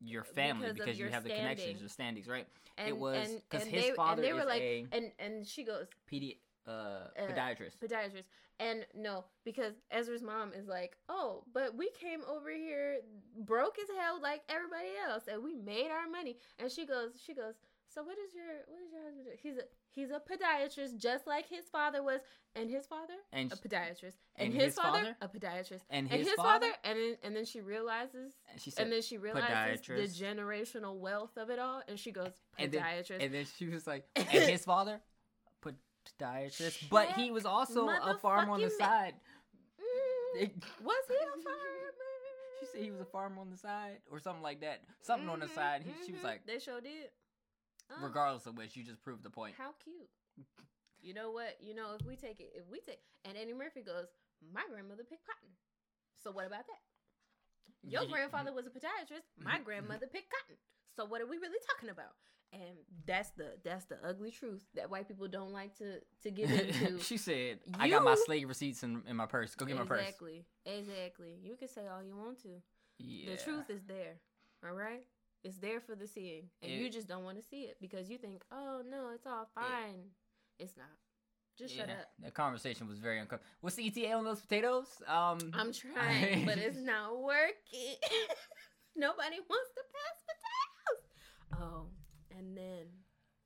your 0.03 0.25
family, 0.25 0.69
Because 0.73 0.87
because, 0.87 0.99
you 0.99 1.09
have 1.09 1.25
the 1.25 1.31
connections, 1.31 1.83
the 1.83 1.89
standings, 1.89 2.27
right? 2.27 2.47
And, 2.79 2.89
it 2.89 2.97
was 2.97 3.29
because 3.51 3.67
his 3.67 3.89
they, 3.89 3.91
father 3.93 4.23
and 4.23 4.25
they 4.25 4.33
were 4.33 4.41
is 4.41 4.47
like, 4.47 4.63
a 4.63 4.87
and, 4.93 5.13
and 5.19 5.47
she 5.47 5.65
goes, 5.65 5.87
pedi- 6.11 6.39
uh, 6.67 6.71
Uh, 6.71 7.27
podiatrist. 7.29 7.79
podiatrist. 7.83 8.25
And 8.59 8.87
no, 8.95 9.25
because 9.45 9.75
Ezra's 9.91 10.23
mom 10.23 10.53
is 10.53 10.67
like, 10.67 10.97
oh, 11.09 11.45
but 11.55 11.75
we 11.77 11.91
came 11.99 12.21
over 12.29 12.51
here 12.51 12.99
broke 13.39 13.79
as 13.79 13.89
hell 13.99 14.21
like 14.23 14.43
everybody 14.49 14.89
else, 15.09 15.29
and 15.29 15.43
we 15.43 15.55
made 15.55 15.91
our 15.91 16.09
money. 16.11 16.37
And 16.59 16.71
she 16.71 16.87
goes, 16.87 17.13
she 17.25 17.35
goes, 17.35 17.55
so 17.93 18.03
what 18.03 18.17
is 18.19 18.33
your 18.35 18.47
what 18.69 18.81
is 18.87 18.93
your 18.93 19.03
husband 19.03 19.25
do? 19.27 19.31
He's 19.43 19.57
a 19.57 19.63
he's 19.91 20.11
a 20.11 20.21
podiatrist, 20.21 20.97
just 20.99 21.27
like 21.27 21.49
his 21.49 21.65
father 21.71 22.03
was, 22.03 22.21
and 22.55 22.71
his 22.71 22.87
father 22.87 23.15
and 23.33 23.53
a 23.53 23.57
podiatrist, 23.57 24.15
and, 24.37 24.47
and 24.47 24.55
his, 24.55 24.65
his 24.67 24.75
father, 24.77 24.99
father? 24.99 25.17
a 25.21 25.29
podiatrist, 25.29 25.81
and 25.91 26.07
and 26.09 26.11
his, 26.11 26.29
his, 26.29 26.37
father, 26.37 26.67
father, 26.67 26.75
and 26.85 26.99
then 26.99 27.17
and 27.25 27.37
then 27.37 27.45
she 27.45 27.61
realizes. 27.61 28.35
and 28.51 28.61
she 28.61 28.71
said, 28.71 28.85
And 28.85 28.93
then 28.93 29.03
she 29.03 29.19
realizes 29.19 29.81
the 29.87 30.25
generational 30.25 30.97
wealth 30.97 31.37
of 31.37 31.51
it 31.51 31.59
all, 31.59 31.83
and 31.89 31.99
she 31.99 32.13
goes 32.13 32.33
And 32.59 32.71
then- 32.73 32.83
podiatrist. 32.83 33.25
and 33.25 33.35
then 33.35 33.47
she 33.59 33.67
was 33.67 33.87
like, 33.87 34.05
and 34.17 34.27
his 34.29 34.65
father, 34.65 35.01
podiatrist, 35.63 36.89
but 36.91 37.09
he 37.13 37.31
was 37.31 37.45
also 37.45 37.89
a 37.89 38.17
farmer 38.21 38.53
on 38.53 38.61
the 38.61 38.71
side. 38.71 39.15
Mm, 40.37 40.51
was 40.85 40.95
he 41.09 41.15
a 41.15 41.43
farmer? 41.43 41.57
She 42.61 42.67
said 42.67 42.83
he 42.83 42.91
was 42.91 43.01
a 43.01 43.07
farmer 43.07 43.41
on 43.41 43.51
the 43.51 43.57
side 43.57 43.97
or 44.13 44.21
something 44.21 44.43
like 44.43 44.61
that. 44.61 44.83
Something 45.01 45.31
on 45.31 45.41
the 45.41 45.47
Mhm, 45.47 45.55
side. 45.55 45.83
He, 45.83 45.93
She 46.05 46.13
was 46.13 46.21
mhm. 46.21 46.25
like, 46.25 46.47
they 46.47 46.59
sure 46.59 46.79
did. 46.83 47.09
Oh, 47.91 48.03
regardless 48.03 48.47
of 48.47 48.57
which, 48.57 48.77
you 48.77 48.85
just 48.85 49.03
proved 49.03 49.23
the 49.23 49.31
point. 49.31 49.55
how 49.59 49.73
cute. 49.83 50.09
You 51.03 51.15
know 51.15 51.31
what? 51.31 51.57
You 51.61 51.75
know 51.75 51.97
if 51.99 52.07
we 52.07 52.15
take 52.17 52.41
it, 52.41 52.53
if 52.55 52.69
we 52.71 52.81
take, 52.81 53.01
and 53.25 53.37
Eddie 53.37 53.55
Murphy 53.55 53.81
goes, 53.81 54.07
my 54.53 54.63
grandmother 54.71 55.03
picked 55.03 55.27
cotton. 55.27 55.49
So 56.23 56.31
what 56.31 56.47
about 56.47 56.67
that? 56.67 56.83
Your 57.83 58.05
grandfather 58.11 58.53
was 58.53 58.67
a 58.67 58.71
podiatrist. 58.71 59.25
My 59.39 59.59
grandmother 59.59 60.07
picked 60.07 60.31
cotton. 60.31 60.57
So 60.97 61.05
what 61.07 61.21
are 61.21 61.27
we 61.27 61.39
really 61.39 61.59
talking 61.75 61.89
about? 61.91 62.13
And 62.53 62.77
that's 63.07 63.31
the 63.31 63.53
that's 63.65 63.85
the 63.85 63.97
ugly 64.05 64.33
truth 64.33 64.65
that 64.75 64.91
white 64.91 65.07
people 65.07 65.29
don't 65.29 65.53
like 65.53 65.77
to 65.79 66.01
to 66.23 66.31
get 66.31 66.51
into. 66.51 66.99
she 66.99 67.17
said, 67.17 67.61
"I 67.79 67.89
got 67.89 68.03
my 68.03 68.17
slave 68.27 68.49
receipts 68.49 68.83
in, 68.83 69.03
in 69.07 69.15
my 69.17 69.27
purse. 69.27 69.55
Go 69.55 69.67
get 69.67 69.77
my 69.77 69.85
purse." 69.85 70.01
exactly, 70.01 70.45
exactly. 70.67 71.39
You 71.43 71.57
can 71.57 71.69
say 71.69 71.83
all 71.87 72.03
you 72.03 72.17
want 72.17 72.43
to. 72.43 72.49
Yeah. 72.99 73.37
The 73.37 73.43
truth 73.43 73.71
is 73.71 73.83
there. 73.87 74.17
All 74.67 74.75
right? 74.75 75.05
It's 75.43 75.59
there 75.59 75.81
for 75.81 75.95
the 75.95 76.07
seeing. 76.07 76.45
And 76.63 76.71
you 76.71 76.91
just 76.91 77.09
don't 77.09 77.25
want 77.25 77.39
to 77.39 77.43
see 77.43 77.63
it 77.63 77.77
because 77.81 78.11
you 78.11 78.19
think, 78.19 78.43
oh, 78.53 78.83
no, 78.89 79.11
it's 79.15 79.27
all 79.27 79.49
fine. 79.55 80.11
It's 80.59 80.77
not. 80.77 80.87
Just 81.59 81.77
shut 81.77 81.91
up. 81.91 82.09
The 82.23 82.31
conversation 82.31 82.89
was 82.89 82.99
very 82.99 83.19
uncomfortable. 83.19 83.51
What's 83.61 83.77
the 83.77 83.87
ETA 83.87 84.13
on 84.13 84.25
those 84.25 84.41
potatoes? 84.41 84.87
Um, 85.07 85.39
I'm 85.53 85.73
trying, 85.73 86.47
but 86.47 86.59
it's 86.59 86.79
not 86.83 87.21
working. 87.21 87.97
Nobody 88.97 89.37
wants 89.49 89.71
to 89.75 89.83
pass 89.93 90.25
potatoes. 91.53 91.63
Oh, 91.63 91.87
and 92.37 92.57
then, 92.57 92.87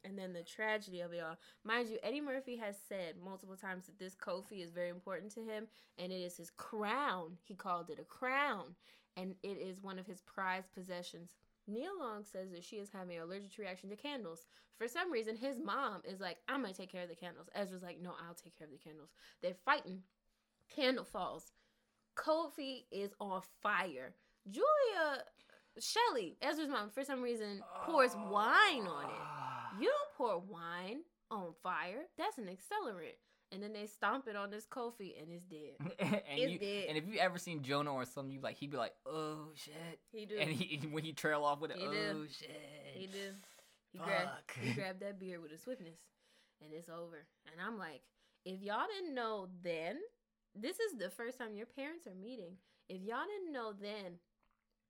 and 0.04 0.18
then 0.18 0.32
the 0.32 0.42
tragedy 0.42 1.00
of 1.00 1.12
it 1.12 1.22
all. 1.24 1.36
Mind 1.64 1.88
you, 1.88 1.98
Eddie 2.02 2.20
Murphy 2.20 2.56
has 2.56 2.76
said 2.88 3.14
multiple 3.22 3.56
times 3.56 3.86
that 3.86 3.98
this 3.98 4.14
kufi 4.14 4.64
is 4.64 4.70
very 4.70 4.90
important 4.90 5.32
to 5.34 5.40
him, 5.40 5.66
and 5.98 6.12
it 6.12 6.20
is 6.20 6.36
his 6.36 6.50
crown. 6.50 7.36
He 7.42 7.54
called 7.54 7.90
it 7.90 7.98
a 7.98 8.04
crown, 8.04 8.76
and 9.16 9.34
it 9.42 9.58
is 9.60 9.82
one 9.82 9.98
of 9.98 10.06
his 10.06 10.22
prized 10.22 10.72
possessions. 10.72 11.30
Nia 11.66 11.88
Long 11.98 12.24
says 12.24 12.50
that 12.52 12.64
she 12.64 12.76
is 12.76 12.90
having 12.92 13.16
an 13.16 13.22
allergic 13.22 13.56
reaction 13.58 13.88
to 13.90 13.96
candles. 13.96 14.46
For 14.76 14.88
some 14.88 15.10
reason, 15.10 15.36
his 15.36 15.58
mom 15.58 16.02
is 16.04 16.20
like, 16.20 16.38
I'm 16.48 16.62
gonna 16.62 16.74
take 16.74 16.92
care 16.92 17.02
of 17.02 17.08
the 17.08 17.14
candles. 17.14 17.48
Ezra's 17.54 17.82
like, 17.82 18.00
No, 18.00 18.10
I'll 18.10 18.34
take 18.34 18.56
care 18.58 18.66
of 18.66 18.72
the 18.72 18.78
candles. 18.78 19.10
They're 19.42 19.54
fighting. 19.64 20.02
Candle 20.74 21.04
falls. 21.04 21.52
kufi 22.16 22.84
is 22.90 23.12
on 23.20 23.42
fire. 23.62 24.14
Julia 24.50 25.24
Shelly, 25.78 26.36
Ezra's 26.40 26.68
mom, 26.68 26.90
for 26.90 27.04
some 27.04 27.22
reason, 27.22 27.62
pours 27.84 28.14
wine 28.14 28.86
on 28.86 29.04
it. 29.04 29.20
Ah. 29.20 29.70
You 29.80 29.86
don't 29.86 30.14
pour 30.16 30.38
wine 30.38 31.00
on 31.30 31.52
fire. 31.62 32.02
That's 32.16 32.38
an 32.38 32.44
accelerant. 32.44 33.16
And 33.54 33.62
then 33.62 33.72
they 33.72 33.86
stomp 33.86 34.26
it 34.26 34.34
on 34.34 34.50
this 34.50 34.66
kufi 34.66 35.14
and 35.22 35.30
it's 35.30 35.44
dead. 35.44 35.76
and, 36.00 36.20
It's 36.38 36.52
you, 36.52 36.58
dead. 36.58 36.86
and 36.88 36.98
if 36.98 37.06
you 37.06 37.18
ever 37.20 37.38
seen 37.38 37.62
Jonah 37.62 37.92
or 37.94 38.04
something, 38.04 38.32
you 38.34 38.40
like 38.40 38.56
he'd 38.56 38.70
be 38.72 38.76
like, 38.76 38.94
"Oh 39.06 39.48
shit," 39.54 40.00
He 40.12 40.26
do. 40.26 40.36
and 40.38 40.50
he 40.50 40.84
when 40.90 41.04
he 41.04 41.12
trail 41.12 41.44
off 41.44 41.60
with 41.60 41.70
it, 41.70 41.78
He 41.78 41.86
"Oh 41.86 41.92
do. 41.92 42.26
shit." 42.36 42.50
He 42.94 43.06
did. 43.06 43.34
He 43.92 43.98
grabbed, 43.98 44.28
Fuck. 44.28 44.56
he 44.60 44.72
grabbed 44.72 45.00
that 45.00 45.20
beer 45.20 45.40
with 45.40 45.52
a 45.52 45.58
swiftness, 45.58 46.00
and 46.60 46.72
it's 46.72 46.88
over. 46.88 47.26
And 47.52 47.60
I'm 47.64 47.78
like, 47.78 48.02
if 48.44 48.60
y'all 48.60 48.86
didn't 48.98 49.14
know 49.14 49.46
then, 49.62 49.98
this 50.56 50.80
is 50.80 50.98
the 50.98 51.10
first 51.10 51.38
time 51.38 51.54
your 51.54 51.66
parents 51.66 52.06
are 52.08 52.14
meeting. 52.14 52.56
If 52.88 53.02
y'all 53.02 53.24
didn't 53.24 53.52
know 53.52 53.72
then 53.72 54.18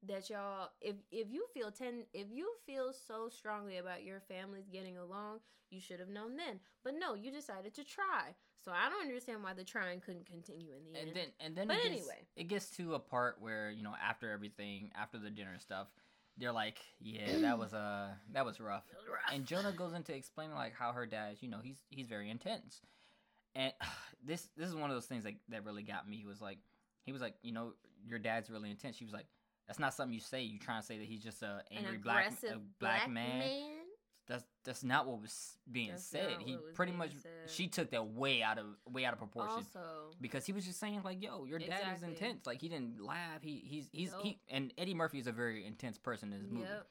that 0.06 0.30
y'all, 0.30 0.70
if 0.80 0.96
if 1.10 1.28
you 1.30 1.44
feel 1.52 1.70
ten, 1.70 2.04
if 2.14 2.28
you 2.30 2.50
feel 2.66 2.92
so 3.06 3.28
strongly 3.28 3.76
about 3.76 4.04
your 4.04 4.20
families 4.20 4.68
getting 4.72 4.96
along, 4.96 5.40
you 5.70 5.80
should 5.80 6.00
have 6.00 6.08
known 6.08 6.36
then. 6.36 6.60
But 6.82 6.94
no, 6.98 7.14
you 7.14 7.30
decided 7.30 7.74
to 7.74 7.84
try. 7.84 8.34
So 8.64 8.72
I 8.72 8.88
don't 8.88 9.02
understand 9.02 9.42
why 9.42 9.52
the 9.52 9.64
trying 9.64 10.00
couldn't 10.00 10.26
continue 10.26 10.68
in 10.74 10.92
the 10.92 10.98
and 10.98 11.08
end. 11.08 11.16
then 11.16 11.26
and 11.40 11.56
then 11.56 11.66
But 11.68 11.76
it 11.76 11.82
gets, 11.82 11.94
anyway. 11.96 12.18
it 12.36 12.44
gets 12.48 12.70
to 12.76 12.94
a 12.94 12.98
part 12.98 13.36
where 13.40 13.70
you 13.70 13.82
know 13.82 13.94
after 14.02 14.30
everything 14.30 14.90
after 14.98 15.18
the 15.18 15.30
dinner 15.30 15.58
stuff 15.58 15.88
they're 16.38 16.50
like 16.52 16.78
yeah 17.00 17.38
that 17.40 17.58
was 17.58 17.74
uh 17.74 18.08
that 18.32 18.44
was 18.46 18.58
rough 18.60 18.84
was 18.96 19.06
rough. 19.08 19.34
and 19.34 19.44
jonah 19.46 19.70
goes 19.70 19.92
into 19.92 20.14
explaining 20.14 20.54
like 20.54 20.72
how 20.74 20.92
her 20.92 21.04
dad 21.06 21.36
you 21.40 21.48
know 21.48 21.58
he's 21.62 21.76
he's 21.90 22.06
very 22.06 22.30
intense 22.30 22.80
and 23.54 23.72
this 24.24 24.48
this 24.56 24.68
is 24.68 24.74
one 24.74 24.90
of 24.90 24.96
those 24.96 25.06
things 25.06 25.24
that, 25.24 25.34
that 25.50 25.64
really 25.64 25.82
got 25.82 26.08
me 26.08 26.16
he 26.16 26.24
was 26.26 26.40
like 26.40 26.58
he 27.04 27.12
was 27.12 27.20
like 27.20 27.34
you 27.42 27.52
know 27.52 27.72
your 28.06 28.18
dad's 28.18 28.48
really 28.50 28.70
intense 28.70 28.96
she 28.96 29.04
was 29.04 29.12
like 29.12 29.26
that's 29.66 29.78
not 29.78 29.94
something 29.94 30.12
you 30.14 30.20
say 30.20 30.42
you 30.42 30.58
trying 30.58 30.80
to 30.80 30.86
say 30.86 30.98
that 30.98 31.06
he's 31.06 31.22
just 31.22 31.42
a 31.42 31.62
An 31.70 31.78
angry 31.78 31.98
black 31.98 32.32
a 32.44 32.58
black, 32.80 33.08
man. 33.10 33.42
That's 34.26 34.44
that's 34.64 34.82
not 34.82 35.06
what 35.06 35.20
was 35.20 35.58
being 35.70 35.90
That's 35.90 36.04
said 36.04 36.36
he 36.40 36.56
pretty 36.74 36.92
much 36.92 37.10
said. 37.22 37.30
she 37.46 37.66
took 37.68 37.90
that 37.90 38.06
way 38.06 38.42
out 38.42 38.58
of 38.58 38.64
way 38.90 39.04
out 39.04 39.12
of 39.12 39.18
proportion 39.18 39.56
Also, 39.56 39.80
because 40.20 40.46
he 40.46 40.52
was 40.52 40.64
just 40.64 40.80
saying 40.80 41.02
like, 41.04 41.22
"Yo, 41.22 41.44
your 41.44 41.58
dad 41.58 41.94
is 41.96 42.02
intense." 42.02 42.46
Like 42.46 42.60
he 42.60 42.68
didn't 42.68 43.00
laugh. 43.04 43.42
He 43.42 43.62
he's 43.66 43.88
he's 43.92 44.12
Nope. 44.12 44.22
he 44.22 44.38
and 44.48 44.72
Eddie 44.78 44.94
Murphy 44.94 45.18
is 45.18 45.26
a 45.26 45.32
very 45.32 45.66
intense 45.66 45.98
person 45.98 46.32
in 46.32 46.40
this 46.42 46.50
movie, 46.50 46.66
yep. 46.66 46.86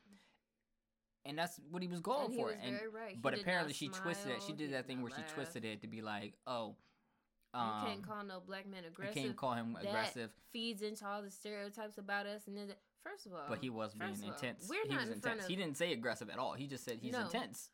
and 1.25 1.37
that's 1.37 1.59
what 1.71 1.81
he 1.81 1.87
was 1.87 2.01
going 2.01 2.25
and 2.25 2.35
for. 2.35 2.49
He 2.49 2.55
was 2.55 2.55
and 2.63 2.77
very 2.77 2.89
right. 2.89 3.21
But 3.21 3.33
apparently 3.33 3.73
she 3.73 3.87
twisted 3.87 4.31
it. 4.31 4.43
She 4.45 4.53
did 4.53 4.73
that 4.73 4.85
thing 4.87 5.01
where 5.01 5.11
she 5.11 5.23
twisted 5.33 5.65
it 5.65 5.81
to 5.81 5.87
be 5.87 6.01
like, 6.01 6.35
"Oh, 6.45 6.75
You 7.55 7.59
um, 7.59 7.85
can't 7.87 8.07
call 8.07 8.23
no 8.23 8.41
black 8.45 8.67
man 8.67 8.83
you 8.83 8.89
aggressive. 8.89 9.15
can't 9.15 9.35
call 9.35 9.53
him 9.53 9.73
That 9.73 9.89
aggressive." 9.89 10.29
feeds 10.51 10.81
into 10.83 11.05
all 11.07 11.21
the 11.23 11.31
stereotypes 11.31 11.97
about 11.97 12.25
us. 12.27 12.45
And 12.47 12.55
then, 12.57 12.73
first 13.03 13.25
of 13.25 13.33
all, 13.33 13.45
But 13.49 13.59
he 13.59 13.69
was 13.69 13.93
being 13.93 14.11
all, 14.23 14.31
intense. 14.31 14.67
we're 14.69 14.83
he 14.83 14.89
not 14.89 15.01
was 15.01 15.09
in 15.09 15.21
front 15.21 15.33
intense. 15.39 15.43
of. 15.45 15.49
He 15.49 15.55
didn't 15.55 15.77
say 15.77 15.91
aggressive 15.93 16.29
at 16.29 16.39
all. 16.39 16.53
He 16.53 16.67
just 16.67 16.83
said 16.83 16.99
he's 16.99 17.13
No. 17.13 17.21
intense. 17.25 17.69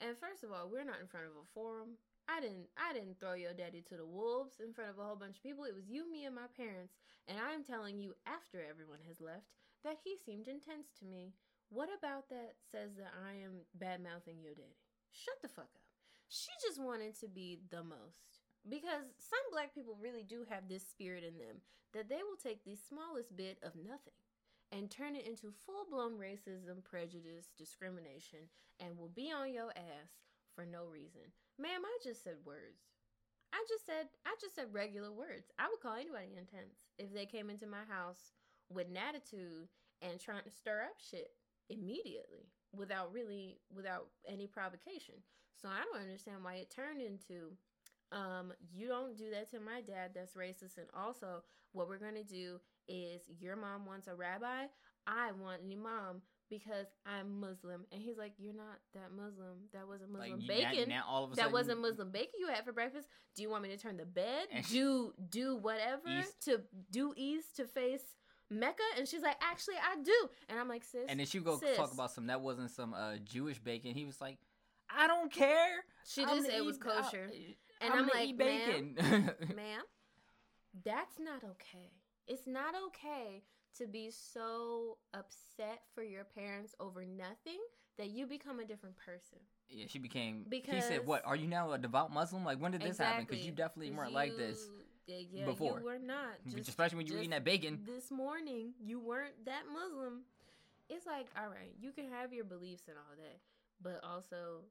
And 0.00 0.16
first 0.18 0.42
of 0.44 0.52
all, 0.52 0.68
we're 0.68 0.84
not 0.84 1.00
in 1.00 1.06
front 1.06 1.26
of 1.26 1.32
a 1.36 1.44
forum. 1.54 1.98
I 2.28 2.40
didn't. 2.40 2.68
I 2.76 2.92
didn't 2.92 3.20
throw 3.20 3.34
your 3.34 3.52
daddy 3.52 3.82
to 3.82 3.96
the 3.96 4.06
wolves 4.06 4.60
in 4.60 4.72
front 4.72 4.90
of 4.90 4.98
a 4.98 5.04
whole 5.04 5.16
bunch 5.16 5.36
of 5.36 5.42
people. 5.42 5.64
It 5.64 5.74
was 5.74 5.88
you, 5.88 6.10
me, 6.10 6.24
and 6.24 6.34
my 6.34 6.48
parents. 6.56 6.94
And 7.28 7.38
I 7.38 7.52
am 7.52 7.64
telling 7.64 7.98
you, 7.98 8.14
after 8.26 8.62
everyone 8.64 9.00
has 9.08 9.20
left, 9.20 9.52
that 9.84 9.98
he 10.02 10.16
seemed 10.16 10.48
intense 10.48 10.88
to 11.00 11.04
me. 11.04 11.34
What 11.68 11.88
about 11.96 12.28
that 12.30 12.56
says 12.70 12.94
that 12.96 13.12
I 13.28 13.32
am 13.44 13.64
bad 13.74 14.02
mouthing 14.02 14.40
your 14.40 14.54
daddy? 14.54 14.76
Shut 15.12 15.36
the 15.42 15.48
fuck 15.48 15.68
up. 15.74 15.82
She 16.28 16.50
just 16.66 16.80
wanted 16.80 17.18
to 17.20 17.28
be 17.28 17.60
the 17.70 17.82
most. 17.84 18.40
Because 18.68 19.12
some 19.18 19.44
black 19.52 19.74
people 19.74 19.96
really 20.00 20.22
do 20.24 20.44
have 20.48 20.68
this 20.68 20.88
spirit 20.88 21.22
in 21.24 21.36
them 21.38 21.60
that 21.92 22.08
they 22.08 22.22
will 22.24 22.40
take 22.42 22.64
the 22.64 22.74
smallest 22.76 23.36
bit 23.36 23.58
of 23.62 23.76
nothing 23.76 24.16
and 24.74 24.90
turn 24.90 25.16
it 25.16 25.26
into 25.26 25.54
full 25.66 25.86
blown 25.90 26.18
racism, 26.18 26.82
prejudice, 26.84 27.52
discrimination, 27.56 28.50
and 28.80 28.98
will 28.98 29.10
be 29.14 29.32
on 29.32 29.54
your 29.54 29.70
ass 29.76 30.12
for 30.56 30.66
no 30.66 30.84
reason. 30.86 31.22
Ma'am, 31.58 31.82
I 31.84 31.98
just 32.02 32.24
said 32.24 32.36
words. 32.44 32.82
I 33.54 33.64
just 33.68 33.86
said 33.86 34.08
I 34.26 34.34
just 34.40 34.56
said 34.56 34.66
regular 34.72 35.12
words. 35.12 35.52
I 35.58 35.68
would 35.70 35.80
call 35.80 35.94
anybody 35.94 36.34
intense 36.36 36.90
if 36.98 37.14
they 37.14 37.26
came 37.26 37.50
into 37.50 37.66
my 37.66 37.84
house 37.88 38.32
with 38.68 38.88
an 38.88 38.98
attitude 38.98 39.68
and 40.02 40.20
trying 40.20 40.44
to 40.44 40.50
stir 40.50 40.82
up 40.84 40.98
shit 40.98 41.30
immediately. 41.70 42.50
without 42.76 43.12
really 43.12 43.58
without 43.74 44.08
any 44.28 44.46
provocation. 44.48 45.14
So 45.56 45.68
I 45.68 45.84
don't 45.84 46.02
understand 46.02 46.42
why 46.42 46.56
it 46.56 46.70
turned 46.70 47.00
into 47.00 47.56
um 48.12 48.52
you 48.72 48.88
don't 48.88 49.16
do 49.16 49.30
that 49.30 49.50
to 49.52 49.60
my 49.60 49.80
dad 49.80 50.10
that's 50.14 50.34
racist 50.34 50.78
and 50.78 50.88
also 50.94 51.42
what 51.72 51.88
we're 51.88 51.98
going 51.98 52.14
to 52.14 52.24
do 52.24 52.60
is 52.88 53.22
your 53.40 53.56
mom 53.56 53.86
wants 53.86 54.06
a 54.08 54.14
rabbi, 54.14 54.66
I 55.06 55.32
want 55.32 55.62
an 55.62 55.70
imam 55.72 56.22
because 56.50 56.86
I'm 57.06 57.40
Muslim. 57.40 57.84
And 57.92 58.00
he's 58.02 58.16
like, 58.18 58.32
You're 58.38 58.54
not 58.54 58.78
that 58.94 59.10
Muslim. 59.14 59.68
That 59.72 59.86
wasn't 59.88 60.12
Muslim 60.12 60.40
you- 60.40 60.48
bacon. 60.48 60.88
Now, 60.88 60.96
now 60.96 61.04
all 61.08 61.24
of 61.24 61.32
a 61.32 61.34
that 61.36 61.42
sudden, 61.42 61.52
wasn't 61.52 61.80
Muslim 61.80 62.10
bacon 62.10 62.34
you 62.38 62.48
had 62.48 62.64
for 62.64 62.72
breakfast. 62.72 63.08
Do 63.34 63.42
you 63.42 63.50
want 63.50 63.62
me 63.62 63.68
to 63.70 63.76
turn 63.76 63.96
the 63.96 64.04
bed? 64.06 64.46
Do 64.70 65.12
do 65.30 65.56
whatever 65.56 66.08
East. 66.20 66.42
to 66.44 66.60
do 66.90 67.12
east 67.16 67.56
to 67.56 67.64
face 67.66 68.02
Mecca? 68.50 68.82
And 68.98 69.08
she's 69.08 69.22
like, 69.22 69.36
Actually, 69.42 69.76
I 69.76 70.00
do. 70.02 70.14
And 70.48 70.58
I'm 70.58 70.68
like, 70.68 70.84
Sis. 70.84 71.02
And 71.08 71.18
then 71.18 71.26
she 71.26 71.38
go 71.40 71.58
sis. 71.58 71.76
talk 71.76 71.92
about 71.92 72.12
some 72.12 72.26
that 72.28 72.40
wasn't 72.40 72.70
some 72.70 72.94
uh 72.94 73.16
Jewish 73.24 73.58
bacon. 73.58 73.94
He 73.94 74.04
was 74.04 74.20
like, 74.20 74.38
I 74.94 75.06
don't 75.06 75.32
care. 75.32 75.84
She 76.06 76.22
I'm 76.22 76.28
gonna 76.28 76.42
say 76.42 76.56
it 76.58 76.64
was 76.64 76.78
I'll- 76.86 77.02
kosher. 77.02 77.30
And 77.80 77.92
I'm 77.92 78.00
I'm 78.04 78.10
like, 78.14 78.28
eat 78.28 78.38
"Ma'am, 78.38 78.94
bacon. 78.96 79.30
ma'am, 79.56 79.82
that's 80.84 81.18
not 81.18 81.42
okay. 81.44 81.90
It's 82.26 82.46
not 82.46 82.74
okay 82.88 83.42
to 83.78 83.86
be 83.86 84.10
so 84.10 84.98
upset 85.12 85.82
for 85.94 86.02
your 86.02 86.24
parents 86.24 86.74
over 86.80 87.04
nothing 87.04 87.58
that 87.98 88.10
you 88.10 88.26
become 88.26 88.60
a 88.60 88.64
different 88.64 88.96
person. 88.96 89.38
yeah, 89.68 89.86
she 89.88 89.98
became. 89.98 90.46
he 90.50 90.80
said, 90.80 91.06
"What? 91.06 91.22
Are 91.24 91.36
you 91.36 91.46
now 91.46 91.72
a 91.72 91.78
devout 91.78 92.12
Muslim? 92.12 92.44
Like 92.44 92.58
when 92.58 92.72
did 92.72 92.82
this 92.82 92.98
happen? 92.98 93.26
Because 93.28 93.44
you 93.44 93.52
definitely 93.52 93.92
weren't 93.92 94.12
like 94.12 94.36
this, 94.36 94.68
Yeah, 95.06 95.18
yeah, 95.30 95.44
before. 95.44 95.78
you 95.78 95.84
were 95.84 95.98
not. 95.98 96.34
Just, 96.46 96.68
especially 96.68 96.96
when 96.98 97.06
you 97.06 97.12
were 97.14 97.18
eating 97.20 97.30
that 97.30 97.44
bacon." 97.44 97.80
This 97.86 98.10
morning, 98.10 98.74
you 98.80 99.00
weren't 99.00 99.44
that 99.46 99.62
Muslim. 99.72 100.22
It's 100.88 101.06
like, 101.06 101.28
all 101.38 101.48
right, 101.48 101.72
you 101.80 101.92
can 101.92 102.10
have 102.10 102.32
your 102.32 102.44
beliefs 102.44 102.84
and 102.88 102.96
all 102.98 103.16
that, 103.16 103.40
but 103.80 104.00
also 104.06 104.64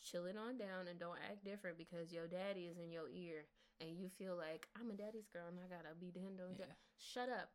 chill 0.00 0.26
it 0.26 0.36
on 0.36 0.56
down 0.56 0.88
and 0.88 0.98
don't 0.98 1.18
act 1.30 1.44
different 1.44 1.76
because 1.76 2.12
your 2.12 2.26
daddy 2.26 2.62
is 2.66 2.78
in 2.78 2.90
your 2.90 3.08
ear 3.10 3.44
and 3.80 3.90
you 3.98 4.08
feel 4.18 4.36
like 4.36 4.66
I'm 4.80 4.90
a 4.90 4.94
daddy's 4.94 5.28
girl 5.32 5.44
and 5.48 5.58
I 5.58 5.68
gotta 5.68 5.94
be 6.00 6.10
the 6.10 6.20
hand 6.20 6.38
Yeah. 6.58 6.66
Shut 6.98 7.28
up. 7.28 7.50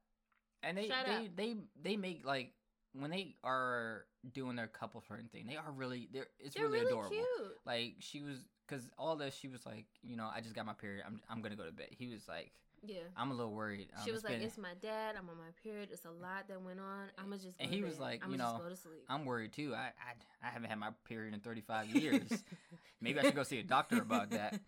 And 0.62 0.78
they 0.78 0.88
Shut 0.88 1.06
they, 1.06 1.16
up. 1.16 1.36
they 1.36 1.56
they 1.82 1.98
make 1.98 2.26
like 2.26 2.54
when 2.94 3.12
they 3.12 3.36
are 3.44 4.06
doing 4.34 4.56
their 4.56 4.68
couple 4.68 5.02
flirting 5.02 5.28
thing, 5.28 5.46
they 5.48 5.58
are 5.58 5.72
really 5.76 6.08
they're 6.14 6.28
it's 6.40 6.56
They're 6.56 6.66
really, 6.66 6.80
really, 6.80 6.92
adorable. 6.92 7.10
cute. 7.16 7.58
Like 7.66 7.96
she 8.00 8.22
was 8.22 8.38
because 8.68 8.90
all 8.98 9.16
this 9.16 9.36
she 9.36 9.48
was 9.48 9.66
like, 9.66 9.86
you 10.02 10.16
know, 10.16 10.30
I 10.34 10.42
just 10.42 10.56
got 10.56 10.66
my 10.66 10.74
period. 10.74 11.04
I'm 11.06 11.20
I'm 11.30 11.42
gonna 11.42 11.56
go 11.56 11.66
to 11.66 11.72
bed. 11.72 11.88
He 11.92 12.08
was 12.08 12.28
like, 12.28 12.52
Yeah. 12.86 13.00
I'm 13.16 13.32
a 13.32 13.34
little 13.34 13.54
worried. 13.54 13.88
Um, 13.98 14.04
She 14.04 14.12
was 14.12 14.24
like, 14.24 14.34
been- 14.34 14.42
"It's 14.42 14.58
my 14.58 14.74
dad. 14.82 15.16
I'm 15.18 15.30
on 15.30 15.38
my 15.38 15.52
period. 15.64 15.90
It's 15.92 16.04
a 16.06 16.12
lot 16.12 16.48
that 16.50 16.62
went 16.62 16.80
on. 16.80 17.08
I'm 17.18 17.26
gonna 17.26 17.38
just." 17.38 17.58
Go 17.58 17.64
And 17.64 17.74
he 17.74 17.82
was 17.82 17.94
bed. 17.96 18.02
like, 18.02 18.24
I'ma 18.24 18.32
you 18.34 18.38
know, 18.38 18.60
go 18.62 18.70
to 18.70 18.76
sleep. 18.76 19.04
I'm 19.10 19.24
worried 19.26 19.54
too. 19.54 19.74
I, 19.74 19.92
I 20.00 20.48
I 20.48 20.50
haven't 20.50 20.70
had 20.70 20.78
my 20.80 20.90
period 21.08 21.34
in 21.34 21.40
35 21.40 21.90
years. 21.96 22.44
Maybe 23.00 23.20
I 23.20 23.24
should 23.24 23.36
go 23.36 23.44
see 23.44 23.60
a 23.60 23.64
doctor 23.64 24.02
about 24.02 24.30
that. 24.32 24.60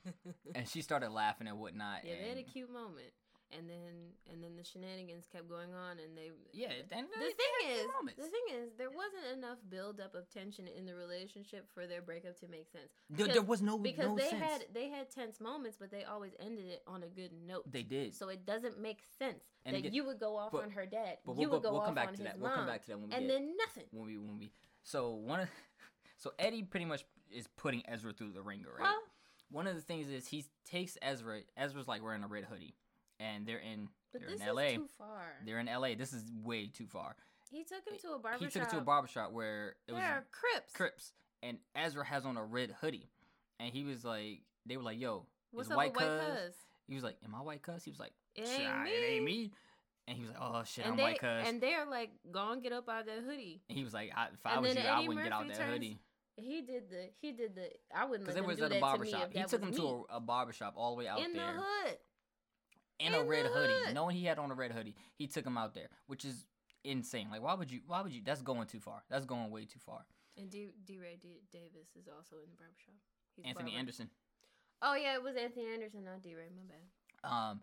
And 0.55 0.67
she 0.67 0.81
started 0.81 1.09
laughing 1.09 1.47
and 1.47 1.59
whatnot. 1.59 2.05
yeah, 2.05 2.13
they 2.21 2.29
had 2.29 2.37
a 2.37 2.43
cute 2.43 2.71
moment, 2.71 3.11
and 3.57 3.69
then 3.69 4.11
and 4.31 4.43
then 4.43 4.55
the 4.57 4.63
shenanigans 4.63 5.25
kept 5.31 5.47
going 5.49 5.73
on, 5.73 5.97
and 5.99 6.17
they. 6.17 6.31
Yeah, 6.51 6.69
and 6.91 7.07
The 7.07 7.19
they- 7.19 7.25
they 7.25 7.31
thing 7.31 7.53
good 7.61 7.69
is, 7.71 8.15
the 8.17 8.23
thing 8.23 8.47
is, 8.53 8.73
there 8.77 8.89
wasn't 8.89 9.37
enough 9.37 9.57
buildup 9.69 10.13
of 10.15 10.29
tension 10.29 10.67
in 10.67 10.85
the 10.85 10.95
relationship 10.95 11.67
for 11.73 11.87
their 11.87 12.01
breakup 12.01 12.37
to 12.39 12.47
make 12.47 12.67
sense. 12.69 12.89
There- 13.09 13.25
because- 13.27 13.33
there 13.33 13.43
was 13.43 13.61
no 13.61 13.77
Because 13.77 14.05
no 14.07 14.15
they 14.17 14.29
sense. 14.29 14.43
had 14.43 14.65
they 14.73 14.89
had 14.89 15.09
tense 15.11 15.39
moments, 15.39 15.77
but 15.79 15.91
they 15.91 16.03
always 16.03 16.33
ended 16.39 16.65
it 16.67 16.83
on 16.87 17.03
a 17.03 17.07
good 17.07 17.31
note. 17.33 17.71
They 17.71 17.83
did. 17.83 18.13
So 18.15 18.29
it 18.29 18.45
doesn't 18.45 18.79
make 18.79 19.01
sense 19.17 19.43
And 19.65 19.73
that 19.75 19.79
again- 19.79 19.93
you 19.93 20.03
would 20.05 20.19
go 20.19 20.35
off 20.37 20.51
but- 20.51 20.63
on 20.63 20.71
her 20.71 20.85
dad, 20.85 21.19
But 21.25 21.33
you 21.33 21.41
we'll, 21.49 21.51
would 21.51 21.63
go, 21.63 21.69
go 21.69 21.71
we'll 21.73 21.81
off 21.81 21.85
come 21.87 21.95
back 21.95 22.07
on 22.09 22.13
to 22.15 22.17
his 22.23 22.25
that. 22.31 22.39
mom, 22.39 22.49
We'll 22.49 22.57
come 22.57 22.67
back 22.67 22.81
to 22.83 22.87
that 22.89 22.99
when 22.99 23.09
we 23.09 23.15
and 23.15 23.27
get 23.27 23.33
then 23.33 23.57
nothing. 23.57 23.85
when 23.91 24.05
we 24.05 24.17
when 24.17 24.37
we. 24.37 24.51
So 24.83 25.11
one 25.11 25.39
of 25.41 25.49
so 26.17 26.33
Eddie 26.39 26.63
pretty 26.63 26.85
much 26.85 27.05
is 27.31 27.47
putting 27.57 27.83
Ezra 27.87 28.13
through 28.13 28.31
the 28.31 28.41
ringer, 28.41 28.69
right? 28.71 28.81
Well, 28.81 29.01
one 29.49 29.67
of 29.67 29.75
the 29.75 29.81
things 29.81 30.07
is 30.09 30.27
he 30.27 30.45
takes 30.63 30.97
Ezra. 31.01 31.41
Ezra's 31.57 31.87
like 31.87 32.01
wearing 32.03 32.23
a 32.23 32.27
red 32.27 32.45
hoodie, 32.45 32.75
and 33.19 33.45
they're 33.45 33.59
in 33.59 33.87
but 34.11 34.21
they're 34.21 34.29
this 34.31 34.39
in 34.41 34.43
is 34.43 34.49
L.A. 34.49 34.75
too 34.75 34.87
far. 34.97 35.23
They're 35.45 35.59
in 35.59 35.67
L.A. 35.67 35.95
This 35.95 36.13
is 36.13 36.23
way 36.43 36.67
too 36.67 36.87
far. 36.87 37.15
He 37.51 37.63
took 37.63 37.85
him 37.87 37.97
to 38.01 38.13
a 38.13 38.19
barber 38.19 38.37
he 38.43 38.49
took 38.49 38.63
it 38.63 38.69
to 38.69 38.77
a 38.79 38.81
barbershop 38.81 39.31
where 39.31 39.75
it 39.87 39.93
was 39.93 40.01
There 40.01 40.11
are 40.11 40.25
Crips. 40.31 40.73
Crips, 40.73 41.13
and 41.43 41.57
Ezra 41.75 42.05
has 42.05 42.25
on 42.25 42.37
a 42.37 42.43
red 42.43 42.71
hoodie, 42.81 43.09
and 43.59 43.71
he 43.73 43.83
was 43.83 44.03
like, 44.03 44.41
they 44.65 44.77
were 44.77 44.83
like, 44.83 44.99
"Yo, 44.99 45.25
What's 45.51 45.67
is 45.67 45.71
up 45.71 45.77
white 45.77 45.93
cuz?" 45.93 46.55
He 46.87 46.95
was 46.95 47.03
like, 47.03 47.17
"Am 47.23 47.33
I 47.35 47.41
white 47.41 47.61
cuz?" 47.61 47.83
He 47.83 47.91
was 47.91 47.99
like, 47.99 48.13
It 48.35 48.47
ain't 48.47 48.83
me. 48.83 48.89
it 48.91 49.11
ain't 49.13 49.25
me." 49.25 49.51
And 50.07 50.17
he 50.17 50.23
was 50.23 50.31
like, 50.31 50.39
"Oh 50.41 50.63
shit, 50.65 50.85
and 50.85 50.91
I'm 50.93 50.97
they 50.97 51.03
white 51.03 51.19
cuz." 51.19 51.47
and 51.47 51.61
they're 51.61 51.85
like, 51.85 52.11
"Go 52.31 52.51
and 52.51 52.61
get 52.61 52.73
up 52.73 52.89
out 52.89 53.01
of 53.01 53.05
that 53.07 53.19
hoodie." 53.23 53.61
And 53.69 53.77
he 53.77 53.83
was 53.83 53.93
like, 53.93 54.11
I, 54.15 54.25
"If 54.33 54.45
I 54.45 54.53
And 54.53 54.61
was 54.61 54.69
you, 54.75 54.81
then 54.81 54.85
I 54.91 54.99
wouldn't 54.99 55.23
get 55.23 55.31
out 55.33 55.45
Murphy 55.47 55.57
that 55.57 55.63
turns- 55.63 55.73
hoodie." 55.73 55.99
He 56.37 56.61
did 56.63 56.89
the 56.89 57.09
he 57.21 57.31
did 57.31 57.55
the. 57.55 57.69
I 57.95 58.03
wouldn't 58.05 58.25
Because 58.27 58.35
let 58.35 58.43
it 58.43 58.47
was 58.47 58.57
do 58.57 58.63
at 58.65 58.69
that 58.71 58.75
a 58.75 58.79
to 58.79 58.99
me 58.99 59.11
barbershop. 59.11 59.33
He 59.33 59.43
took 59.45 59.61
him 59.61 59.69
me. 59.71 59.77
to 59.77 60.05
a, 60.11 60.17
a 60.17 60.19
barbershop 60.19 60.73
all 60.75 60.91
the 60.95 60.99
way 60.99 61.07
out 61.07 61.19
in 61.19 61.31
there 61.33 61.53
the 61.53 61.61
hood. 61.61 61.97
In 62.99 63.13
a 63.13 63.23
red 63.23 63.45
hoodie, 63.45 63.73
hood. 63.85 63.93
knowing 63.93 64.15
he 64.15 64.25
had 64.25 64.39
on 64.39 64.51
a 64.51 64.55
red 64.55 64.71
hoodie. 64.71 64.95
He 65.15 65.27
took 65.27 65.45
him 65.45 65.57
out 65.57 65.73
there, 65.73 65.89
which 66.07 66.23
is 66.23 66.45
insane. 66.83 67.27
Like, 67.29 67.43
why 67.43 67.53
would 67.53 67.69
you? 67.71 67.81
Why 67.87 68.01
would 68.01 68.11
you? 68.13 68.21
That's 68.23 68.41
going 68.41 68.67
too 68.67 68.79
far. 68.79 69.03
That's 69.09 69.25
going 69.25 69.51
way 69.51 69.65
too 69.65 69.79
far. 69.85 70.05
And 70.37 70.49
D. 70.49 70.69
DeRay 70.85 71.17
D- 71.21 71.41
Davis 71.51 71.89
is 71.97 72.07
also 72.07 72.37
in 72.37 72.49
the 72.49 72.57
barbershop. 72.57 72.95
He's 73.35 73.45
Anthony 73.45 73.71
barber. 73.71 73.79
Anderson. 73.79 74.09
Oh 74.81 74.95
yeah, 74.95 75.15
it 75.15 75.23
was 75.23 75.35
Anthony 75.35 75.65
Anderson, 75.73 76.03
not 76.05 76.21
DeRay. 76.21 76.49
My 76.55 76.63
bad. 76.63 77.31
Um, 77.31 77.61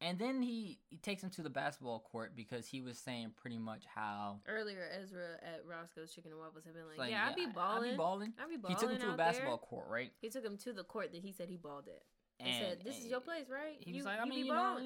and 0.00 0.18
then 0.18 0.42
he, 0.42 0.80
he 0.88 0.96
takes 0.96 1.22
him 1.22 1.30
to 1.30 1.42
the 1.42 1.50
basketball 1.50 2.00
court 2.00 2.32
because 2.34 2.66
he 2.66 2.80
was 2.80 2.98
saying 2.98 3.32
pretty 3.40 3.58
much 3.58 3.84
how 3.94 4.40
Earlier, 4.48 4.86
Ezra 5.00 5.38
at 5.42 5.62
Roscoe's 5.66 6.12
Chicken 6.12 6.32
and 6.32 6.40
Waffles 6.40 6.64
had 6.64 6.74
been 6.74 6.86
like, 6.88 6.98
like, 6.98 7.10
"Yeah, 7.10 7.28
I'd 7.28 7.36
be 7.36 7.46
balling. 7.46 7.90
I'd 7.90 7.92
be 7.92 7.96
balling. 7.96 8.32
I'd 8.42 8.50
be 8.50 8.56
balling. 8.56 8.76
He 8.76 8.80
took 8.80 8.90
him 8.90 9.00
to 9.00 9.14
a 9.14 9.16
basketball 9.16 9.56
There. 9.58 9.68
court, 9.68 9.86
right? 9.88 10.10
He 10.20 10.28
took 10.30 10.44
him 10.44 10.56
to 10.58 10.72
the 10.72 10.84
court 10.84 11.12
that 11.12 11.22
he 11.22 11.32
said 11.32 11.48
he 11.48 11.56
balled 11.56 11.88
at. 11.88 12.02
And, 12.40 12.48
And 12.48 12.58
said, 12.58 12.78
"This 12.84 12.98
is 12.98 13.06
your 13.06 13.20
place, 13.20 13.44
right? 13.48 13.76
He 13.78 13.92
you, 13.92 13.96
was 13.98 14.06
like, 14.06 14.18
I 14.20 14.24
mean, 14.24 14.46
you 14.46 14.52
know, 14.52 14.78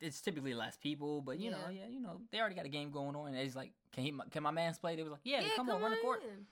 it's 0.00 0.20
typically 0.20 0.54
less 0.54 0.76
people, 0.76 1.20
but 1.20 1.38
you 1.38 1.50
know, 1.50 1.58
Yeah. 1.68 1.80
yeah, 1.82 1.88
you 1.90 2.00
know, 2.00 2.20
they 2.30 2.38
already 2.40 2.54
got 2.54 2.64
a 2.64 2.68
game 2.68 2.90
going 2.92 3.16
on. 3.16 3.28
And 3.28 3.36
he's 3.38 3.56
like, 3.56 3.72
can 3.92 4.04
he, 4.04 4.14
can 4.30 4.42
my 4.42 4.52
man's 4.52 4.78
play? 4.78 4.94
They 4.96 5.02
was 5.02 5.10
like, 5.12 5.20
yeah, 5.24 5.42
come, 5.56 5.68
on, 5.68 5.82
run 5.82 5.90
the 5.90 5.96
court. 5.98 6.22
in. 6.22 6.46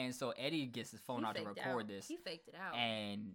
And 0.00 0.14
so 0.14 0.30
Eddie 0.30 0.66
gets 0.66 0.90
his 0.92 1.00
phone 1.00 1.20
He 1.20 1.24
out 1.26 1.34
to 1.36 1.42
record 1.44 1.82
out. 1.82 1.88
this, 1.88 2.06
He 2.06 2.16
faked 2.18 2.48
it 2.48 2.54
out. 2.54 2.76
and 2.76 3.32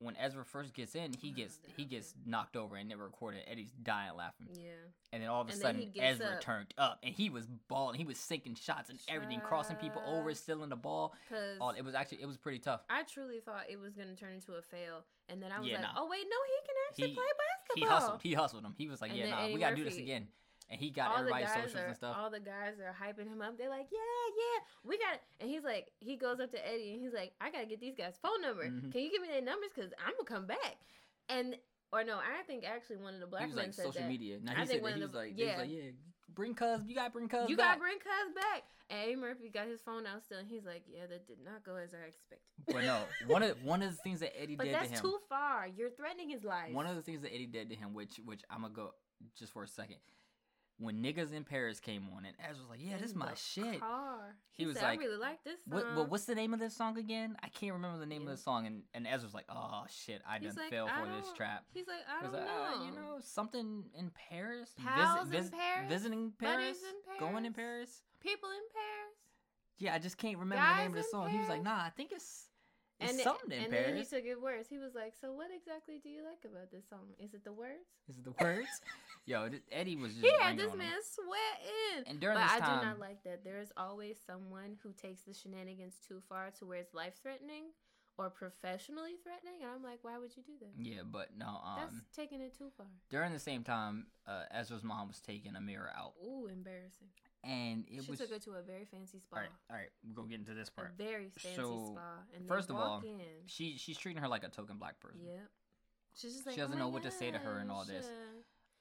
when 0.00 0.14
Ezra 0.16 0.44
first 0.44 0.74
gets 0.74 0.94
in, 0.94 1.12
he 1.12 1.30
gets 1.30 1.58
he 1.76 1.84
gets 1.84 2.14
knocked 2.24 2.56
over 2.56 2.76
and 2.76 2.88
never 2.88 3.04
recorded. 3.04 3.40
Eddie's 3.50 3.72
dying 3.82 4.14
laughing, 4.16 4.46
yeah. 4.52 4.70
and 5.12 5.22
then 5.22 5.28
all 5.28 5.40
of 5.40 5.48
a 5.48 5.52
And 5.52 5.60
sudden 5.60 5.92
Ezra 5.98 6.26
up. 6.36 6.40
turned 6.40 6.72
up, 6.78 6.98
and 7.02 7.14
he 7.14 7.30
was 7.30 7.46
balling. 7.68 7.96
He 7.98 8.04
was 8.04 8.16
sinking 8.18 8.54
shots 8.54 8.90
and 8.90 8.98
everything, 9.08 9.40
crossing 9.40 9.76
people 9.76 10.02
over, 10.06 10.32
stealing 10.34 10.68
the 10.70 10.76
ball. 10.76 11.14
Oh, 11.60 11.70
it 11.70 11.84
was 11.84 11.94
actually 11.94 12.22
it 12.22 12.26
was 12.26 12.36
pretty 12.36 12.58
tough. 12.60 12.80
I 12.88 13.02
truly 13.02 13.40
thought 13.40 13.64
it 13.70 13.80
was 13.80 13.94
going 13.94 14.08
to 14.08 14.14
turn 14.14 14.32
into 14.34 14.52
a 14.52 14.62
fail. 14.62 15.04
And 15.30 15.42
then 15.42 15.52
I 15.52 15.58
was 15.58 15.68
Yeah, 15.68 15.74
like, 15.74 15.82
nah. 15.94 16.00
oh, 16.02 16.08
wait, 16.10 16.24
no, 16.24 16.36
he 16.46 16.66
can 16.66 16.74
actually 16.88 17.08
He- 17.08 17.14
play 17.14 17.24
He 17.74 17.80
basketball. 17.82 17.98
hustled. 18.00 18.22
He 18.22 18.32
hustled 18.34 18.64
him. 18.64 18.74
He 18.78 18.88
was 18.88 19.00
like, 19.02 19.10
And 19.10 19.18
yeah, 19.20 19.30
nah, 19.30 19.42
Eddie 19.44 19.54
we 19.54 19.60
gotta 19.60 19.76
do 19.76 19.84
this 19.84 19.98
again. 19.98 20.28
And 20.70 20.78
he 20.78 20.90
got 20.90 21.08
all 21.08 21.14
the 21.24 21.30
everybody's 21.32 21.46
guys 21.48 21.56
socials 21.64 21.82
are, 21.82 21.86
and 21.86 21.96
stuff. 21.96 22.16
All 22.18 22.30
the 22.30 22.40
guys 22.40 22.74
are 22.78 22.92
hyping 22.92 23.26
him 23.26 23.40
up. 23.40 23.56
They're 23.56 23.70
like, 23.70 23.88
yeah, 23.90 23.98
yeah, 24.36 24.58
we 24.84 24.98
got 24.98 25.14
it. 25.14 25.22
And 25.40 25.48
he's 25.48 25.64
like, 25.64 25.88
he 26.00 26.16
goes 26.16 26.40
up 26.40 26.50
to 26.52 26.60
Eddie 26.68 26.92
and 26.92 27.00
he's 27.00 27.14
like, 27.14 27.32
I 27.40 27.50
gotta 27.50 27.64
get 27.66 27.80
these 27.80 27.94
guys' 27.96 28.18
phone 28.22 28.42
number. 28.42 28.64
Mhm. 28.64 28.92
Can 28.92 29.00
you 29.00 29.10
give 29.10 29.22
me 29.22 29.28
their 29.28 29.40
numbers? 29.42 29.70
Cause 29.74 29.90
I'm 29.98 30.12
gonna 30.12 30.24
come 30.28 30.46
back. 30.46 30.76
And 31.30 31.56
or 31.90 32.04
no, 32.04 32.16
I 32.18 32.42
think 32.46 32.64
actually 32.64 32.98
one 32.98 33.14
of 33.14 33.20
the 33.20 33.26
black 33.26 33.42
he 33.42 33.46
was 33.48 33.56
men 33.56 33.64
like 33.66 33.74
said 33.74 33.84
social 33.86 34.02
that. 34.02 34.08
media. 34.08 34.38
Now 34.42 34.52
I 34.52 34.60
he 34.60 34.66
think 34.66 34.82
said 34.84 34.92
that 34.92 34.96
he 34.96 35.02
was 35.02 35.10
the- 35.12 35.18
like, 35.18 35.32
yeah. 35.36 35.46
yeah. 35.52 35.58
like, 35.58 35.70
yeah, 35.70 35.90
bring 36.34 36.54
cuz, 36.54 36.84
you 36.86 36.94
gotta 36.94 37.10
bring 37.10 37.28
cuz 37.28 37.48
You 37.48 37.56
back. 37.56 37.78
gotta 37.78 37.80
bring 37.80 37.98
Cuz 37.98 38.34
back. 38.34 38.62
And 38.90 39.00
Eddie 39.00 39.16
Murphy 39.16 39.48
got 39.48 39.66
his 39.68 39.80
phone 39.82 40.06
out 40.06 40.22
still, 40.24 40.38
and 40.38 40.48
he's 40.48 40.64
like, 40.64 40.82
"Yeah, 40.88 41.04
that 41.06 41.26
did 41.26 41.36
not 41.44 41.62
go 41.62 41.76
as 41.76 41.92
I 41.92 42.06
expected." 42.08 42.40
But 42.66 42.84
no, 42.84 43.04
one 43.26 43.42
of 43.42 43.62
one 43.62 43.82
of 43.82 43.90
the 43.90 43.98
things 44.02 44.20
that 44.20 44.32
Eddie 44.38 44.56
but 44.60 44.64
did 44.64 44.72
to 44.72 44.76
him. 44.78 44.86
that's 44.88 45.00
him. 45.00 45.10
too 45.10 45.18
far. 45.28 45.66
You're 45.68 45.90
threatening 45.90 46.30
his 46.30 46.42
life. 46.44 46.72
One 46.72 46.86
of 46.86 46.96
the 46.96 47.02
things 47.02 47.20
that 47.22 47.34
Eddie 47.34 47.46
did 47.46 47.68
to 47.70 47.74
him, 47.76 47.92
which 47.94 48.18
which 48.24 48.42
I'm 48.50 48.62
gonna 48.62 48.72
go 48.72 48.94
just 49.38 49.52
for 49.52 49.62
a 49.62 49.68
second. 49.68 49.96
When 50.80 51.02
niggas 51.02 51.32
in 51.32 51.42
Paris 51.42 51.80
came 51.80 52.06
on, 52.16 52.24
and 52.24 52.36
Ezra 52.38 52.62
was 52.62 52.70
like, 52.70 52.78
"Yeah, 52.80 52.98
this 52.98 53.10
is 53.10 53.14
my 53.16 53.34
shit." 53.34 53.80
Car. 53.80 54.36
He 54.52 54.64
was 54.64 54.76
said, 54.76 54.84
like, 54.84 54.98
"I 55.00 55.02
really 55.02 55.16
like 55.18 55.42
this 55.42 55.58
song." 55.64 55.74
What, 55.74 55.96
what 55.96 56.08
what's 56.08 56.24
the 56.24 56.36
name 56.36 56.54
of 56.54 56.60
this 56.60 56.76
song 56.76 56.96
again? 56.98 57.36
I 57.42 57.48
can't 57.48 57.72
remember 57.72 57.98
the 57.98 58.06
name 58.06 58.22
Yeah. 58.22 58.30
of 58.30 58.36
the 58.36 58.42
song. 58.42 58.66
And 58.66 58.82
and 58.94 59.04
Ezra 59.04 59.16
Ezra's 59.16 59.34
like, 59.34 59.46
"Oh 59.48 59.84
shit, 59.88 60.22
I 60.28 60.38
He's 60.38 60.54
done 60.54 60.64
like, 60.64 60.72
fell 60.72 60.86
"I 60.86 61.00
for 61.00 61.10
this 61.10 61.32
trap." 61.32 61.64
He's 61.74 61.88
like, 61.88 62.02
I 62.08 62.22
don't 62.22 62.32
like, 62.32 62.44
know. 62.44 62.48
"Ah, 62.48 62.84
you 62.84 62.92
know, 62.92 63.18
something 63.20 63.84
in 63.98 64.10
Paris, 64.30 64.72
Pals 64.76 65.32
in 65.32 65.50
Paris? 65.50 65.88
visiting 65.88 66.32
Paris, 66.38 66.78
in 66.78 67.18
going 67.18 67.44
in 67.44 67.52
Paris? 67.52 67.90
Paris." 67.90 68.02
people 68.20 68.48
in 68.50 68.62
Paris. 68.72 69.16
Yeah, 69.78 69.94
I 69.94 69.98
just 69.98 70.16
can't 70.16 70.38
remember 70.38 70.64
the 70.64 70.76
name 70.76 70.88
of 70.90 70.94
Guys 70.94 71.04
the 71.04 71.10
song. 71.10 71.30
He 71.30 71.38
was 71.38 71.48
like, 71.48 71.62
"Nah, 71.62 71.84
I 71.84 71.90
think 71.90 72.12
it's 72.12 72.48
it's 73.00 73.12
and 73.12 73.20
something 73.20 73.52
in 73.52 73.64
and 73.64 73.72
then 73.72 73.96
he 73.96 74.04
took 74.04 74.24
it 74.24 74.40
worse. 74.40 74.66
He 74.68 74.78
was 74.78 74.94
like, 74.94 75.14
"So 75.20 75.32
what 75.32 75.48
exactly 75.54 76.00
do 76.02 76.08
you 76.08 76.22
like 76.24 76.44
about 76.44 76.70
this 76.70 76.88
song? 76.88 77.06
Is 77.18 77.34
it 77.34 77.44
the 77.44 77.52
words?" 77.52 77.86
Is 78.08 78.18
it 78.18 78.24
the 78.24 78.34
words? 78.42 78.68
Yo, 79.26 79.48
Eddie 79.72 79.96
was 79.96 80.12
just 80.14 80.24
He 80.24 80.32
had 80.40 80.56
this 80.58 80.66
on 80.66 80.72
him. 80.72 80.78
man 80.78 81.00
sweating. 81.02 82.04
And 82.10 82.20
during 82.20 82.36
but 82.36 82.44
this 82.44 82.52
I 82.52 82.58
time, 82.60 82.80
do 82.80 82.86
not 82.86 82.98
like 82.98 83.22
that. 83.24 83.44
There 83.44 83.58
is 83.60 83.72
always 83.76 84.18
someone 84.26 84.76
who 84.82 84.92
takes 84.92 85.22
the 85.22 85.34
shenanigans 85.34 85.96
too 86.06 86.20
far 86.28 86.50
to 86.58 86.66
where 86.66 86.78
it's 86.78 86.94
life 86.94 87.14
threatening 87.22 87.64
or 88.16 88.30
professionally 88.30 89.14
threatening, 89.22 89.62
and 89.62 89.70
I'm 89.70 89.82
like, 89.84 90.00
why 90.02 90.18
would 90.18 90.36
you 90.36 90.42
do 90.42 90.54
that? 90.60 90.72
yeah, 90.76 91.02
but 91.04 91.36
no. 91.36 91.60
That's 91.76 91.94
Um, 91.94 92.02
taking 92.12 92.40
it 92.40 92.56
too 92.58 92.70
far. 92.76 92.86
during 93.10 93.32
the 93.32 93.38
same 93.38 93.62
time, 93.62 94.08
uh, 94.26 94.42
Ezra's 94.50 94.82
mom 94.82 95.06
was 95.06 95.20
taking 95.20 95.52
Amira 95.52 95.94
out, 95.96 96.14
Ooh, 96.26 96.48
embarrassing. 96.48 97.08
And 97.48 97.84
it 97.88 98.04
she 98.04 98.10
was. 98.10 98.20
took 98.20 98.30
her 98.30 98.38
to 98.38 98.50
a 98.52 98.62
very 98.62 98.84
fancy 98.84 99.18
spa. 99.18 99.36
all 99.36 99.42
right, 99.42 99.50
all 99.70 99.76
right, 99.76 99.88
we're 100.06 100.14
gonna 100.14 100.28
get 100.28 100.40
into 100.40 100.54
this 100.54 100.68
A 100.68 100.72
part. 100.72 100.92
very 100.98 101.30
fancy 101.30 101.56
So, 101.56 101.92
spa. 101.94 102.18
And 102.36 102.46
first 102.46 102.68
of 102.70 102.76
all, 102.76 103.00
in. 103.00 103.20
She 103.46 103.76
she's 103.78 103.96
treating 103.96 104.20
her 104.22 104.28
like 104.28 104.44
a 104.44 104.48
token 104.48 104.76
black 104.76 105.00
person. 105.00 105.20
Yep. 105.26 105.48
She's 106.14 106.34
just 106.34 106.50
She 106.50 106.56
doesn't 106.60 106.76
"Oh 106.76 106.78
know 106.78 106.88
what 106.88 107.02
to 107.04 107.10
say 107.10 107.30
to 107.30 107.38
her 107.38 107.58
and 107.58 107.70
all 107.70 107.84
this. 107.84 108.06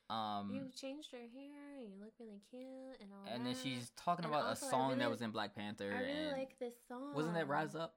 Um, 0.09 0.51
you 0.53 0.69
changed 0.73 1.11
your 1.11 1.21
hair. 1.21 1.79
And 1.79 1.89
you 1.89 1.95
look 1.99 2.13
really 2.19 2.41
cute 2.49 2.97
and 3.01 3.09
all 3.11 3.27
and 3.31 3.45
that. 3.45 3.53
then 3.53 3.63
she's 3.63 3.91
talking 3.97 4.25
And 4.25 4.33
about 4.33 4.51
a 4.51 4.55
song 4.55 4.97
that 4.99 5.09
was 5.09 5.21
in 5.21 5.31
Black 5.31 5.53
Panther. 5.55 5.93
I 5.95 6.01
really 6.01 6.31
like 6.31 6.57
this 6.59 6.73
song. 6.87 7.13
wasn't 7.13 7.35
that 7.35 7.47
Rise 7.47 7.75
Up? 7.75 7.95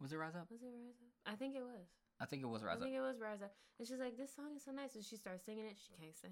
Was 0.00 0.12
it 0.12 0.16
Rise 0.16 0.34
Up? 0.36 0.46
Was 0.50 0.62
it 0.62 0.66
Rise 0.66 0.94
Up? 1.02 1.32
I 1.32 1.36
think 1.36 1.56
it 1.56 1.62
was. 1.62 1.86
I 2.20 2.24
think 2.26 2.42
it 2.42 2.46
was 2.48 2.62
Rise 2.62 2.76
I 2.76 2.76
Up. 2.76 2.80
I 2.80 2.84
think 2.84 2.96
it 2.96 3.00
was 3.00 3.18
Rise 3.20 3.42
Up. 3.42 3.52
And 3.78 3.86
she's 3.88 3.98
like, 3.98 4.16
this 4.16 4.34
song 4.34 4.54
is 4.56 4.64
so 4.64 4.70
nice. 4.70 4.94
And 4.94 5.04
she 5.04 5.16
starts 5.16 5.44
singing 5.44 5.66
it. 5.66 5.76
She 5.76 5.92
can't 6.00 6.16
sing. 6.16 6.30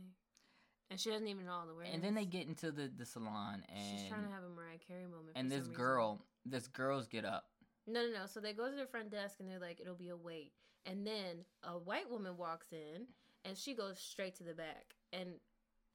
And 0.90 1.00
she 1.00 1.10
doesn't 1.10 1.26
even 1.28 1.46
know 1.46 1.52
all 1.52 1.66
the 1.66 1.74
words. 1.74 1.88
And 1.92 2.02
then 2.02 2.14
they 2.14 2.24
get 2.26 2.46
into 2.46 2.70
the 2.70 2.90
the 2.96 3.06
salon, 3.06 3.64
and 3.74 3.98
She's 4.00 4.08
trying 4.08 4.24
to 4.24 4.30
have 4.30 4.44
a 4.44 4.48
Mariah 4.48 4.78
Carey 4.86 5.04
moment. 5.06 5.32
and 5.34 5.48
for 5.50 5.54
this 5.56 5.66
reason. 5.66 5.74
girl, 5.74 6.24
this 6.44 6.68
girls 6.68 7.06
get 7.08 7.24
up. 7.24 7.46
No, 7.86 8.02
no, 8.06 8.12
no. 8.12 8.26
So 8.26 8.40
they 8.40 8.52
go 8.52 8.70
to 8.70 8.76
the 8.76 8.86
front 8.86 9.10
desk 9.10 9.36
and 9.40 9.48
they're 9.48 9.58
like, 9.58 9.80
it'll 9.80 9.94
be 9.94 10.08
a 10.10 10.16
wait. 10.16 10.52
And 10.86 11.06
then 11.06 11.44
a 11.62 11.72
white 11.78 12.10
woman 12.10 12.36
walks 12.36 12.68
in 12.72 13.06
and 13.44 13.56
she 13.56 13.74
goes 13.74 13.98
straight 13.98 14.36
to 14.36 14.44
the 14.44 14.54
back. 14.54 14.94
And 15.12 15.34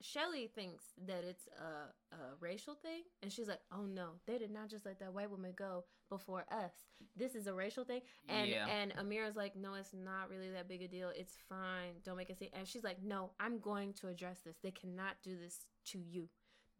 Shelly 0.02 0.50
thinks 0.54 0.84
that 1.06 1.24
it's 1.24 1.46
a, 1.58 2.14
a 2.14 2.18
racial 2.40 2.74
thing. 2.74 3.02
And 3.22 3.32
she's 3.32 3.48
like, 3.48 3.60
oh 3.72 3.82
no, 3.82 4.10
they 4.26 4.38
did 4.38 4.50
not 4.50 4.68
just 4.68 4.86
let 4.86 4.98
that 5.00 5.12
white 5.12 5.30
woman 5.30 5.52
go 5.56 5.84
before 6.08 6.44
us. 6.50 6.72
This 7.16 7.34
is 7.34 7.46
a 7.46 7.54
racial 7.54 7.84
thing. 7.84 8.00
And 8.28 8.48
yeah, 8.48 8.66
and 8.66 8.94
Amira's 8.96 9.36
like, 9.36 9.56
no, 9.56 9.74
it's 9.74 9.92
not 9.92 10.30
really 10.30 10.50
that 10.50 10.68
big 10.68 10.82
a 10.82 10.88
deal. 10.88 11.10
It's 11.14 11.34
fine. 11.48 11.94
Don't 12.04 12.16
make 12.16 12.30
a 12.30 12.36
scene. 12.36 12.50
And 12.52 12.66
she's 12.66 12.84
like, 12.84 13.02
no, 13.02 13.30
I'm 13.38 13.58
going 13.58 13.92
to 13.94 14.08
address 14.08 14.40
this. 14.44 14.56
They 14.62 14.70
cannot 14.70 15.16
do 15.22 15.36
this 15.38 15.66
to 15.86 15.98
you. 15.98 16.28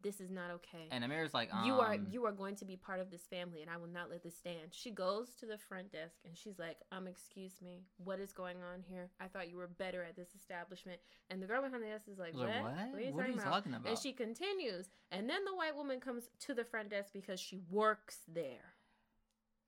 This 0.03 0.19
is 0.19 0.31
not 0.31 0.51
okay. 0.51 0.87
And 0.89 1.03
Amira's 1.03 1.33
like, 1.33 1.53
um, 1.53 1.65
you 1.65 1.73
are 1.79 1.95
you 2.09 2.25
are 2.25 2.31
going 2.31 2.55
to 2.55 2.65
be 2.65 2.75
part 2.75 2.99
of 2.99 3.11
this 3.11 3.21
family 3.29 3.61
and 3.61 3.69
i 3.69 3.77
will 3.77 3.87
not 3.87 4.09
let 4.09 4.23
this 4.23 4.35
stand. 4.35 4.69
She 4.71 4.91
goes 4.91 5.29
to 5.39 5.45
the 5.45 5.57
front 5.57 5.91
desk 5.91 6.15
and 6.25 6.35
she's 6.35 6.57
like 6.57 6.77
um 6.91 7.07
excuse 7.07 7.53
me 7.61 7.83
what 8.03 8.19
is 8.19 8.31
going 8.33 8.57
on 8.57 8.81
here? 8.87 9.09
I 9.19 9.27
thought 9.27 9.49
you 9.49 9.57
were 9.57 9.67
better 9.67 10.03
at 10.03 10.15
this 10.15 10.29
establishment. 10.35 10.99
And 11.29 11.41
the 11.41 11.47
girl 11.47 11.61
behind 11.61 11.83
the 11.83 11.87
desk 11.87 12.07
is 12.11 12.17
like 12.17 12.33
what, 12.35 12.47
like, 12.47 12.63
what? 12.63 12.73
are 12.73 12.99
you 13.01 13.13
What 13.13 13.25
are 13.25 13.27
you 13.29 13.33
about? 13.35 13.45
talking 13.45 13.73
about? 13.73 13.87
and 13.89 13.97
she 13.99 14.13
continues 14.13 14.89
and 15.11 15.29
then 15.29 15.45
the 15.45 15.55
white 15.55 15.75
woman 15.75 15.99
comes 15.99 16.23
to 16.45 16.53
the 16.53 16.63
front 16.65 16.89
desk 16.89 17.09
because 17.13 17.39
she 17.39 17.59
works 17.69 18.19
there. 18.27 18.73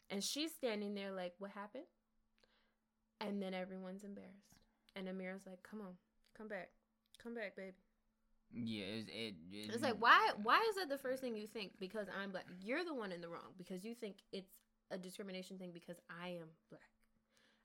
And 0.09 0.23
she's 0.23 0.51
standing 0.53 0.93
there 0.95 1.11
like 1.11 1.33
what 1.39 1.51
happened? 1.51 1.85
And 3.21 3.41
then 3.41 3.53
everyone's 3.53 4.03
embarrassed. 4.03 4.57
And 4.95 5.07
amira's 5.07 5.45
like 5.45 5.63
come 5.63 5.81
on 5.81 5.93
come 6.37 6.47
back 6.47 6.69
come 7.21 7.35
back 7.35 7.55
baby 7.55 7.77
yeah, 8.53 8.83
it, 8.83 9.09
it, 9.09 9.35
it, 9.51 9.73
it's 9.73 9.83
like 9.83 9.95
why 9.99 10.31
why 10.41 10.59
is 10.69 10.75
that 10.75 10.89
the 10.89 10.97
first 10.97 11.21
thing 11.21 11.35
you 11.35 11.47
think 11.47 11.71
because 11.79 12.07
I'm 12.21 12.31
black? 12.31 12.45
You're 12.61 12.83
the 12.83 12.93
one 12.93 13.11
in 13.11 13.21
the 13.21 13.29
wrong 13.29 13.53
because 13.57 13.83
you 13.83 13.95
think 13.95 14.17
it's 14.31 14.53
a 14.91 14.97
discrimination 14.97 15.57
thing 15.57 15.71
because 15.73 15.97
I 16.09 16.29
am 16.29 16.47
black. 16.69 16.81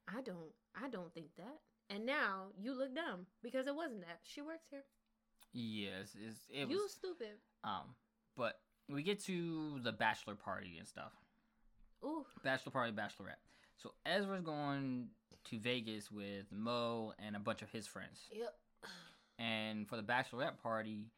I 0.09 0.22
don't 0.22 0.53
I 0.74 0.89
don't 0.89 1.12
think 1.12 1.26
that. 1.36 1.59
And 1.91 2.05
now 2.05 2.49
you 2.59 2.76
look 2.76 2.95
dumb 2.95 3.26
because 3.43 3.66
it 3.66 3.74
wasn't 3.74 4.01
that. 4.01 4.20
She 4.22 4.41
works 4.41 4.66
here. 4.70 4.84
Yes, 5.53 6.14
it's, 6.14 6.39
it 6.51 6.68
you 6.68 6.82
was. 6.82 6.93
stupid. 6.93 7.39
Um, 7.64 7.95
but 8.36 8.61
we 8.89 9.03
get 9.03 9.22
to 9.24 9.80
the 9.82 9.93
bachelor 9.93 10.34
party 10.34 10.76
and 10.78 10.86
stuff. 10.86 11.12
Ooh. 12.05 12.24
Bachelor 12.45 12.72
party, 12.72 12.93
bachelorette. 12.93 13.41
So 13.78 13.93
Ezra's 14.05 14.43
going 14.43 15.09
to 15.45 15.59
Vegas 15.59 16.11
with 16.11 16.47
Mo 16.53 17.12
and 17.24 17.36
a 17.36 17.39
bunch 17.39 17.62
of 17.62 17.70
his 17.70 17.86
friends. 17.86 18.20
Yep. 18.32 18.55
And 19.39 19.89
for 19.89 19.97
the 19.97 20.03
bachelorette 20.03 20.59
party, 20.62 21.11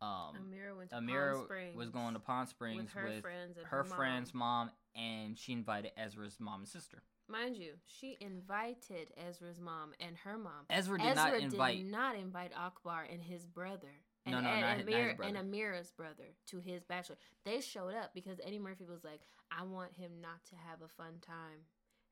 um, 0.00 0.34
Amira 0.36 0.76
went 0.76 0.90
to 0.90 0.96
Amira 0.96 1.34
Palm 1.34 1.44
Springs 1.44 1.76
was 1.76 1.90
going 1.90 2.14
to 2.14 2.20
Palm 2.20 2.46
Springs 2.46 2.82
with 2.82 2.92
her 2.92 3.04
with 3.08 3.20
friends 3.22 3.56
and 3.58 3.66
her 3.66 3.76
her, 3.78 3.84
mom. 3.84 3.96
friend's 3.96 4.34
mom, 4.34 4.70
and 4.96 5.38
she 5.38 5.52
invited 5.52 5.92
Ezra's 5.96 6.40
mom 6.40 6.60
and 6.60 6.68
sister. 6.68 7.02
Mind 7.28 7.56
you, 7.56 7.74
she 7.86 8.16
invited 8.20 9.12
Ezra's 9.16 9.60
mom 9.60 9.92
and 10.00 10.16
her 10.24 10.36
mom. 10.36 10.64
Ezra 10.68 10.98
did 10.98 11.06
Ezra 11.06 11.30
not 11.30 11.40
invite. 11.40 11.76
did 11.78 11.92
not 11.92 12.16
invite 12.16 12.50
Akbar 12.56 13.06
and 13.10 13.22
his 13.22 13.46
brother. 13.46 13.92
And, 14.26 14.34
No, 14.34 14.40
no, 14.40 14.48
and, 14.50 14.60
not 14.60 14.76
his- 14.78 14.86
not 14.86 14.94
his 14.94 15.12
Amir, 15.12 15.16
and. 15.22 15.36
Amira's 15.36 15.92
brother 15.92 16.24
to 16.46 16.58
his 16.58 16.82
bachelor. 16.84 17.16
They 17.44 17.60
showed 17.60 17.94
up 17.94 18.12
because 18.14 18.40
Eddie 18.44 18.58
Murphy 18.58 18.84
was 18.84 19.04
like, 19.04 19.20
"I 19.50 19.62
want 19.62 19.94
him 19.94 20.20
not 20.20 20.44
to 20.46 20.56
have 20.56 20.82
a 20.82 20.88
fun 20.88 21.20
time," 21.20 21.64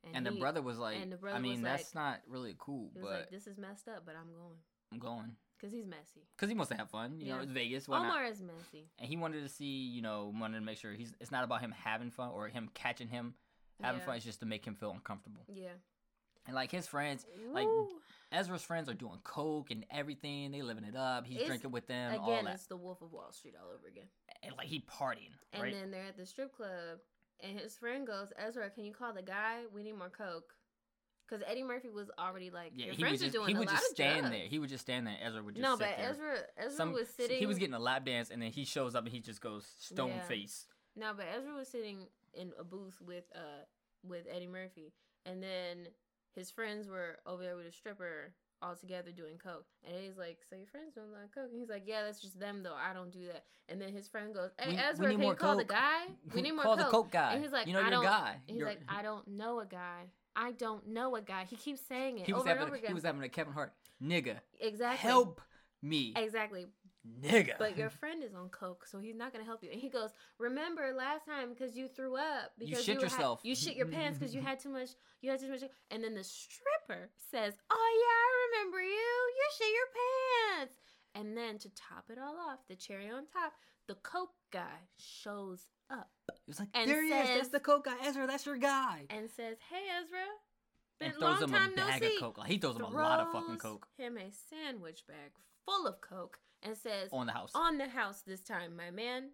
and 0.05 0.25
the 0.25 0.31
he- 0.33 0.39
brother 0.39 0.63
was 0.63 0.79
like, 0.79 0.99
and 0.99 1.13
the 1.13 1.17
brother 1.17 1.37
I 1.37 1.41
mean, 1.41 1.63
that's 1.63 1.95
not 1.95 2.23
really 2.29 2.55
cool, 2.59 2.91
he 2.95 3.01
was 3.01 3.09
but 3.09 3.21
like, 3.21 3.31
"This 3.31 3.47
is 3.47 3.59
messed 3.59 3.89
up, 3.89 4.07
but 4.07 4.15
I'm 4.17 4.33
going 4.33 4.59
I'm 4.93 4.99
going. 4.99 5.37
Because 5.59 5.73
he's 5.73 5.87
messy." 5.87 6.27
Because 6.37 6.49
he 6.49 6.55
wants 6.55 6.71
to 6.71 6.77
have 6.77 6.91
fun. 6.91 7.21
You 7.21 7.33
know, 7.33 7.41
it's 7.41 7.51
Vegas. 7.51 7.89
Why 7.89 7.99
not? 8.03 8.07
Omar 8.13 8.25
is 8.27 8.41
messy. 8.43 8.89
and 8.99 9.09
he 9.09 9.17
wanted 9.17 9.43
to 9.43 9.49
see, 9.49 9.65
you 9.89 10.03
know, 10.03 10.33
wanted 10.39 10.59
to 10.61 10.65
make 10.65 10.79
sure 10.79 10.93
he's. 10.93 11.13
It's 11.21 11.31
not 11.31 11.45
about 11.45 11.61
him 11.61 11.73
having 11.73 12.11
fun 12.11 12.31
or 12.31 12.49
him 12.49 12.71
catching 12.75 13.09
him 13.09 13.35
having 13.81 14.01
Yeah. 14.01 14.07
fun. 14.07 14.17
It's 14.17 14.25
just 14.25 14.41
to 14.41 14.47
make 14.47 14.65
him 14.65 14.75
feel 14.75 14.91
uncomfortable. 14.93 15.45
Yeah. 15.49 15.73
And 16.47 16.55
like 16.55 16.71
his 16.71 16.87
friends, 16.87 17.27
Like, 17.51 17.69
Ezra's 18.33 18.63
friends 18.63 18.89
are 18.89 18.95
doing 18.95 19.19
coke 19.23 19.71
and 19.71 19.85
everything. 19.91 20.51
They 20.51 20.63
living 20.63 20.85
it 20.85 20.97
up. 20.97 21.27
He's 21.27 21.37
It's- 21.37 21.47
drinking 21.49 21.73
with 21.73 21.87
them. 21.87 22.19
all 22.21 22.31
again, 22.33 22.47
it's 22.47 22.67
the 22.67 22.77
Wolf 22.77 23.03
of 23.03 23.13
Wall 23.13 23.31
Street 23.33 23.55
all 23.61 23.71
over 23.71 23.87
again. 23.87 24.09
and 24.43 24.57
like 24.57 24.69
he 24.69 24.81
partying, 24.81 25.33
And 25.53 25.63
right? 25.63 25.73
then 25.75 25.91
they're 25.91 26.05
at 26.07 26.17
the 26.17 26.25
strip 26.25 26.53
club, 26.55 27.01
and 27.41 27.59
his 27.59 27.77
friend 27.77 28.07
goes, 28.07 28.33
"Ezra, 28.37 28.71
can 28.71 28.85
you 28.85 28.93
call 28.95 29.13
the 29.13 29.23
guy? 29.23 29.67
We 29.67 29.83
need 29.83 29.93
more 29.93 30.11
coke." 30.11 30.55
Because 31.29 31.45
Eddie 31.47 31.63
Murphy 31.63 31.91
was 31.91 32.11
already 32.19 32.51
like, 32.51 32.73
yeah, 32.75 32.87
"Your 32.87 32.95
he 32.95 33.01
friends 33.03 33.21
just 33.21 33.35
are 33.35 33.39
doing 33.39 33.49
he 33.49 33.59
would 33.59 33.69
just 33.69 33.85
stand 33.91 34.21
drugs." 34.21 34.37
there. 34.37 34.47
He 34.49 34.59
would 34.59 34.69
just 34.71 34.83
stand 34.83 35.07
there. 35.07 35.17
Ezra 35.23 35.43
would 35.43 35.55
just 35.55 35.63
no, 35.63 35.77
but 35.77 35.95
there. 35.99 36.11
Ezra, 36.11 36.39
Ezra 36.57 36.71
Some- 36.77 36.93
was 36.93 37.09
sitting. 37.09 37.39
He 37.39 37.47
was 37.47 37.59
getting 37.59 37.75
a 37.75 37.79
lap 37.79 38.05
dance, 38.07 38.31
and 38.31 38.41
then 38.41 38.51
he 38.51 38.65
shows 38.65 38.95
up 38.95 39.05
and 39.05 39.13
he 39.13 39.21
just 39.21 39.41
goes 39.41 39.67
stone 39.79 40.11
Yeah. 40.11 40.21
face. 40.23 40.67
No, 40.97 41.13
but 41.15 41.27
Ezra 41.37 41.53
was 41.55 41.69
sitting 41.69 42.07
in 42.35 42.53
a 42.59 42.65
booth 42.65 43.01
with 43.01 43.25
uh 43.35 43.65
with 44.05 44.27
Eddie 44.31 44.47
Murphy, 44.47 44.93
and 45.27 45.43
then 45.43 45.89
his 46.35 46.51
friends 46.51 46.89
were 46.89 47.19
over 47.27 47.43
there 47.43 47.57
with 47.57 47.67
a 47.67 47.73
stripper 47.73 48.33
all 48.61 48.75
together 48.75 49.13
doing 49.13 49.39
coke. 49.39 49.67
And 49.85 49.97
he's 50.03 50.17
like, 50.17 50.39
"So 50.49 50.57
your 50.57 50.67
friends 50.67 50.97
lot 50.97 51.25
of 51.25 51.31
coke?" 51.33 51.51
And 51.51 51.59
he's 51.61 51.69
like, 51.69 51.85
"Yeah, 51.87 52.03
that's 52.05 52.21
just 52.21 52.39
them 52.41 52.63
though. 52.63 52.75
I 52.75 52.93
don't 52.95 53.11
do 53.13 53.27
that." 53.27 53.45
And 53.69 53.81
then 53.81 53.93
his 53.93 54.09
friend 54.09 54.33
goes, 54.35 54.51
"Hey 54.59 54.71
We- 54.71 54.77
we 54.77 54.81
Ezra, 54.83 55.07
need 55.09 55.15
can 55.15 55.21
more 55.23 55.33
you 55.33 55.37
call 55.37 55.57
the 55.57 55.65
guy? 55.65 56.07
We 56.35 56.43
need 56.43 56.53
more 56.53 56.65
Call 56.65 56.77
coke." 56.77 56.87
the 56.87 56.91
coke 56.91 57.11
guy. 57.11 57.35
And 57.35 57.43
he's 57.43 57.53
like, 57.53 57.67
you 57.67 57.73
know, 57.75 57.81
"I 57.81 57.83
you're 57.83 57.89
a 57.89 57.95
don't-" 57.97 58.05
guy. 58.05 58.31
And 58.33 58.41
he's 58.47 58.57
You're- 58.59 58.71
like, 58.71 58.81
"I 58.89 59.03
don't 59.03 59.29
know 59.29 59.61
a 59.61 59.67
guy. 59.67 60.11
I 60.41 60.53
don't 60.53 60.87
know 60.89 61.17
a 61.17 61.21
guy." 61.21 61.45
He 61.45 61.57
keeps 61.57 61.81
saying 61.87 62.19
it 62.19 62.27
he 62.27 62.33
was 62.33 62.43
over 62.43 62.51
and 62.51 62.59
having 62.61 62.69
over 62.69 62.77
a, 62.77 62.79
again. 62.79 62.89
he 62.91 62.95
was 62.95 63.05
having 63.05 63.23
a 63.23 63.29
Kevin 63.29 63.53
Hart 63.53 63.73
nigga. 64.03 64.37
exactly. 64.61 64.99
Help 65.11 65.41
me, 65.83 66.13
Exactly. 66.17 66.67
nigga. 67.23 67.57
But 67.59 67.77
your 67.77 67.91
friend 67.91 68.23
is 68.23 68.35
on 68.35 68.49
coke, 68.49 68.87
so 68.87 68.99
he's 68.99 69.17
not 69.17 69.33
gonna 69.33 69.45
help 69.45 69.63
you. 69.65 69.71
And 69.71 69.81
he 69.81 69.89
goes, 69.89 70.11
"Remember 70.39 70.93
last 70.95 71.25
time 71.27 71.49
because 71.51 71.77
you 71.77 71.89
threw 71.89 72.17
up 72.17 72.53
You 72.59 72.67
because 72.69 72.85
shit 72.85 72.95
had- 72.97 73.03
yourself." 73.03 73.41
you 73.45 73.55
shit 73.55 73.77
your 73.77 73.87
pants 73.87 74.19
because 74.19 74.35
you 74.35 74.41
had 74.41 74.59
too 74.61 74.69
much. 74.71 74.91
You 75.23 75.31
had 75.31 75.41
too 75.41 75.49
much." 75.51 75.63
And 75.91 76.03
then 76.05 76.15
the 76.15 76.25
stripper 76.25 77.11
says, 77.31 77.55
"Oh 77.71 77.91
yeah, 78.05 78.19
I 78.25 78.59
remember 78.61 78.81
you. 78.83 78.89
You 79.39 79.45
shit 79.57 79.73
your 79.75 79.89
pants." 80.59 80.75
And 81.15 81.37
then 81.37 81.59
to 81.59 81.69
top 81.71 82.11
it 82.11 82.19
all 82.19 82.37
off, 82.39 82.61
the 82.69 82.77
cherry 82.77 83.09
on 83.11 83.27
top, 83.27 83.53
the 83.89 83.95
coke 83.97 84.35
guy 84.53 84.79
shows 84.99 85.67
up 85.91 86.11
He 86.31 86.51
was 86.51 86.61
like, 86.61 86.73
there 86.73 87.03
he 87.03 87.11
is. 87.11 87.29
That's 87.37 87.49
the 87.49 87.61
coke 87.61 87.87
guy. 87.87 87.97
Ezra, 88.05 88.27
that's 88.27 88.47
your 88.47 88.59
guy. 88.59 89.07
and 89.11 89.29
says, 89.31 89.57
"Hey 89.71 89.85
Ezra, 90.01 90.19
been 91.01 91.09
And 91.09 91.19
throws 91.19 91.41
long 91.41 91.43
him 91.43 91.51
time 91.51 91.73
a 91.73 91.77
no 91.77 91.87
bag 91.87 92.03
see." 92.03 92.15
of 92.15 92.21
coke. 92.21 92.39
Like, 92.39 92.51
he 92.51 92.59
throws 92.59 92.77
him 92.77 92.83
a 92.83 92.89
lot 92.91 93.21
of 93.21 93.33
fucking 93.33 93.57
coke 93.59 93.87
Him 93.97 94.19
a 94.19 94.31
sandwich 94.51 95.05
bag 95.09 95.33
full 95.65 95.87
of 95.87 96.01
coke 96.01 96.39
and 96.63 96.77
says, 96.77 97.09
on 97.13 97.27
the 97.27 97.33
house. 97.33 97.53
on 97.55 97.79
the 97.79 97.89
house 97.89 98.23
this 98.27 98.43
time, 98.43 98.77
my 98.77 98.91
man. 98.91 99.31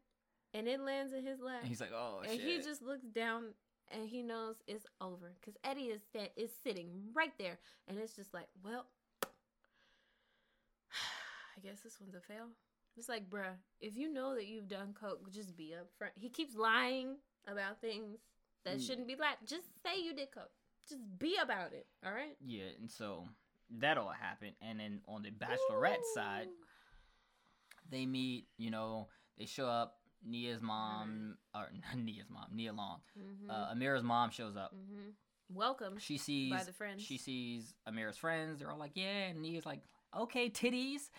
And 0.53 0.69
it 0.69 0.81
lands 0.81 1.13
in 1.13 1.25
his 1.27 1.41
lap. 1.41 1.61
and 1.61 1.69
he's 1.69 1.81
like, 1.81 1.91
oh 1.93 2.21
and 2.23 2.41
shit. 2.41 2.41
he 2.41 2.63
just 2.63 2.81
looks 2.81 3.05
down 3.07 3.55
and 3.91 4.09
he 4.09 4.23
knows 4.23 4.57
it's 4.69 4.87
over. 5.01 5.33
Because 5.41 5.57
Eddie 5.65 5.91
is, 5.91 6.03
is 6.37 6.51
sitting 6.63 7.11
right 7.13 7.33
there. 7.39 7.59
And 7.89 7.99
it's 7.99 8.15
just 8.15 8.33
like, 8.33 8.47
well, 8.65 8.87
I 11.57 11.61
guess 11.61 11.81
this 11.81 12.01
one's 12.01 12.15
a 12.15 12.21
fail. 12.21 12.47
It's 12.97 13.09
like, 13.09 13.29
bruh, 13.29 13.57
if 13.81 13.97
you 13.97 14.13
know 14.13 14.35
that 14.35 14.47
you've 14.47 14.69
done 14.69 14.95
coke, 14.99 15.31
just 15.33 15.57
be 15.57 15.75
upfront. 15.75 16.11
He 16.15 16.29
keeps 16.29 16.55
lying 16.55 17.17
about 17.47 17.81
things 17.81 18.19
that 18.65 18.79
Mm. 18.79 18.87
shouldn't 18.87 19.07
be 19.09 19.17
lied. 19.17 19.37
Just 19.45 19.67
say 19.83 20.01
you 20.01 20.15
did 20.15 20.31
coke. 20.33 20.53
Just 20.89 21.01
be 21.19 21.37
about 21.37 21.73
it. 21.73 21.87
All 22.05 22.13
right? 22.13 22.37
Yeah, 22.41 22.69
and 22.79 22.91
so 22.91 23.29
that 23.71 23.99
all 23.99 24.11
happened. 24.11 24.55
And 24.61 24.79
then 24.79 25.01
on 25.09 25.23
the 25.23 25.31
bachelorette 25.31 26.05
side, 26.15 26.49
they 27.91 28.07
meet. 28.07 28.47
You 28.59 28.71
know, 28.71 29.09
they 29.39 29.47
show 29.47 29.67
up. 29.67 29.99
Nia's 30.27 30.63
mom, 30.63 31.37
or 31.55 31.69
Nia's 31.97 32.31
mom, 32.31 32.47
Nia 32.51 32.73
Long. 32.73 33.01
Mhm. 33.19 33.51
Uh, 33.51 33.75
Amira's 33.75 34.03
mom 34.03 34.31
shows 34.31 34.57
up. 34.57 34.75
Mhm. 34.75 35.13
Welcome 35.51 35.99
She 35.99 36.17
sees 36.17 36.51
by 36.51 36.65
the 36.65 36.73
friends. 36.73 37.03
she 37.03 37.19
sees 37.19 37.75
Amira's 37.87 38.17
friends. 38.17 38.59
They're 38.59 38.71
all 38.71 38.79
like, 38.79 38.93
yeah, 38.95 39.27
and 39.29 39.43
Nia's 39.43 39.67
like, 39.67 39.83
okay, 40.17 40.49
titties, 40.49 41.11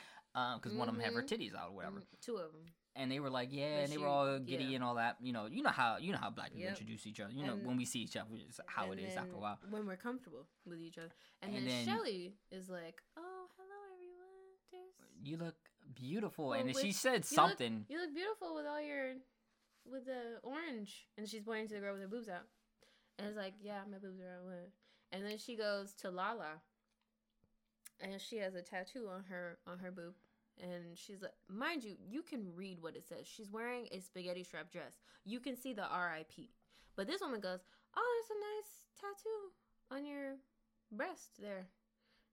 because 0.58 0.74
one 0.74 0.90
of 0.90 0.96
them 0.96 1.04
have 1.04 1.14
her 1.14 1.24
Mhm. 1.24 1.28
titties 1.30 1.56
out 1.56 1.70
or 1.70 1.76
whatever. 1.76 2.00
Mhm. 2.02 2.20
Two 2.22 2.36
of 2.38 2.52
them. 2.52 2.66
And 2.98 3.12
they 3.12 3.20
were 3.20 3.30
like, 3.30 3.50
yeah, 3.52 3.78
But 3.78 3.84
and 3.84 3.92
they 3.94 3.98
were 3.98 4.08
all 4.08 4.40
giddy 4.40 4.66
yeah. 4.66 4.76
and 4.76 4.84
all 4.84 4.96
that. 4.96 5.18
You 5.22 5.34
know, 5.34 5.46
you 5.48 5.64
know 5.64 5.70
how 5.70 5.98
you 5.98 6.12
know 6.14 6.18
how 6.18 6.30
black 6.30 6.50
people 6.52 6.62
Yep. 6.64 6.70
introduce 6.72 7.06
each 7.08 7.20
other. 7.20 7.34
You 7.34 7.46
know, 7.46 7.54
And- 7.54 7.66
when 7.66 7.76
we 7.78 7.86
see 7.86 8.00
each 8.02 8.16
other, 8.16 8.30
it's 8.36 8.60
how 8.68 8.92
it 8.92 9.00
is 9.00 9.16
after 9.16 9.34
a 9.36 9.40
while. 9.40 9.60
When 9.70 9.86
we're 9.86 9.98
comfortable 9.98 10.48
with 10.66 10.80
each 10.80 10.98
other. 10.98 11.12
And, 11.42 11.54
And 11.56 11.68
then, 11.68 11.86
then- 11.86 11.86
Shelly 11.98 12.38
is 12.52 12.70
like, 12.70 13.02
oh, 13.18 13.50
hello, 13.58 13.76
everyone. 13.94 14.58
There's... 14.72 14.94
You 15.24 15.38
look 15.38 15.56
beautiful, 15.94 16.50
Well, 16.50 16.60
and 16.60 16.70
then 16.70 16.82
she 16.82 16.92
said 16.92 17.12
you 17.12 17.18
look- 17.18 17.26
something. 17.50 17.86
You 17.90 18.00
look 18.00 18.14
beautiful 18.14 18.56
with 18.56 18.66
all 18.66 18.82
your 18.82 19.16
with 19.86 20.06
the 20.06 20.40
orange, 20.42 21.08
and 21.18 21.30
she's 21.30 21.44
pointing 21.44 21.68
to 21.68 21.76
the 21.76 21.80
girl 21.82 21.94
with 21.94 22.02
her 22.02 22.08
boobs 22.08 22.28
out, 22.28 22.48
and 23.20 23.28
it's 23.28 23.38
like, 23.38 23.54
yeah, 23.62 23.84
my 23.86 24.00
boobs 24.00 24.20
are 24.20 24.40
out. 24.40 24.72
And 25.12 25.24
then 25.24 25.38
she 25.38 25.56
goes 25.56 25.94
to 25.96 26.10
Lala, 26.10 26.62
and 28.00 28.20
she 28.20 28.38
has 28.38 28.56
a 28.56 28.62
tattoo 28.62 29.08
on 29.14 29.24
her 29.30 29.58
on 29.68 29.80
her 29.80 29.92
boob, 29.92 30.14
and 30.62 30.98
she's 30.98 31.22
like, 31.22 31.34
mind 31.50 31.84
you, 31.84 31.96
you 32.08 32.22
can 32.22 32.54
read 32.56 32.82
what 32.82 32.96
it 32.96 33.06
says. 33.08 33.26
She's 33.28 33.50
wearing 33.52 33.88
a 33.92 34.00
spaghetti 34.00 34.44
strap 34.44 34.72
dress. 34.72 35.00
You 35.24 35.40
can 35.40 35.56
see 35.56 35.74
the 35.74 35.86
R.I.P. 35.88 36.50
But 36.96 37.08
this 37.08 37.22
woman 37.22 37.42
goes, 37.42 37.60
oh, 37.98 38.24
there's 38.28 38.38
a 38.38 38.42
nice 38.56 39.16
tattoo 39.20 39.52
on 39.92 40.06
your 40.06 40.36
breast 40.92 41.32
there, 41.42 41.68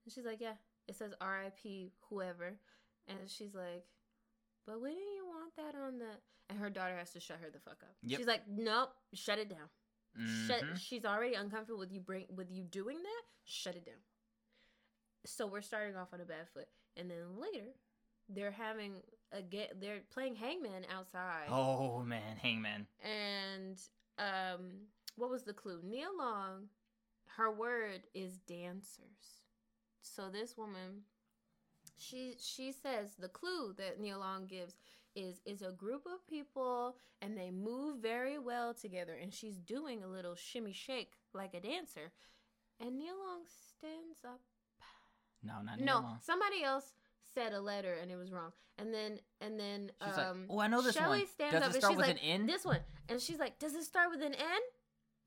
and 0.05 0.13
she's 0.13 0.25
like, 0.25 0.39
yeah, 0.39 0.53
it 0.87 0.95
says 0.95 1.13
R.I.P. 1.19 1.91
Whoever, 2.09 2.53
and 3.07 3.17
she's 3.27 3.53
like. 3.53 3.85
But 4.65 4.79
wouldn't 4.79 4.97
you 4.97 5.25
want 5.27 5.53
that 5.57 5.77
on 5.77 5.99
the? 5.99 6.05
And 6.49 6.57
her 6.57 6.69
daughter 6.69 6.95
has 6.97 7.11
to 7.11 7.19
shut 7.19 7.39
her 7.41 7.49
the 7.51 7.59
fuck 7.59 7.83
up. 7.83 7.95
Yep. 8.01 8.17
She's 8.17 8.27
like, 8.27 8.43
nope, 8.47 8.91
shut 9.13 9.37
it 9.37 9.49
down. 9.49 9.67
Shut. 10.47 10.61
Mhm. 10.63 10.77
She's 10.77 11.03
already 11.03 11.33
uncomfortable 11.33 11.79
with 11.79 11.91
you 11.91 11.99
bring 11.99 12.27
with 12.33 12.49
you 12.49 12.63
doing 12.63 12.95
that. 13.03 13.23
Shut 13.43 13.75
it 13.75 13.85
down. 13.85 13.95
So 15.25 15.47
we're 15.47 15.61
starting 15.61 15.95
off 15.95 16.09
on 16.13 16.21
a 16.21 16.25
bad 16.25 16.47
foot, 16.53 16.67
and 16.97 17.09
then 17.09 17.39
later, 17.39 17.67
they're 18.29 18.51
having 18.51 18.95
a 19.31 19.41
get. 19.41 19.79
They're 19.79 20.01
playing 20.11 20.35
hangman 20.35 20.85
outside, 20.93 21.47
Oh 21.49 22.03
man, 22.03 22.37
Hangman. 22.37 22.87
and 23.01 23.77
um, 24.17 24.71
what 25.15 25.29
was 25.29 25.43
the 25.43 25.53
clue? 25.53 25.79
Nia 25.83 26.07
Long, 26.17 26.67
her 27.37 27.51
word 27.51 28.01
is 28.13 28.37
dancers. 28.39 29.41
So 30.01 30.29
this 30.29 30.57
woman, 30.57 31.03
she 31.97 32.35
she 32.39 32.71
says 32.71 33.11
the 33.17 33.29
clue 33.29 33.73
that 33.77 33.99
Nia 33.99 34.17
Long 34.17 34.45
gives 34.45 34.75
is 35.15 35.41
is 35.45 35.61
a 35.61 35.71
group 35.71 36.05
of 36.05 36.27
people 36.27 36.95
and 37.21 37.37
they 37.37 37.51
move 37.51 38.01
very 38.01 38.39
well 38.39 38.73
together 38.73 39.13
and 39.21 39.31
she's 39.33 39.57
doing 39.59 40.03
a 40.03 40.07
little 40.07 40.35
shimmy 40.35 40.73
shake 40.73 41.13
like 41.33 41.53
a 41.53 41.59
dancer 41.59 42.11
and 42.79 42.97
Nia 42.97 43.11
Long 43.11 43.41
stands 43.45 44.25
up 44.25 44.41
No, 45.43 45.61
not 45.63 45.79
no 45.79 45.99
Neil. 46.01 46.17
somebody 46.21 46.63
else 46.63 46.93
said 47.33 47.53
a 47.53 47.59
letter 47.61 47.93
and 48.01 48.09
it 48.11 48.15
was 48.15 48.31
wrong. 48.31 48.51
And 48.77 48.93
then 48.93 49.19
and 49.41 49.59
then 49.59 49.91
She's 50.03 50.17
um 50.17 50.41
like, 50.41 50.47
oh, 50.49 50.59
I 50.59 50.67
know 50.67 50.81
this 50.81 50.95
Shelley 50.95 51.19
one. 51.19 51.27
stands 51.27 51.53
Does 51.53 51.61
up? 51.63 51.69
it 51.69 51.73
and 51.75 51.81
start 51.83 51.91
she's 51.91 51.97
with 51.97 52.07
like, 52.07 52.15
an 52.17 52.23
N? 52.23 52.45
this 52.45 52.65
one. 52.65 52.79
And 53.09 53.21
she's 53.21 53.39
like 53.39 53.59
does 53.59 53.73
it 53.75 53.83
start 53.83 54.09
with 54.09 54.21
an 54.21 54.33
n? 54.33 54.61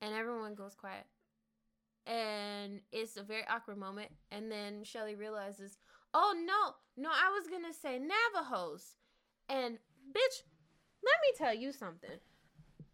And 0.03 0.15
everyone 0.15 0.55
goes 0.55 0.75
quiet. 0.75 1.05
And 2.07 2.81
it's 2.93 3.17
a 3.17 3.23
very 3.23 3.43
awkward 3.49 3.79
moment. 3.79 4.11
And 4.31 4.51
then 4.51 4.85
shelly 4.85 5.15
realizes 5.15 5.79
oh 6.15 6.35
no 6.47 6.75
no 7.03 7.11
i 7.11 7.31
was 7.31 7.47
gonna 7.49 7.75
say 7.75 7.99
navajos. 7.99 8.95
And 9.49 9.79
bitch 10.13 10.43
let 11.05 11.15
me 11.23 11.37
tell 11.39 11.55
you 11.55 11.73
something. 11.73 12.11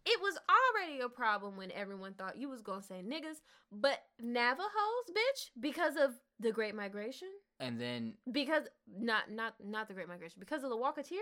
It 0.05 0.21
was 0.21 0.37
already 0.49 0.99
a 0.99 1.07
problem 1.09 1.55
when 1.55 1.71
everyone 1.71 2.13
thought 2.13 2.37
you 2.37 2.49
was 2.49 2.61
gonna 2.61 2.83
say 2.83 3.01
niggas 3.05 3.41
but 3.71 3.99
navajos 4.21 4.67
bitch 5.09 5.49
because 5.59 5.95
of 5.95 6.11
the 6.39 6.51
great 6.51 6.75
migration? 6.75 7.29
And 7.59 7.79
then 7.79 8.13
because 8.31 8.63
not 8.99 9.31
not 9.31 9.55
not 9.63 9.87
the 9.87 9.93
great 9.93 10.07
migration 10.07 10.37
because 10.39 10.63
of 10.63 10.69
the 10.69 10.77
walk 10.77 10.97
of 10.97 11.07
tears? 11.07 11.21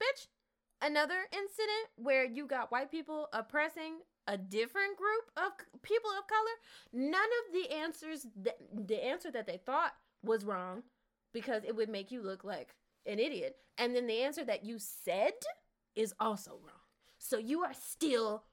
Bitch 0.00 0.26
another 0.82 1.26
incident 1.32 1.88
where 1.96 2.24
you 2.24 2.46
got 2.46 2.70
white 2.70 2.90
people 2.90 3.28
oppressing 3.32 3.98
a 4.26 4.36
different 4.36 4.96
group 4.96 5.30
of 5.36 5.52
people 5.82 6.10
of 6.18 6.26
color? 6.26 6.56
None 6.92 7.14
of 7.14 7.52
the 7.52 7.74
answers 7.74 8.26
that 8.42 8.58
the 8.72 9.04
answer 9.04 9.30
that 9.30 9.46
they 9.46 9.58
thought 9.58 9.92
was 10.22 10.44
wrong 10.44 10.82
because 11.32 11.64
it 11.64 11.76
would 11.76 11.88
make 11.88 12.10
you 12.10 12.22
look 12.22 12.44
like 12.44 12.74
an 13.06 13.18
idiot. 13.18 13.56
And 13.78 13.94
then 13.94 14.06
the 14.06 14.22
answer 14.22 14.44
that 14.44 14.64
you 14.64 14.78
said 14.78 15.32
is 15.94 16.14
also 16.18 16.52
wrong. 16.52 16.80
So 17.18 17.38
you 17.38 17.62
are 17.62 17.74
still 17.74 18.44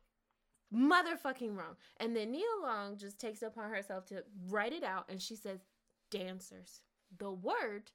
motherfucking 0.73 1.55
wrong. 1.55 1.75
And 1.97 2.15
then 2.15 2.31
nia 2.31 2.43
long 2.61 2.97
just 2.97 3.19
takes 3.19 3.41
it 3.41 3.47
upon 3.47 3.69
herself 3.69 4.05
to 4.07 4.23
write 4.49 4.73
it 4.73 4.83
out 4.83 5.05
and 5.09 5.21
she 5.21 5.35
says 5.35 5.59
dancers 6.17 6.81
the 7.17 7.31
word 7.31 7.91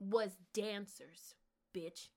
was 0.00 0.30
dancers, 0.52 1.34
bitch. 1.74 2.08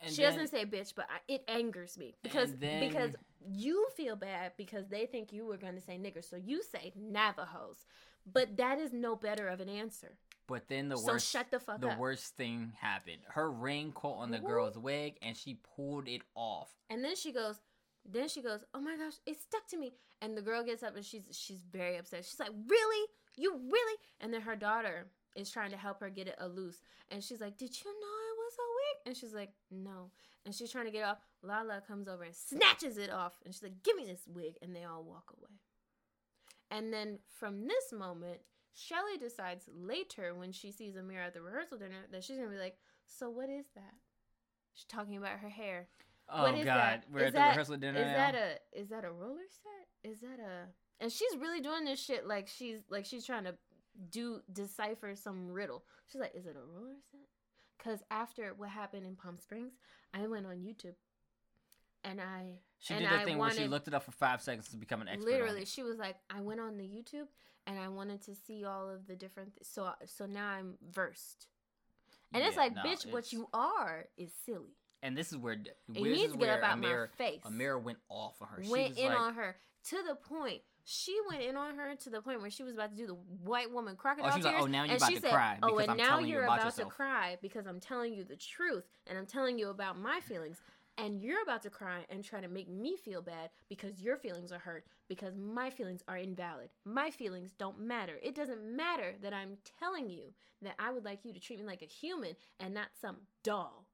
and 0.00 0.12
she 0.12 0.22
then, 0.22 0.32
doesn't 0.32 0.48
say 0.48 0.64
bitch, 0.64 0.92
but 0.94 1.06
I, 1.10 1.18
it 1.32 1.44
angers 1.48 1.98
me 1.98 2.14
because 2.22 2.54
then- 2.54 2.88
because 2.88 3.12
you 3.52 3.88
feel 3.96 4.16
bad 4.16 4.52
because 4.56 4.86
they 4.88 5.06
think 5.06 5.32
you 5.32 5.46
were 5.46 5.56
going 5.56 5.74
to 5.74 5.80
say 5.80 5.98
niggers, 5.98 6.28
so 6.28 6.36
you 6.36 6.62
say 6.62 6.92
Navajos, 6.96 7.84
but 8.30 8.56
that 8.58 8.78
is 8.78 8.92
no 8.92 9.16
better 9.16 9.48
of 9.48 9.60
an 9.60 9.68
answer. 9.68 10.18
But 10.46 10.68
then 10.68 10.88
the 10.88 10.96
so 10.96 11.12
worst 11.12 11.30
shut 11.30 11.46
the 11.50 11.60
fuck 11.60 11.80
the 11.80 11.90
up. 11.90 11.98
worst 11.98 12.36
thing 12.36 12.72
happened. 12.80 13.22
Her 13.28 13.50
ring 13.50 13.92
caught 13.92 14.18
on 14.18 14.30
the 14.30 14.38
Ooh. 14.38 14.46
girl's 14.46 14.76
wig 14.76 15.16
and 15.22 15.36
she 15.36 15.58
pulled 15.76 16.08
it 16.08 16.22
off. 16.34 16.68
And 16.90 17.04
then 17.04 17.14
she 17.14 17.32
goes, 17.32 17.60
then 18.04 18.28
she 18.28 18.42
goes, 18.42 18.60
oh 18.74 18.80
my 18.80 18.96
gosh, 18.96 19.14
it 19.26 19.40
stuck 19.40 19.66
to 19.68 19.78
me. 19.78 19.92
And 20.20 20.36
the 20.36 20.42
girl 20.42 20.64
gets 20.64 20.82
up 20.82 20.96
and 20.96 21.04
she's 21.04 21.22
she's 21.30 21.62
very 21.72 21.96
upset. 21.98 22.24
She's 22.24 22.40
like, 22.40 22.50
really, 22.68 23.06
you 23.40 23.52
really? 23.70 23.98
And 24.20 24.32
then 24.32 24.42
her 24.42 24.56
daughter 24.56 25.06
is 25.36 25.50
trying 25.50 25.70
to 25.70 25.76
help 25.76 26.00
her 26.00 26.10
get 26.10 26.28
it 26.28 26.36
a 26.38 26.48
loose, 26.48 26.82
and 27.10 27.22
she's 27.22 27.40
like, 27.40 27.56
did 27.56 27.70
you 27.80 27.90
know 27.90 28.16
it 28.30 28.36
was 28.38 28.54
a 28.58 28.66
wig? 28.78 29.06
And 29.06 29.16
she's 29.16 29.32
like, 29.34 29.52
no. 29.70 30.10
And 30.44 30.54
she's 30.54 30.72
trying 30.72 30.86
to 30.86 30.90
get 30.90 31.00
it 31.00 31.04
off. 31.04 31.18
Lala 31.42 31.82
comes 31.86 32.08
over 32.08 32.24
and 32.24 32.34
snatches 32.34 32.98
it 32.98 33.10
off, 33.10 33.38
and 33.44 33.54
she's 33.54 33.62
like, 33.62 33.82
give 33.82 33.96
me 33.96 34.04
this 34.06 34.22
wig, 34.26 34.54
and 34.62 34.74
they 34.74 34.84
all 34.84 35.02
walk 35.04 35.32
away. 35.38 35.50
And 36.70 36.92
then 36.92 37.18
from 37.38 37.66
this 37.66 37.92
moment, 37.92 38.40
Shelly 38.74 39.18
decides 39.18 39.64
later 39.72 40.34
when 40.34 40.52
she 40.52 40.70
sees 40.70 40.94
Amira 40.94 41.26
at 41.26 41.34
the 41.34 41.42
rehearsal 41.42 41.78
dinner 41.78 42.06
that 42.12 42.24
she's 42.24 42.36
gonna 42.38 42.50
be 42.50 42.56
like, 42.58 42.76
so 43.06 43.28
what 43.28 43.48
is 43.50 43.66
that? 43.74 43.94
She's 44.74 44.84
talking 44.86 45.16
about 45.16 45.40
her 45.40 45.48
hair. 45.48 45.88
Oh 46.28 46.42
What 46.44 46.54
is 46.54 46.64
god, 46.64 46.76
that? 47.02 47.04
we're 47.12 47.20
Is 47.20 47.26
at 47.26 47.32
the 47.34 47.40
rehearsal 47.40 47.76
dinner 47.76 47.98
Is 48.00 48.06
now. 48.06 48.16
that 48.16 48.34
a 48.36 48.80
is 48.80 48.88
that 48.90 49.04
a 49.04 49.10
roller 49.10 49.48
set? 49.50 50.10
Is 50.10 50.20
that 50.20 50.38
a 50.38 50.68
and 51.00 51.10
she's 51.10 51.36
really 51.38 51.60
doing 51.60 51.84
this 51.84 52.02
shit 52.02 52.26
like 52.26 52.48
she's 52.48 52.78
like 52.90 53.06
she's 53.06 53.24
trying 53.24 53.44
to 53.44 53.54
do 54.10 54.40
decipher 54.52 55.14
some 55.16 55.48
riddle. 55.48 55.84
She's 56.10 56.20
like, 56.20 56.34
is 56.34 56.46
it 56.46 56.56
a 56.56 56.60
roller 56.60 56.94
set? 57.10 57.20
Because 57.78 58.00
after 58.10 58.52
what 58.56 58.68
happened 58.68 59.06
in 59.06 59.16
Palm 59.16 59.38
Springs, 59.38 59.72
I 60.12 60.26
went 60.26 60.46
on 60.46 60.56
YouTube 60.56 60.94
and 62.04 62.20
I 62.20 62.58
she 62.78 62.94
and 62.94 63.02
did 63.02 63.10
the 63.10 63.16
I 63.16 63.24
thing 63.24 63.38
where 63.38 63.50
she 63.50 63.66
looked 63.66 63.88
it 63.88 63.94
up 63.94 64.04
for 64.04 64.12
five 64.12 64.40
seconds 64.40 64.68
to 64.68 64.76
become 64.76 65.00
an 65.02 65.08
expert. 65.08 65.30
literally 65.30 65.64
she 65.64 65.82
was 65.82 65.98
like, 65.98 66.16
I 66.34 66.40
went 66.40 66.60
on 66.60 66.76
the 66.76 66.84
YouTube 66.84 67.26
and 67.66 67.78
I 67.78 67.88
wanted 67.88 68.22
to 68.24 68.34
see 68.34 68.64
all 68.64 68.88
of 68.88 69.06
the 69.06 69.16
different 69.16 69.54
th- 69.54 69.66
so 69.66 69.90
so 70.06 70.26
now 70.26 70.46
I'm 70.46 70.74
versed. 70.90 71.46
And 72.32 72.44
it's 72.44 72.56
like, 72.56 72.76
no, 72.76 72.82
bitch, 72.82 73.10
what 73.12 73.32
you 73.32 73.48
are 73.52 74.04
is 74.16 74.30
silly. 74.46 74.76
And 75.02 75.16
this 75.16 75.32
is 75.32 75.38
where 75.38 75.54
It 75.54 75.66
needs 75.88 76.32
to 76.32 76.38
get 76.38 76.48
up 76.48 76.62
out 76.62 76.78
Amira, 76.78 77.08
my 77.08 77.24
face. 77.24 77.40
Amira 77.44 77.82
went 77.82 77.98
off 78.08 78.36
on 78.40 78.48
her. 78.48 78.62
she 78.62 78.70
went 78.70 78.98
in 78.98 79.08
like, 79.08 79.18
on 79.18 79.34
her 79.34 79.56
to 79.88 79.96
the 80.06 80.14
point 80.14 80.62
she 80.90 81.16
went 81.28 81.40
in 81.42 81.56
on 81.56 81.76
her 81.76 81.94
to 81.94 82.10
the 82.10 82.20
point 82.20 82.40
where 82.40 82.50
she 82.50 82.64
was 82.64 82.74
about 82.74 82.90
to 82.90 82.96
do 82.96 83.06
the 83.06 83.14
white 83.44 83.70
woman 83.70 83.94
crocodile 83.94 84.32
Oh, 84.32 84.36
was 84.36 84.44
like, 84.44 84.54
tears, 84.54 84.64
"Oh, 84.64 84.66
now 84.66 84.82
you're 84.82 84.94
and 84.94 84.96
about 85.00 85.08
she 85.08 85.14
to 85.14 85.20
said, 85.20 85.30
cry 85.30 85.58
"Oh, 85.62 85.78
and 85.78 85.92
I'm 85.92 85.96
now 85.96 86.08
telling 86.08 86.26
you 86.26 86.32
you're 86.34 86.42
about 86.44 86.60
about 86.60 86.76
to 86.76 86.84
cry 86.86 87.38
because 87.40 87.66
I'm 87.66 87.78
telling 87.78 88.12
you 88.12 88.24
the 88.24 88.34
truth 88.34 88.84
and 89.06 89.16
I'm 89.16 89.26
telling 89.26 89.56
you 89.58 89.68
about 89.68 89.98
my 89.98 90.18
feelings." 90.20 90.60
And 90.98 91.22
you're 91.22 91.42
about 91.42 91.62
to 91.62 91.70
cry 91.70 92.04
and 92.10 92.22
try 92.22 92.40
to 92.42 92.48
make 92.48 92.68
me 92.68 92.96
feel 92.96 93.22
bad 93.22 93.50
because 93.70 94.02
your 94.02 94.18
feelings 94.18 94.52
are 94.52 94.58
hurt 94.58 94.84
because 95.08 95.34
my 95.34 95.70
feelings 95.70 96.02
are 96.08 96.18
invalid. 96.18 96.68
My 96.84 97.10
feelings 97.10 97.52
don't 97.56 97.80
matter. 97.80 98.18
It 98.22 98.34
doesn't 98.34 98.62
matter 98.62 99.14
that 99.22 99.32
I'm 99.32 99.56
telling 99.78 100.10
you 100.10 100.34
that 100.60 100.74
I 100.78 100.90
would 100.90 101.04
like 101.04 101.24
you 101.24 101.32
to 101.32 101.40
treat 101.40 101.58
me 101.58 101.64
like 101.64 101.80
a 101.80 101.86
human 101.86 102.34
and 102.58 102.74
not 102.74 102.88
some 103.00 103.16
doll 103.42 103.86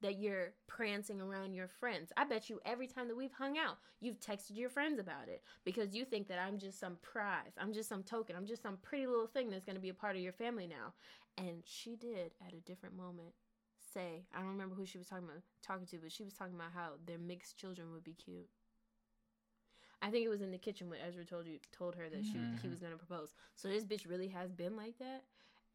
that 0.00 0.18
you're 0.18 0.54
prancing 0.66 1.20
around 1.20 1.54
your 1.54 1.68
friends. 1.68 2.12
I 2.16 2.24
bet 2.24 2.48
you 2.48 2.60
every 2.64 2.86
time 2.86 3.08
that 3.08 3.16
we've 3.16 3.32
hung 3.32 3.58
out, 3.58 3.78
you've 4.00 4.20
texted 4.20 4.56
your 4.56 4.68
friends 4.70 4.98
about 4.98 5.28
it 5.28 5.42
because 5.64 5.94
you 5.94 6.04
think 6.04 6.28
that 6.28 6.38
I'm 6.38 6.58
just 6.58 6.78
some 6.78 6.96
prize. 7.02 7.52
I'm 7.58 7.72
just 7.72 7.88
some 7.88 8.02
token. 8.02 8.36
I'm 8.36 8.46
just 8.46 8.62
some 8.62 8.76
pretty 8.78 9.06
little 9.06 9.26
thing 9.26 9.50
that's 9.50 9.64
going 9.64 9.76
to 9.76 9.82
be 9.82 9.88
a 9.88 9.94
part 9.94 10.16
of 10.16 10.22
your 10.22 10.32
family 10.32 10.66
now. 10.66 10.94
And 11.36 11.62
she 11.64 11.96
did 11.96 12.34
at 12.46 12.52
a 12.52 12.60
different 12.60 12.96
moment 12.96 13.34
say, 13.80 14.24
I 14.34 14.38
don't 14.40 14.48
remember 14.48 14.74
who 14.74 14.86
she 14.86 14.98
was 14.98 15.08
talking 15.08 15.24
about 15.24 15.42
talking 15.62 15.86
to, 15.86 15.98
but 15.98 16.12
she 16.12 16.24
was 16.24 16.34
talking 16.34 16.54
about 16.54 16.72
how 16.74 16.92
their 17.06 17.18
mixed 17.18 17.56
children 17.58 17.92
would 17.92 18.04
be 18.04 18.14
cute. 18.14 18.48
I 20.00 20.10
think 20.10 20.24
it 20.24 20.28
was 20.28 20.42
in 20.42 20.50
the 20.52 20.58
kitchen 20.58 20.88
when 20.88 21.00
Ezra 21.00 21.24
told 21.24 21.46
you 21.46 21.58
told 21.72 21.94
her 21.96 22.08
that 22.08 22.24
she 22.24 22.38
he 22.62 22.68
Mhm. 22.68 22.70
was 22.70 22.80
going 22.80 22.92
to 22.92 22.98
propose. 22.98 23.34
So 23.56 23.68
this 23.68 23.84
bitch 23.84 24.08
really 24.08 24.28
has 24.28 24.52
been 24.52 24.76
like 24.76 24.98
that, 24.98 25.24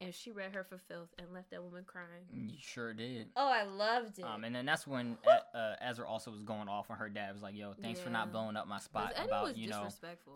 and 0.02 0.14
she 0.14 0.32
read 0.32 0.54
her 0.54 0.64
for 0.64 0.78
filth 0.78 1.10
and 1.18 1.28
left 1.34 1.52
that 1.52 1.64
woman 1.64 1.84
crying. 1.86 2.26
You 2.32 2.56
sure 2.60 2.94
did. 2.94 3.28
Oh, 3.36 3.48
I 3.48 3.64
loved 3.64 4.20
it. 4.20 4.26
Um, 4.26 4.44
and 4.44 4.56
then 4.56 4.66
that's 4.66 4.86
when 4.86 5.18
uh, 5.26 5.58
uh, 5.58 5.76
Ezra 5.82 6.08
also 6.08 6.32
was 6.32 6.42
going 6.42 6.68
off 6.68 6.92
on 6.92 6.98
her 6.98 7.10
dad. 7.10 7.34
Was 7.34 7.42
like, 7.42 7.56
"Yo, 7.56 7.74
thanks 7.82 8.00
for 8.00 8.10
not 8.10 8.32
blowing 8.32 8.56
up 8.56 8.68
my 8.68 8.80
spot 8.80 9.14
about 9.24 9.44
was 9.50 9.58
you 9.58 9.70
know 9.70 9.88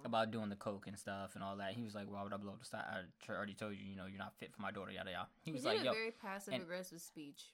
about 0.05 0.31
doing 0.31 0.49
the 0.49 0.55
coke 0.55 0.87
and 0.87 0.97
stuff 0.97 1.35
and 1.35 1.43
all 1.43 1.57
that." 1.57 1.73
He 1.73 1.83
was 1.83 1.95
like, 1.95 2.09
"Why 2.09 2.23
would 2.23 2.33
I 2.33 2.37
blow 2.37 2.53
up 2.53 2.59
the 2.59 2.65
spot? 2.65 2.85
I 2.89 3.31
already 3.31 3.53
told 3.53 3.73
you, 3.73 3.83
you 3.83 3.95
know, 3.95 4.05
you're 4.05 4.17
not 4.17 4.33
fit 4.37 4.53
for 4.53 4.61
my 4.61 4.71
daughter." 4.71 4.91
Yada 4.91 5.11
yada. 5.11 5.27
He 5.41 5.51
he 5.51 5.55
was 5.55 5.63
did 5.63 5.69
like, 5.69 5.81
a 5.81 5.85
"Yo, 5.85 5.91
very 5.93 6.11
passive 6.11 6.53
aggressive 6.53 7.01
speech. 7.01 7.45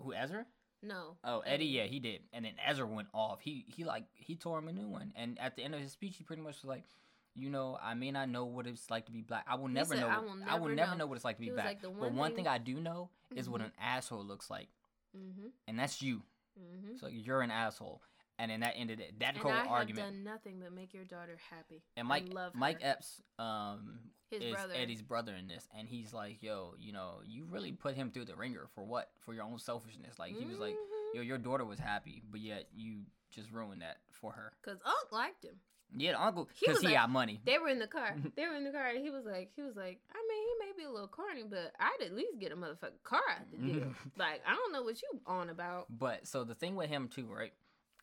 who 0.00 0.14
Ezra? 0.14 0.46
No. 0.82 1.16
Oh, 1.24 1.40
Eddie, 1.40 1.66
yeah, 1.66 1.84
he 1.84 2.00
did. 2.00 2.22
And 2.32 2.44
then 2.44 2.52
Ezra 2.66 2.86
went 2.86 3.08
off. 3.12 3.40
He 3.40 3.66
he 3.68 3.84
like 3.84 4.04
he 4.14 4.36
tore 4.36 4.58
him 4.58 4.68
a 4.68 4.72
new 4.72 4.88
one. 4.88 5.12
And 5.14 5.38
at 5.38 5.56
the 5.56 5.62
end 5.62 5.74
of 5.74 5.80
his 5.80 5.92
speech, 5.92 6.16
he 6.16 6.24
pretty 6.24 6.42
much 6.42 6.62
was 6.62 6.68
like, 6.68 6.84
you 7.34 7.50
know, 7.50 7.78
I 7.82 7.94
may 7.94 8.10
not 8.10 8.28
know 8.28 8.44
what 8.44 8.66
it's 8.66 8.90
like 8.90 9.06
to 9.06 9.12
be 9.12 9.22
black. 9.22 9.44
I 9.48 9.54
will 9.54 9.68
He 9.68 9.74
never 9.74 9.94
said, 9.94 10.00
know. 10.02 10.08
"I 10.08 10.18
will 10.18 10.30
I 10.48 10.54
will 10.58 10.68
never 10.68 10.74
never 10.74 10.90
know." 10.92 10.96
know 10.98 11.06
what 11.06 11.16
it's 11.16 11.24
like 11.24 11.36
to 11.36 11.42
be 11.42 11.50
black. 11.50 11.64
like, 11.66 11.82
"The 11.82 11.88
but 11.88 11.98
one 12.00 12.16
one 12.16 12.30
thing- 12.30 12.44
thing 12.44 12.48
I 12.48 12.58
do 12.58 12.80
know 12.80 13.10
is 13.34 13.48
what 13.48 13.60
an 13.60 13.72
asshole 13.80 14.24
looks 14.24 14.50
like, 14.50 14.68
Mm-hmm. 15.16 15.48
and 15.68 15.78
that's 15.78 16.00
you. 16.02 16.22
Mm-hmm. 16.58 16.96
So 16.96 17.06
you're 17.08 17.40
an 17.42 17.50
asshole, 17.50 18.02
and 18.38 18.50
then 18.50 18.60
that 18.60 18.74
ended 18.76 19.00
it. 19.00 19.18
That 19.20 19.34
And 19.34 19.38
whole 19.38 19.52
I 19.52 19.58
have 19.58 19.68
argument. 19.68 20.06
done 20.12 20.24
nothing 20.24 20.60
but 20.60 20.72
make 20.72 20.92
your 20.92 21.04
daughter 21.04 21.36
happy. 21.50 21.82
and 21.96 22.06
Mike 22.08 22.26
Mike. 22.54 22.78
Epps 22.82 23.22
um 23.38 24.00
His 24.30 24.42
is 24.42 24.52
brother. 24.54 24.74
Eddie's 24.76 25.02
brother 25.02 25.34
in 25.34 25.46
this, 25.48 25.68
and 25.76 25.88
he's 25.88 26.12
like, 26.12 26.42
yo, 26.42 26.74
you 26.78 26.92
know, 26.92 27.20
you 27.26 27.44
really 27.48 27.72
put 27.72 27.94
him 27.94 28.10
through 28.10 28.24
the 28.26 28.36
ringer 28.36 28.66
for 28.74 28.84
what? 28.84 29.10
For 29.20 29.32
your 29.34 29.44
own 29.44 29.58
selfishness. 29.58 30.18
Like 30.18 30.34
he 30.36 30.44
was 30.44 30.58
like, 30.58 30.74
Mhm. 30.74 31.14
yo, 31.14 31.22
your 31.22 31.38
daughter 31.38 31.64
was 31.64 31.78
happy, 31.78 32.22
but 32.30 32.40
yet 32.40 32.68
you 32.74 33.06
just 33.30 33.50
ruined 33.52 33.82
that 33.82 33.98
for 34.10 34.32
her. 34.32 34.52
Cause 34.62 34.78
Unc 34.84 35.12
liked 35.12 35.44
him. 35.44 35.60
Yeah, 35.96 36.12
the 36.12 36.22
uncle, 36.22 36.48
He 36.54 36.66
because 36.66 36.76
was 36.76 36.82
he, 36.82 36.88
like- 36.88 36.96
got 36.96 37.10
money. 37.10 37.40
They 37.44 37.58
were 37.58 37.68
in 37.68 37.78
the 37.78 37.86
car. 37.86 38.14
They 38.36 38.46
were 38.46 38.54
in 38.54 38.64
the 38.64 38.70
car, 38.70 38.86
and 38.88 39.02
he 39.02 39.10
was 39.10 39.24
like, 39.24 39.50
he 39.56 39.62
was 39.62 39.76
like, 39.76 39.98
I 40.12 40.18
mean, 40.28 40.42
he 40.42 40.66
may 40.66 40.72
be 40.76 40.84
a 40.84 40.90
little 40.90 41.08
corny, 41.08 41.42
but 41.48 41.72
I'd 41.80 42.04
at 42.04 42.14
least 42.14 42.38
get 42.38 42.52
a 42.52 42.56
motherfucking 42.56 43.02
car 43.02 43.20
out 43.30 43.50
the 43.50 43.58
deal. 43.58 43.94
like, 44.18 44.40
I 44.46 44.54
don't 44.54 44.72
know 44.72 44.82
what 44.82 45.00
you 45.02 45.08
on 45.26 45.50
about. 45.50 45.86
But 45.90 46.26
so 46.26 46.44
the 46.44 46.54
thing 46.54 46.76
with 46.76 46.88
him 46.88 47.08
too, 47.08 47.26
right, 47.26 47.52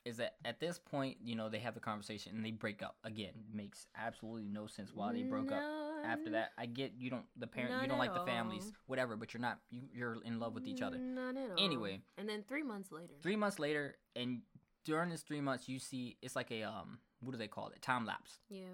is 0.06 0.18
that 0.18 0.36
at 0.46 0.60
this 0.60 0.80
point, 0.80 1.18
you 1.24 1.36
know, 1.36 1.50
they 1.50 1.60
have 1.60 1.74
the 1.74 1.80
conversation 1.82 2.34
and 2.36 2.46
they 2.46 2.52
break 2.52 2.82
up 2.82 2.96
again. 3.04 3.34
Makes 3.54 3.88
absolutely 3.98 4.46
no 4.50 4.66
sense 4.68 4.92
why 4.94 5.12
they 5.14 5.24
broke 5.24 5.52
up. 5.52 5.62
After 6.06 6.30
that, 6.32 6.52
I 6.58 6.66
get 6.68 6.94
you 6.98 7.10
don't 7.10 7.26
the 7.36 7.48
parent 7.48 7.82
you 7.82 7.88
don't 7.90 7.98
like 7.98 8.14
the 8.14 8.24
families, 8.26 8.72
whatever, 8.86 9.16
but 9.18 9.34
you're 9.34 9.42
not 9.42 9.60
you, 9.70 9.82
you're 9.94 10.18
in 10.24 10.40
love 10.40 10.54
with 10.54 10.66
each 10.68 10.82
other. 10.82 10.98
None 10.98 11.36
at 11.36 11.52
all. 11.52 11.64
Anyway. 11.64 12.00
and 12.18 12.30
then 12.30 12.44
three 12.48 12.64
months 12.64 12.92
later, 12.92 13.14
Three 13.22 13.36
months 13.36 13.60
later, 13.60 13.96
and 14.16 14.42
during 14.88 15.10
this 15.10 15.22
three 15.22 15.42
months, 15.42 15.70
you 15.70 15.78
see 15.80 16.18
it's 16.22 16.36
like 16.36 16.50
a 16.52 16.64
um 16.64 16.98
what 17.20 17.32
do 17.32 17.38
they 17.38 17.48
call 17.48 17.68
it? 17.70 17.82
Time 17.82 18.06
lapse. 18.06 18.40
yeah, 18.50 18.66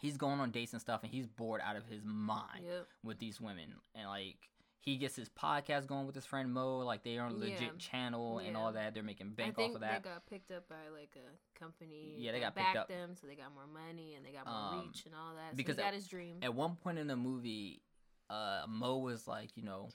He's 0.00 0.16
going 0.16 0.40
on 0.40 0.50
dates 0.50 0.72
and 0.72 0.80
stuff, 0.80 1.02
and 1.04 1.12
he's 1.12 1.26
bored 1.28 1.60
out 1.64 1.76
of 1.76 1.84
his 1.86 2.02
mind 2.04 2.64
yep, 2.66 2.86
with 3.04 3.18
these 3.18 3.40
women, 3.40 3.74
and 3.94 4.08
like. 4.08 4.36
He 4.84 4.96
gets 4.96 5.14
his 5.14 5.28
podcast 5.28 5.86
going 5.86 6.06
with 6.06 6.16
his 6.16 6.26
friend 6.26 6.52
Mo, 6.52 6.78
like 6.78 7.04
they 7.04 7.16
are 7.16 7.26
on 7.26 7.30
a 7.30 7.34
legit 7.36 7.60
Yeah. 7.60 7.68
channel 7.78 8.38
and 8.38 8.48
Yeah. 8.48 8.58
all 8.58 8.72
that. 8.72 8.94
They're 8.94 9.04
making 9.04 9.30
bank 9.30 9.56
off 9.56 9.76
of 9.76 9.80
that. 9.82 10.02
they 10.02 10.08
got 10.10 10.26
picked 10.26 10.50
up 10.50 10.68
by 10.68 10.88
like 10.92 11.14
a 11.16 11.56
company. 11.56 12.16
Yeah, 12.18 12.32
they 12.32 12.40
got 12.40 12.56
picked 12.56 12.66
backed 12.66 12.78
up. 12.78 12.88
them, 12.88 13.14
so 13.14 13.28
they 13.28 13.36
got 13.36 13.54
more 13.54 13.68
money 13.68 14.16
and 14.16 14.26
they 14.26 14.32
got 14.32 14.44
more 14.44 14.56
Um, 14.56 14.86
reach 14.88 15.06
and 15.06 15.14
all 15.14 15.36
that. 15.36 15.50
So 15.52 15.56
because 15.56 15.76
he 15.76 15.82
got 15.82 15.88
at- 15.90 15.94
his 15.94 16.08
dream. 16.08 16.40
At 16.42 16.52
one 16.54 16.74
point 16.74 16.98
in 16.98 17.06
the 17.06 17.14
movie, 17.14 17.80
uh, 18.28 18.64
Mo 18.68 18.98
was 18.98 19.28
like, 19.28 19.56
you 19.56 19.62
know, 19.62 19.88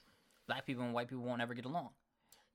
black 0.46 0.64
people 0.64 0.84
and 0.84 0.94
white 0.94 1.08
people 1.08 1.22
won't 1.22 1.42
ever 1.42 1.52
get 1.52 1.66
along. 1.66 1.90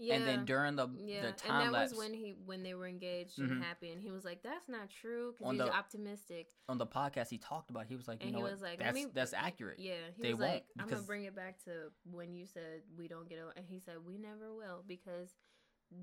Yeah, 0.04 0.16
And 0.16 0.28
then 0.28 0.46
during 0.46 0.76
the 0.76 0.88
yeah, 0.98 1.22
the 1.22 1.28
and 1.30 1.38
time 1.38 1.66
that 1.66 1.72
lapse 1.72 1.92
was 1.92 2.00
when 2.00 2.14
he 2.14 2.36
when 2.46 2.64
they 2.64 2.74
were 2.74 2.88
engaged 2.88 3.38
Mhm. 3.38 3.52
and 3.52 3.64
happy, 3.64 3.92
and 3.92 4.02
he 4.02 4.12
was 4.12 4.26
like, 4.26 4.44
"That's 4.44 4.68
not 4.68 4.90
true," 4.90 5.34
because 5.38 5.54
he 5.54 5.58
was 5.60 5.68
the- 5.70 5.76
optimistic. 5.76 6.48
on 6.68 6.78
the 6.78 6.88
podcast, 6.88 7.30
he 7.30 7.38
talked 7.38 7.70
about. 7.70 7.84
it. 7.84 7.90
He 7.90 7.96
was 7.96 8.08
like, 8.08 8.22
you 8.22 8.28
And 8.28 8.34
know 8.34 8.40
he 8.40 8.44
what? 8.44 8.52
was 8.54 8.62
like, 8.62 8.80
that's 8.80 8.94
me- 8.96 9.06
that's 9.14 9.34
accurate. 9.34 9.80
Yeah, 9.80 9.96
he 10.16 10.22
They 10.24 10.34
was 10.34 10.42
like, 10.42 10.66
"I'm 10.80 10.88
gonna 10.90 11.02
bring 11.02 11.24
it 11.26 11.36
back 11.36 11.64
to 11.66 11.92
when 12.12 12.34
you 12.36 12.46
said 12.46 12.82
we 12.98 13.08
don't 13.08 13.28
get 13.30 13.40
along," 13.40 13.54
and 13.56 13.66
he 13.66 13.80
said, 13.80 14.06
"We 14.06 14.18
never 14.18 14.54
will 14.54 14.84
because 14.88 15.36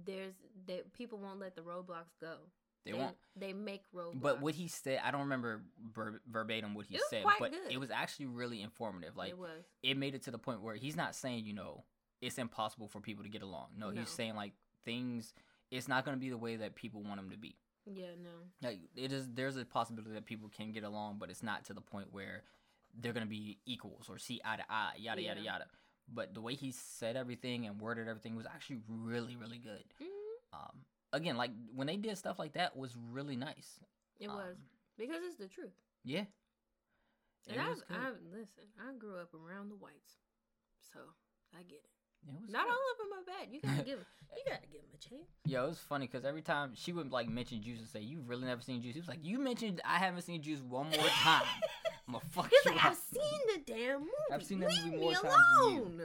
there's 0.04 0.34
they 0.66 0.82
people 0.92 1.18
won't 1.18 1.40
let 1.40 1.56
the 1.56 1.62
roadblocks 1.62 2.16
go. 2.20 2.36
They 2.86 2.94
won't. 2.94 3.16
They 3.36 3.52
make 3.52 3.82
roadblocks. 3.92 4.22
But 4.22 4.40
what 4.40 4.54
he 4.54 4.66
said, 4.66 5.00
I 5.04 5.10
don't 5.10 5.20
remember 5.22 5.62
ver- 5.92 6.22
verbatim 6.26 6.74
what 6.74 6.86
he 6.86 6.98
said, 7.10 7.24
but 7.38 7.52
good. 7.52 7.70
it 7.70 7.78
was 7.78 7.90
actually 7.90 8.26
really 8.26 8.62
informative. 8.62 9.16
Like 9.16 9.30
it 9.30 9.38
was. 9.38 9.64
it 9.82 9.98
made 9.98 10.14
it 10.14 10.22
to 10.22 10.30
the 10.30 10.38
point 10.38 10.62
where 10.62 10.76
he's 10.76 10.96
not 10.96 11.14
saying, 11.14 11.44
you 11.44 11.52
know, 11.52 11.84
it's 12.20 12.38
impossible 12.38 12.88
for 12.88 13.00
people 13.00 13.24
to 13.24 13.30
get 13.30 13.42
along. 13.42 13.68
No, 13.76 13.90
No. 13.90 14.00
he's 14.00 14.10
saying 14.10 14.34
like 14.36 14.52
things. 14.84 15.32
It's 15.70 15.86
not 15.88 16.04
going 16.04 16.16
to 16.16 16.20
be 16.20 16.30
the 16.30 16.36
way 16.38 16.56
that 16.56 16.74
people 16.74 17.02
want 17.02 17.16
them 17.16 17.30
to 17.30 17.36
be. 17.36 17.56
Yeah, 17.86 18.14
no. 18.22 18.30
Like 18.68 18.80
it 18.96 19.12
is. 19.12 19.28
There's 19.32 19.56
a 19.56 19.64
possibility 19.64 20.12
that 20.14 20.26
people 20.26 20.48
can 20.48 20.72
get 20.72 20.84
along, 20.84 21.18
but 21.18 21.30
it's 21.30 21.42
not 21.42 21.64
to 21.66 21.74
the 21.74 21.80
point 21.80 22.12
where 22.12 22.42
they're 22.94 23.12
going 23.12 23.24
to 23.26 23.30
be 23.30 23.58
equals 23.66 24.08
or 24.08 24.18
see 24.18 24.40
eye 24.44 24.56
to 24.56 24.64
eye. 24.68 24.94
Yada 24.98 25.22
yada 25.22 25.40
Yeah. 25.40 25.52
yada. 25.52 25.66
But 26.12 26.34
the 26.34 26.40
way 26.40 26.54
he 26.54 26.72
said 26.72 27.16
everything 27.16 27.66
and 27.66 27.80
worded 27.80 28.08
everything 28.08 28.34
was 28.36 28.46
actually 28.46 28.80
really 28.88 29.36
really 29.36 29.58
good. 29.58 29.84
Mhm. 30.00 30.08
Um, 30.52 30.84
again, 31.12 31.36
like 31.36 31.52
when 31.74 31.86
they 31.86 31.96
did 31.96 32.18
stuff 32.18 32.38
like 32.38 32.52
that 32.54 32.76
was 32.76 32.96
really 32.96 33.36
nice. 33.36 33.80
It 34.18 34.28
was 34.28 34.56
Um, 34.56 34.68
because 34.98 35.22
it's 35.24 35.36
the 35.36 35.48
truth. 35.48 35.72
Yeah. 36.04 36.26
And 37.48 37.60
I, 37.60 37.68
was. 37.70 37.82
I 37.88 38.10
listen. 38.32 38.64
I 38.78 38.92
grew 38.94 39.16
up 39.18 39.32
around 39.34 39.70
the 39.70 39.76
whites, 39.76 40.18
so 40.92 41.00
I 41.54 41.62
get 41.62 41.78
it. 41.84 41.90
It 42.28 42.34
was 42.40 42.50
Not 42.50 42.64
good. 42.64 42.70
all 42.72 42.92
of 42.92 42.98
them 42.98 43.18
are 43.18 43.24
bad. 43.24 43.48
You 43.52 43.60
gotta 43.60 43.82
give. 43.84 44.04
You 44.36 44.44
gotta 44.46 44.66
give 44.70 44.80
them 44.82 44.90
a 44.94 44.96
chance. 44.96 45.28
Yeah, 45.44 45.64
it 45.64 45.68
was 45.70 45.78
funny 45.80 46.06
because 46.06 46.24
every 46.24 46.40
time 46.42 46.70
she 46.76 46.92
would 46.92 47.10
like 47.10 47.28
mention 47.28 47.60
Juice 47.62 47.80
and 47.80 47.88
say, 47.88 47.98
"You've 48.00 48.28
really 48.28 48.46
never 48.46 48.62
seen 48.62 48.80
Juice." 48.80 48.94
He 48.94 49.00
was 49.00 49.08
like, 49.08 49.18
"You 49.24 49.40
mentioned 49.40 49.80
I 49.84 49.98
haven't 49.98 50.22
seen 50.22 50.40
Juice 50.40 50.60
one 50.60 50.88
more 50.88 50.98
time. 51.08 51.42
I'm 52.06 52.12
gonna 52.14 52.24
fuck 52.30 52.48
He's 52.48 52.64
you 52.64 52.70
like, 52.70 52.84
up." 52.84 52.92
I've 52.92 52.96
seen 52.96 53.40
the 53.52 53.60
damn 53.66 53.98
movie. 53.98 54.12
I've 54.30 54.44
seen 54.44 54.60
that 54.60 54.68
Leave 54.70 54.84
movie 54.84 54.96
me 54.98 55.02
more 55.02 55.12
times 55.14 55.24
than 55.24 55.72
you." 55.74 55.80
alone. 55.82 56.00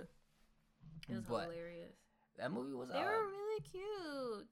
It 1.08 1.14
was 1.14 1.26
But 1.26 1.42
hilarious. 1.44 1.94
that 2.40 2.52
movie 2.52 2.74
was. 2.74 2.90
They 2.90 2.96
Uh, 2.98 3.04
were 3.04 3.28
really 3.28 3.62
cute, 3.62 4.50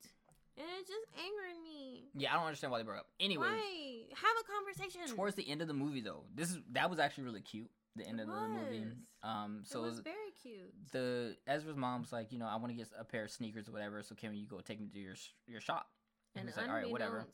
and 0.57 0.67
it 0.79 0.85
just 0.87 1.07
angered 1.17 1.63
me. 1.63 2.09
yeah, 2.13 2.31
I 2.31 2.35
don't 2.35 2.45
understand 2.45 2.71
why 2.71 2.77
they 2.77 2.83
broke 2.83 2.99
up. 2.99 3.07
Anyway, 3.19 4.05
Have 4.13 4.35
a 4.39 4.43
conversation. 4.51 5.15
towards 5.15 5.35
the 5.35 5.49
end 5.49 5.63
of 5.63 5.67
the 5.67 5.73
movie 5.73 6.01
though, 6.01 6.25
this 6.35 6.51
is 6.51 6.59
that 6.73 6.91
was 6.91 6.99
actually 6.99 7.23
really 7.23 7.41
cute. 7.41 7.71
The 7.95 8.07
end 8.07 8.19
It 8.19 8.23
of 8.23 8.29
the 8.29 8.47
movie. 8.47 8.79
was. 8.85 8.93
Um, 9.23 9.59
it 9.61 9.67
so 9.67 9.81
was 9.81 9.99
very 9.99 10.31
cute. 10.41 10.73
the 10.91 11.37
Ezra's 11.47 11.77
mom 11.77 12.01
was 12.01 12.11
like, 12.11 12.31
you 12.31 12.39
know, 12.39 12.47
I 12.47 12.55
want 12.55 12.69
to 12.69 12.73
get 12.73 12.87
a 12.99 13.03
pair 13.03 13.23
of 13.25 13.31
sneakers 13.31 13.69
or 13.69 13.71
whatever. 13.71 14.01
So 14.03 14.15
can 14.15 14.33
you 14.35 14.47
go 14.47 14.59
take 14.61 14.79
me 14.81 14.87
to 14.89 14.99
your 14.99 15.15
your 15.47 15.61
shop? 15.61 15.87
And 16.35 16.47
and 16.47 16.57
like, 16.57 16.67
all 16.67 16.73
right, 16.75 16.89
whatever. 16.89 17.27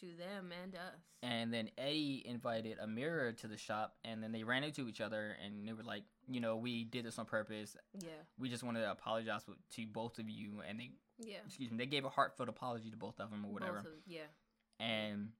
to 0.00 0.06
them 0.16 0.50
and 0.62 0.74
us. 0.74 0.80
And 1.22 1.52
then 1.52 1.68
Eddie 1.76 2.22
invited 2.24 2.78
Amira 2.78 3.36
to 3.38 3.48
the 3.48 3.58
shop, 3.58 3.96
and 4.04 4.22
then 4.22 4.32
they 4.32 4.42
ran 4.44 4.64
into 4.64 4.88
each 4.88 5.00
other, 5.02 5.36
and 5.44 5.68
they 5.68 5.72
were 5.74 5.82
like, 5.82 6.04
you 6.26 6.40
know, 6.40 6.56
we 6.56 6.84
did 6.84 7.04
this 7.04 7.18
on 7.18 7.26
purpose. 7.26 7.76
yeah, 8.00 8.08
We 8.38 8.48
just 8.48 8.62
wanted 8.62 8.80
to 8.80 8.90
apologize 8.90 9.42
to 9.44 9.86
both 9.86 10.18
of 10.18 10.30
you, 10.30 10.62
and 10.66 10.80
they, 10.80 10.92
yeah. 11.18 11.38
excuse 11.44 11.70
me, 11.70 11.76
they 11.76 11.86
gave 11.86 12.04
a 12.06 12.08
heartfelt 12.08 12.48
apology 12.48 12.90
to 12.90 12.96
both 12.96 13.20
of 13.20 13.30
them 13.30 13.44
or 13.44 13.52
whatever. 13.52 13.78
Of- 13.78 13.86
yeah. 14.06 14.20
And 14.80 15.30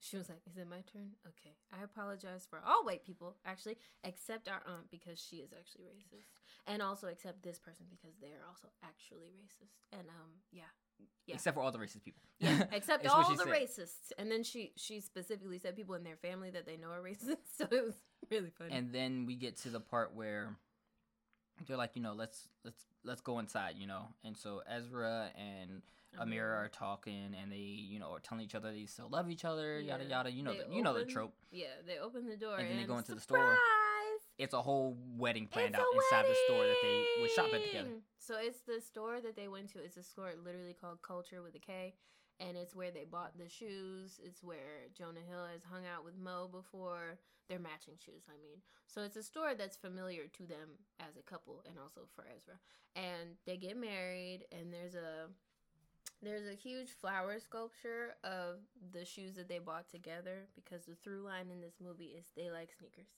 She 0.00 0.16
was 0.16 0.28
like, 0.28 0.42
"Is 0.48 0.56
it 0.56 0.68
my 0.68 0.82
turn? 0.92 1.16
Okay. 1.26 1.56
I 1.72 1.82
apologize 1.82 2.46
for 2.48 2.60
all 2.64 2.84
white 2.84 3.04
people, 3.04 3.36
actually, 3.44 3.76
except 4.04 4.48
our 4.48 4.62
aunt 4.66 4.90
because 4.90 5.18
she 5.20 5.36
is 5.36 5.52
actually 5.52 5.84
racist, 5.86 6.30
and 6.66 6.80
also 6.82 7.08
except 7.08 7.42
this 7.42 7.58
person 7.58 7.86
because 7.90 8.16
they 8.20 8.28
are 8.28 8.46
also 8.48 8.68
actually 8.84 9.30
racist." 9.42 9.74
And 9.92 10.08
um, 10.08 10.30
yeah, 10.52 10.70
Yeah. 11.26 11.34
except 11.34 11.56
for 11.56 11.62
all 11.62 11.72
the 11.72 11.78
racist 11.78 12.04
people, 12.04 12.22
yeah, 12.38 12.64
except 12.72 13.06
all 13.06 13.28
the 13.30 13.36
said. 13.38 13.48
racists. 13.48 14.12
And 14.18 14.30
then 14.30 14.44
she 14.44 14.72
she 14.76 15.00
specifically 15.00 15.58
said 15.58 15.74
people 15.76 15.94
in 15.96 16.04
their 16.04 16.16
family 16.16 16.50
that 16.50 16.64
they 16.64 16.76
know 16.76 16.90
are 16.90 17.02
racist, 17.02 17.38
so 17.58 17.64
it 17.70 17.84
was 17.84 17.96
really 18.30 18.50
funny. 18.50 18.74
And 18.74 18.92
then 18.92 19.26
we 19.26 19.34
get 19.34 19.56
to 19.62 19.70
the 19.70 19.80
part 19.80 20.14
where 20.14 20.54
they're 21.66 21.76
like, 21.76 21.90
you 21.94 22.02
know, 22.02 22.12
let's 22.12 22.48
let's 22.64 22.86
let's 23.04 23.20
go 23.20 23.38
inside, 23.40 23.74
you 23.76 23.86
know. 23.86 24.06
And 24.24 24.36
so 24.36 24.62
Ezra 24.68 25.30
and 25.36 25.82
Amira 26.16 26.40
are 26.42 26.64
uh-huh. 26.64 26.68
talking, 26.72 27.34
and 27.40 27.52
they, 27.52 27.56
you 27.56 27.98
know, 27.98 28.12
are 28.12 28.20
telling 28.20 28.44
each 28.44 28.54
other 28.54 28.72
they 28.72 28.86
still 28.86 29.08
love 29.08 29.30
each 29.30 29.44
other, 29.44 29.80
yada 29.80 30.04
Yeah. 30.04 30.10
yada. 30.10 30.30
You 30.30 30.42
know, 30.42 30.52
They 30.52 30.64
the, 30.64 30.74
you 30.74 30.82
know 30.82 30.94
the 30.94 31.04
trope. 31.04 31.34
yeah, 31.50 31.66
they 31.86 31.98
open 31.98 32.26
the 32.26 32.36
door 32.36 32.54
And 32.54 32.62
and, 32.62 32.70
then 32.70 32.76
they 32.78 32.86
go 32.86 32.98
into 32.98 33.14
the 33.14 33.20
store. 33.20 33.38
surprise! 33.38 34.20
It's 34.38 34.54
a 34.54 34.62
whole 34.62 34.96
wedding 35.16 35.46
planned 35.48 35.74
It's 35.74 35.78
out 35.78 35.86
inside 35.94 36.30
the 36.30 36.36
store 36.46 36.64
that 36.64 36.76
they 36.82 37.04
would 37.20 37.30
shop 37.32 37.52
at 37.52 37.64
together. 37.64 37.90
So 38.18 38.36
it's 38.40 38.60
the 38.60 38.80
store 38.80 39.20
that 39.20 39.34
they 39.36 39.48
went 39.48 39.68
to. 39.72 39.78
It's 39.80 39.96
a 39.96 40.02
store 40.02 40.32
literally 40.44 40.74
called 40.74 41.02
Culture 41.02 41.42
with 41.42 41.54
a 41.56 41.58
K, 41.58 41.94
and 42.40 42.56
it's 42.56 42.74
where 42.74 42.90
they 42.90 43.04
bought 43.04 43.36
the 43.36 43.48
shoes. 43.48 44.20
It's 44.22 44.42
where 44.42 44.86
Jonah 44.96 45.20
Hill 45.28 45.44
has 45.52 45.62
hung 45.64 45.84
out 45.86 46.04
with 46.04 46.16
Mo 46.18 46.48
before. 46.50 47.18
They're 47.48 47.58
matching 47.58 47.94
shoes, 47.98 48.24
I 48.28 48.36
mean. 48.40 48.60
So 48.86 49.02
it's 49.02 49.16
a 49.16 49.22
store 49.22 49.54
that's 49.56 49.76
familiar 49.76 50.26
to 50.36 50.46
them 50.46 50.78
as 51.00 51.16
a 51.16 51.22
couple, 51.22 51.62
and 51.68 51.78
also 51.78 52.02
for 52.14 52.24
Ezra. 52.36 52.54
And 52.94 53.36
they 53.46 53.56
get 53.56 53.76
married, 53.76 54.44
and 54.52 54.72
there's 54.72 54.94
a 54.94 55.28
there's 56.22 56.46
a 56.46 56.54
huge 56.54 56.90
flower 56.90 57.38
sculpture 57.38 58.16
of 58.24 58.58
the 58.92 59.04
shoes 59.04 59.36
that 59.36 59.48
they 59.48 59.58
bought 59.58 59.88
together 59.88 60.48
because 60.54 60.84
the 60.84 60.94
through 60.96 61.22
line 61.22 61.50
in 61.50 61.60
this 61.60 61.74
movie 61.82 62.16
is 62.18 62.26
they 62.36 62.50
like 62.50 62.70
sneakers 62.76 63.08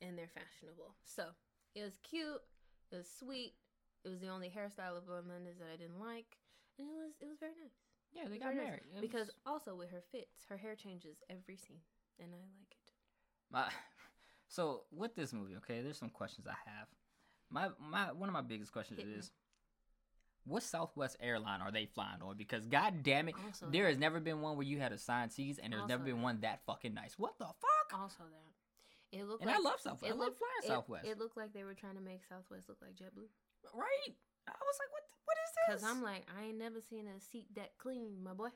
and 0.00 0.18
they're 0.18 0.28
fashionable. 0.28 0.94
So 1.04 1.28
it 1.74 1.82
was 1.82 1.98
cute, 2.02 2.42
it 2.92 2.96
was 2.96 3.08
sweet. 3.08 3.54
It 4.04 4.10
was 4.10 4.20
the 4.20 4.28
only 4.28 4.48
hairstyle 4.48 4.98
of 4.98 5.08
Mendes 5.26 5.58
that 5.58 5.68
I 5.72 5.76
didn't 5.76 5.98
like, 5.98 6.36
and 6.78 6.88
it 6.88 6.92
was 6.92 7.12
it 7.20 7.26
was 7.26 7.38
very 7.40 7.56
nice. 7.56 7.72
Yeah, 8.12 8.28
they 8.28 8.38
got 8.38 8.52
very 8.54 8.66
nice. 8.68 8.80
married 8.92 9.00
because 9.00 9.28
was- 9.28 9.36
also 9.46 9.74
with 9.74 9.90
her 9.90 10.02
fits, 10.12 10.44
her 10.48 10.58
hair 10.58 10.74
changes 10.76 11.16
every 11.30 11.56
scene, 11.56 11.80
and 12.20 12.28
I 12.32 12.36
like 12.36 12.70
it. 12.70 12.92
my, 13.50 13.64
so 14.48 14.82
with 14.92 15.14
this 15.14 15.32
movie, 15.32 15.56
okay, 15.56 15.80
there's 15.80 15.98
some 15.98 16.10
questions 16.10 16.46
I 16.46 16.56
have. 16.68 16.88
My 17.50 17.70
my 17.80 18.12
one 18.12 18.28
of 18.28 18.34
my 18.34 18.42
biggest 18.42 18.72
questions 18.72 19.00
Hit 19.00 19.08
me. 19.08 19.14
What 20.46 20.62
Southwest 20.62 21.16
airline 21.20 21.60
are 21.60 21.70
they 21.72 21.86
flying 21.86 22.20
on? 22.22 22.36
Because 22.36 22.66
god 22.66 23.02
damn 23.02 23.28
it, 23.28 23.34
Also, 23.46 23.66
there 23.70 23.86
has 23.88 23.98
never 23.98 24.20
been 24.20 24.40
one 24.40 24.56
where 24.56 24.66
you 24.66 24.78
had 24.78 24.92
assigned 24.92 25.32
seats, 25.32 25.58
and 25.62 25.72
there's 25.72 25.82
Also 25.82 25.94
never 25.94 26.04
been 26.04 26.16
that. 26.16 26.22
one 26.22 26.40
that 26.40 26.60
fucking 26.66 26.94
nice. 26.94 27.18
What 27.18 27.38
the 27.38 27.46
fuck? 27.46 28.00
also 28.00 28.24
that 28.24 29.16
it 29.18 29.24
looked 29.24 29.42
And 29.42 29.48
like 29.48 29.60
I 29.60 29.62
love 29.62 29.78
Southwest. 29.80 30.04
I 30.04 30.16
love 30.16 30.18
looked- 30.18 30.38
flying 30.38 30.52
it- 30.64 30.66
Southwest. 30.66 31.06
It 31.06 31.18
looked 31.18 31.36
like 31.36 31.52
they 31.52 31.62
were 31.64 31.74
trying 31.74 31.94
to 31.94 32.00
make 32.00 32.24
Southwest 32.24 32.68
look 32.68 32.78
like 32.82 32.94
JetBlue. 32.96 33.28
right? 33.72 34.16
I 34.48 34.52
was 34.52 34.78
like, 34.80 34.90
what? 34.92 35.02
What 35.24 35.36
is 35.38 35.50
this? 35.54 35.82
Cause 35.82 35.90
I'm 35.90 36.02
like, 36.02 36.26
I 36.38 36.44
ain't 36.46 36.58
never 36.58 36.80
seen 36.80 37.06
a 37.06 37.20
seat 37.20 37.46
that 37.54 37.78
clean, 37.78 38.22
my 38.22 38.32
boy. 38.34 38.48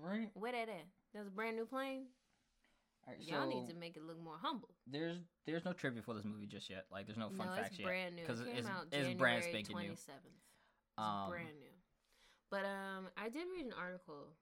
right. 0.00 0.30
Where 0.34 0.52
that 0.52 0.68
at? 0.68 0.86
That's 1.14 1.28
a 1.28 1.30
brand 1.30 1.56
new 1.56 1.64
plane. 1.66 2.06
Right, 3.06 3.16
Y'all 3.20 3.46
need 3.48 3.66
to 3.68 3.74
make 3.74 3.96
it 3.96 4.02
look 4.02 4.20
more 4.20 4.36
humble. 4.38 4.68
there's 4.86 5.16
there's 5.46 5.64
no 5.64 5.72
trivia 5.72 6.02
for 6.02 6.12
this 6.14 6.24
movie 6.26 6.46
just 6.46 6.68
yet. 6.68 6.84
Like 6.90 7.06
there's 7.06 7.16
no 7.16 7.28
fun 7.30 7.46
no, 7.46 7.54
facts 7.54 7.68
it's 7.70 7.78
yet. 7.78 7.86
brand 7.86 8.16
new. 8.16 8.26
'cause 8.26 8.40
it 8.40 8.48
it's- 8.48 8.66
it's 8.92 9.14
brand 9.18 9.44
spanking 9.44 9.76
new. 9.78 9.94
27th. 10.98 11.14
It's 11.14 11.24
Um, 11.24 11.30
brand 11.30 11.58
new. 11.60 11.76
But 12.50 12.64
um, 12.64 13.08
I 13.16 13.28
did 13.28 13.46
read 13.52 13.66
an 13.66 13.74
article 13.78 14.34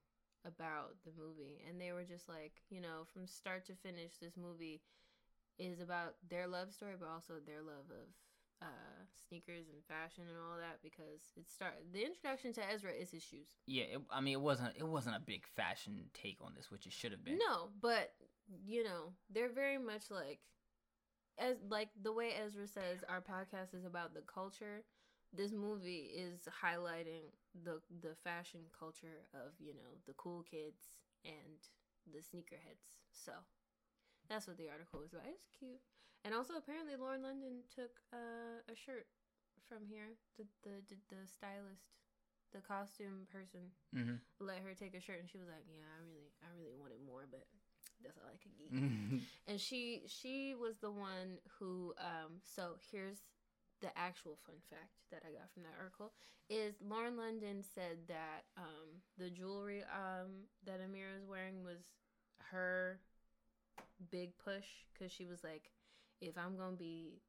about 0.45 0.97
the 1.05 1.11
movie, 1.19 1.63
and 1.69 1.81
they 1.81 1.93
were 1.93 2.05
just 2.05 2.29
like, 2.29 2.63
you 2.71 2.81
know, 2.81 3.05
from 3.13 3.27
start 3.27 3.67
to 3.67 3.75
finish, 3.75 4.19
this 4.21 4.37
movie 4.37 4.83
is 5.59 5.81
about 5.81 6.15
their 6.29 6.47
love 6.47 6.73
story, 6.73 6.95
but 6.99 7.09
also 7.09 7.35
their 7.45 7.63
love 7.63 7.91
of 7.91 8.09
uh 8.63 9.05
sneakers 9.29 9.69
and 9.69 9.85
fashion 9.85 10.25
and 10.27 10.39
all 10.39 10.57
that 10.57 10.79
because 10.83 11.33
it 11.37 11.51
start 11.51 11.75
the 11.93 12.03
introduction 12.03 12.55
to 12.55 12.63
Ezra 12.73 12.91
is 12.91 13.11
his 13.11 13.23
shoes. 13.23 13.49
Yeah, 13.67 13.85
it, 13.85 14.01
I 14.11 14.21
mean 14.21 14.33
it 14.35 14.41
wasn't 14.41 14.75
it 14.77 14.87
wasn't 14.87 15.17
a 15.17 15.21
big 15.21 15.47
fashion 15.47 16.09
take 16.15 16.39
on 16.41 16.55
this, 16.57 16.71
which 16.71 16.87
it 16.87 16.93
should 16.93 17.13
have 17.13 17.23
been. 17.23 17.39
No, 17.39 17.69
but 17.83 18.15
you 18.67 18.83
know, 18.83 19.13
they're 19.31 19.53
very 19.53 19.77
much 19.79 20.11
like 20.11 20.41
as 21.39 21.57
like 21.69 21.91
the 22.03 22.13
way 22.13 22.33
Ezra 22.33 22.67
says 22.67 23.05
our 23.09 23.21
podcast 23.21 23.75
is 23.75 23.85
about 23.85 24.15
the 24.15 24.23
culture. 24.23 24.85
This 25.37 25.53
movie 25.53 26.11
is 26.15 26.49
highlighting 26.65 27.33
the 27.65 27.81
the 28.03 28.15
fashion 28.25 28.63
culture 28.79 29.29
of, 29.35 29.53
you 29.61 29.75
know, 29.75 29.93
the 30.07 30.15
cool 30.15 30.43
kids 30.43 30.91
and 31.25 31.59
the 32.13 32.19
sneakerheads. 32.21 32.87
So 33.13 33.33
that's 34.29 34.47
what 34.47 34.57
the 34.59 34.71
article 34.71 35.01
was 35.01 35.13
about. 35.13 35.27
It's 35.29 35.47
cute. 35.59 35.81
And 36.25 36.35
also 36.35 36.55
apparently 36.57 36.97
Lauren 36.97 37.23
London 37.23 37.63
took 37.75 38.01
uh, 38.13 38.63
a 38.71 38.75
shirt 38.75 39.07
from 39.69 39.87
here. 39.87 40.15
The, 40.39 40.47
the 40.63 40.75
the 40.89 40.97
the 41.11 41.23
stylist, 41.27 41.87
the 42.53 42.61
costume 42.61 43.27
person 43.31 43.73
hmm 43.95 44.17
let 44.41 44.59
her 44.65 44.75
take 44.75 44.95
a 44.95 45.01
shirt 45.01 45.21
and 45.21 45.29
she 45.31 45.39
was 45.39 45.49
like 45.49 45.65
yeah 45.69 45.87
i 45.97 46.01
really 46.05 46.29
i 46.45 46.49
really 46.59 46.77
wanted 46.79 46.99
more 47.07 47.25
but 47.31 47.47
that's 48.03 48.19
all 48.19 48.29
i 48.29 48.37
could 48.43 48.53
get 48.59 48.73
Mm-hmm. 48.73 49.17
and 49.49 49.61
she 49.61 50.03
she 50.07 50.55
was 50.55 50.79
the 50.79 50.91
one 50.91 51.39
who 51.59 51.95
um 51.99 52.41
so 52.43 52.75
here's 52.91 53.23
the 53.81 53.89
actual 53.97 54.39
fun 54.47 54.57
fact 54.71 54.93
that 55.11 55.23
i 55.27 55.33
got 55.33 55.51
from 55.53 55.63
that 55.63 55.77
article 55.79 56.13
is 56.49 56.75
lauren 56.81 57.17
london 57.17 57.63
said 57.75 57.99
that 58.09 58.45
um 58.57 59.03
the 59.19 59.31
jewelry 59.31 59.83
um 59.93 60.47
that 60.65 60.81
amira 60.81 61.17
is 61.19 61.27
wearing 61.27 61.63
was 61.63 61.91
her 62.39 63.01
big 64.11 64.37
push 64.39 64.85
because 64.93 65.13
she 65.13 65.27
was 65.27 65.43
like 65.43 65.71
if 66.21 66.37
i'm 66.39 66.57
gonna 66.57 66.77
be 66.77 67.21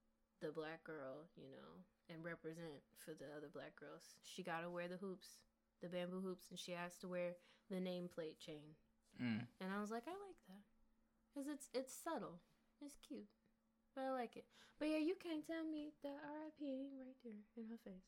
the 0.41 0.51
black 0.51 0.83
girl 0.83 1.27
you 1.35 1.49
know 1.49 1.83
and 2.09 2.23
represent 2.23 2.79
for 2.97 3.11
the 3.11 3.25
other 3.35 3.49
black 3.53 3.75
girls 3.75 4.15
she 4.23 4.43
gotta 4.43 4.69
wear 4.69 4.87
the 4.87 4.97
hoops 4.97 5.39
the 5.81 5.87
bamboo 5.89 6.21
hoops 6.21 6.49
and 6.49 6.59
she 6.59 6.71
has 6.71 6.95
to 6.97 7.07
wear 7.07 7.35
the 7.69 7.77
nameplate 7.77 8.39
chain. 8.39 8.75
Mm. 9.21 9.41
and 9.59 9.73
I 9.73 9.81
was 9.81 9.89
like, 9.89 10.03
I 10.05 10.13
like 10.13 10.41
that 10.47 10.61
because 11.33 11.49
it's 11.49 11.69
it's 11.73 11.93
subtle, 11.93 12.39
it's 12.85 12.97
cute, 13.07 13.25
but 13.97 14.05
I 14.05 14.11
like 14.13 14.37
it. 14.37 14.45
But 14.77 14.89
yeah, 14.93 15.01
you 15.01 15.15
can't 15.17 15.41
tell 15.45 15.65
me 15.65 15.89
that 16.03 16.13
R.I.P. 16.21 16.61
ain't 16.61 16.93
right 17.01 17.17
there 17.25 17.33
in 17.57 17.65
her 17.73 17.81
face. 17.83 18.05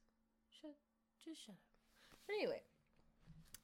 Shut, 0.61 0.77
just 1.25 1.41
shut 1.43 1.55
up. 1.57 2.17
But 2.27 2.33
anyway, 2.37 2.61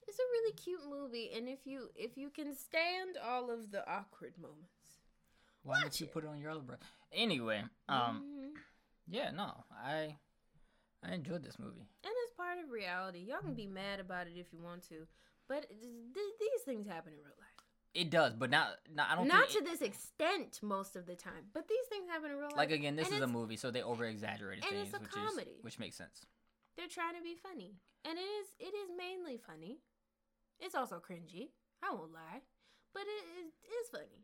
it's 0.07 0.17
a 0.17 0.25
really 0.33 0.53
cute 0.53 0.81
movie, 0.89 1.29
and 1.37 1.47
if 1.47 1.59
you 1.65 1.89
if 1.95 2.17
you 2.17 2.31
can 2.31 2.55
stand 2.55 3.17
all 3.23 3.51
of 3.51 3.69
the 3.69 3.87
awkward 3.87 4.33
moments, 4.41 5.05
Why 5.61 5.81
didn't 5.83 5.99
you 6.01 6.07
it. 6.07 6.13
put 6.13 6.23
it 6.23 6.27
on 6.33 6.39
your 6.41 6.49
other 6.49 6.61
bro? 6.61 6.75
Anyway, 7.13 7.61
um, 7.87 8.23
mhm, 8.25 8.49
yeah, 9.07 9.29
no, 9.29 9.53
I 9.71 10.17
I 11.05 11.13
enjoyed 11.13 11.43
this 11.43 11.59
movie. 11.59 11.85
and 12.03 12.13
it's 12.25 12.33
part 12.33 12.57
of 12.57 12.71
reality. 12.71 13.19
Y'all 13.19 13.41
can 13.45 13.53
be 13.53 13.67
mad 13.67 13.99
about 13.99 14.25
it 14.25 14.33
if 14.35 14.47
you 14.51 14.59
want 14.63 14.81
to, 14.89 15.05
but 15.47 15.69
th- 15.69 16.33
these 16.41 16.61
things 16.65 16.87
happen 16.87 17.13
in 17.13 17.19
real 17.19 17.37
life. 17.37 17.44
It 17.95 18.09
does, 18.11 18.33
but 18.33 18.49
not, 18.49 18.67
not 18.93 19.09
I 19.09 19.15
don't 19.15 19.27
Not 19.27 19.49
to 19.51 19.61
this 19.63 19.81
extent 19.81 20.59
most 20.61 20.95
of 20.97 21.05
the 21.05 21.15
time, 21.15 21.45
but 21.53 21.67
these 21.69 21.85
things 21.89 22.09
happen 22.09 22.29
in 22.31 22.35
real 22.37 22.49
life. 22.49 22.57
like 22.57 22.71
again, 22.71 22.95
this 22.97 23.07
And 23.07 23.15
is 23.17 23.21
a 23.23 23.27
movie, 23.27 23.55
so 23.55 23.71
they 23.71 23.81
over 23.81 24.03
exaggerated 24.05 24.65
and 24.65 24.73
things, 24.75 24.87
it's 24.89 24.97
a 24.97 24.99
which 24.99 25.11
comedy. 25.11 25.49
is 25.57 25.63
which 25.63 25.79
makes 25.79 25.95
sense. 25.95 26.25
they're 26.75 26.89
trying 26.89 27.15
to 27.15 27.21
be 27.23 27.35
funny 27.41 27.79
and 28.03 28.17
it 28.19 28.21
is 28.39 28.47
it 28.59 28.73
is 28.75 28.89
mainly 28.97 29.37
funny 29.37 29.79
it's 30.59 30.75
also 30.75 30.99
cringy 30.99 31.49
i 31.81 31.89
won't 31.91 32.11
lie 32.13 32.41
but 32.93 33.03
it 33.03 33.23
is 33.39 33.53
it's 33.63 33.89
funny 33.89 34.21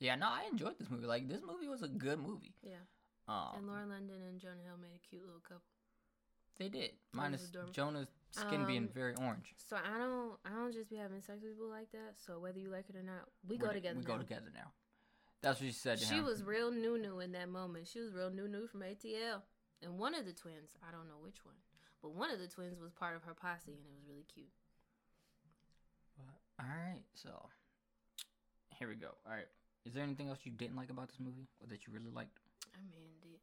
Yeah, 0.00 0.16
no, 0.16 0.26
I 0.26 0.42
enjoyed 0.50 0.76
this 0.80 0.90
movie. 0.90 1.06
Like 1.06 1.28
this 1.28 1.42
movie 1.46 1.68
was 1.68 1.82
a 1.82 1.88
good 1.88 2.18
movie. 2.18 2.54
yeah 2.62 2.82
Um, 3.28 3.54
and 3.56 3.66
lauren 3.68 3.88
london 3.88 4.18
and 4.28 4.40
jonah 4.40 4.64
hill 4.66 4.76
made 4.82 4.94
a 4.98 5.02
cute 5.08 5.22
little 5.24 5.40
couple 5.40 5.62
they 6.58 6.68
did. 6.68 6.90
Minus. 7.14 7.50
Jonah's 7.72 8.08
skin 8.32 8.64
being 8.66 8.84
Um, 8.84 8.88
very 8.94 9.14
orange. 9.16 9.54
so 9.56 9.76
i 9.76 9.96
don't 9.98 10.32
i 10.44 10.50
don't 10.50 10.72
just 10.72 10.88
be 10.90 10.96
having 10.96 11.20
sex 11.22 11.40
with 11.42 11.52
people 11.52 11.68
like 11.68 11.90
that 11.92 12.14
so 12.16 12.38
whether 12.40 12.58
you 12.58 12.68
like 12.70 12.88
it 12.90 12.96
or 12.96 13.02
not 13.02 13.28
we 13.48 13.56
go 13.56 13.66
We're- 13.66 13.74
together 13.80 13.98
We 13.98 14.04
go 14.04 14.18
together 14.18 14.50
now. 14.54 14.72
That's 15.42 15.60
what 15.60 15.66
she 15.66 15.72
said 15.72 15.98
to 15.98 16.04
she 16.04 16.16
him. 16.16 16.24
was 16.24 16.42
real 16.42 16.70
new 16.70 16.98
new 16.98 17.20
in 17.20 17.32
that 17.32 17.48
moment 17.48 17.88
she 17.88 18.00
was 18.00 18.12
real 18.14 18.30
new 18.30 18.48
new 18.48 18.66
from 18.66 18.80
atl 18.82 19.42
and 19.82 19.98
one 19.98 20.14
of 20.14 20.24
the 20.26 20.32
twins 20.32 20.76
i 20.86 20.90
don't 20.90 21.08
know 21.08 21.18
which 21.22 21.44
one 21.44 21.56
but 22.00 22.14
one 22.14 22.30
of 22.30 22.38
the 22.38 22.48
twins 22.48 22.78
was 22.80 22.92
part 22.92 23.14
of 23.16 23.22
her 23.24 23.34
posse 23.34 23.72
and 23.72 23.84
it 23.86 23.92
was 23.94 24.04
really 24.08 24.24
cute 24.32 24.50
All 26.60 26.66
right, 26.68 27.02
so 27.14 27.48
here 28.78 28.88
we 28.88 28.94
go. 28.94 29.10
All 29.26 29.32
right, 29.32 29.48
is 29.84 29.94
there 29.94 30.02
anything 30.04 30.28
else 30.28 30.38
you 30.44 30.52
didn't 30.52 30.76
like 30.76 30.90
about 30.90 31.08
this 31.08 31.18
movie, 31.18 31.48
or 31.60 31.66
that 31.68 31.86
you 31.86 31.92
really 31.92 32.10
liked? 32.14 32.38
i 32.74 32.80
mean 32.90 33.10
the, 33.22 33.34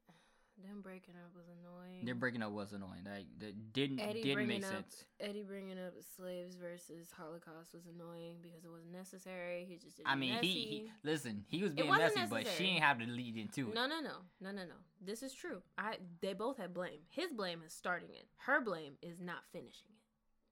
them 0.68 0.82
breaking 0.82 1.16
up 1.16 1.32
was 1.36 1.45
annoying 1.47 2.05
Their 2.05 2.16
breaking 2.16 2.41
up 2.41 2.51
was 2.51 2.74
annoying. 2.74 3.05
Like 3.05 3.26
that 3.39 3.74
didn't 3.74 3.99
Eddie 3.99 4.24
didn't 4.24 4.47
make 4.47 4.64
up 4.66 4.72
sense. 4.72 5.05
Eddie 5.20 5.43
bringing 5.43 5.78
up 5.80 5.93
slaves 6.16 6.55
versus 6.55 7.10
Holocaust 7.16 7.74
was 7.74 7.84
annoying 7.86 8.38
because 8.41 8.64
it 8.64 8.70
wasn't 8.70 8.91
necessary. 8.91 9.66
He 9.70 9.78
just 9.78 9.99
I 10.05 10.16
mean, 10.16 10.38
he, 10.41 10.47
he 10.47 10.91
listen. 11.03 11.45
He 11.47 11.64
was 11.64 11.74
being 11.74 11.89
messy, 11.89 12.22
but 12.30 12.39
she 12.39 12.43
necessary. 12.43 12.70
ain't 12.70 12.84
have 12.84 12.99
to 12.99 13.05
lead 13.05 13.38
into 13.38 13.70
it. 13.70 13.76
No, 13.76 13.88
no, 13.88 14.01
no, 14.01 14.18
no, 14.41 14.51
no, 14.51 14.64
no. 14.64 14.76
This 15.01 15.24
is 15.24 15.34
true. 15.34 15.62
I 15.78 15.97
they 16.22 16.34
both 16.34 16.57
had 16.57 16.74
blame. 16.74 16.99
His 17.10 17.32
blame 17.32 17.62
is 17.66 17.74
starting 17.74 18.10
it. 18.10 18.28
Her 18.38 18.62
blame 18.62 18.93
is 19.01 19.20
not 19.20 19.43
finishing 19.51 19.88
it. 19.89 20.03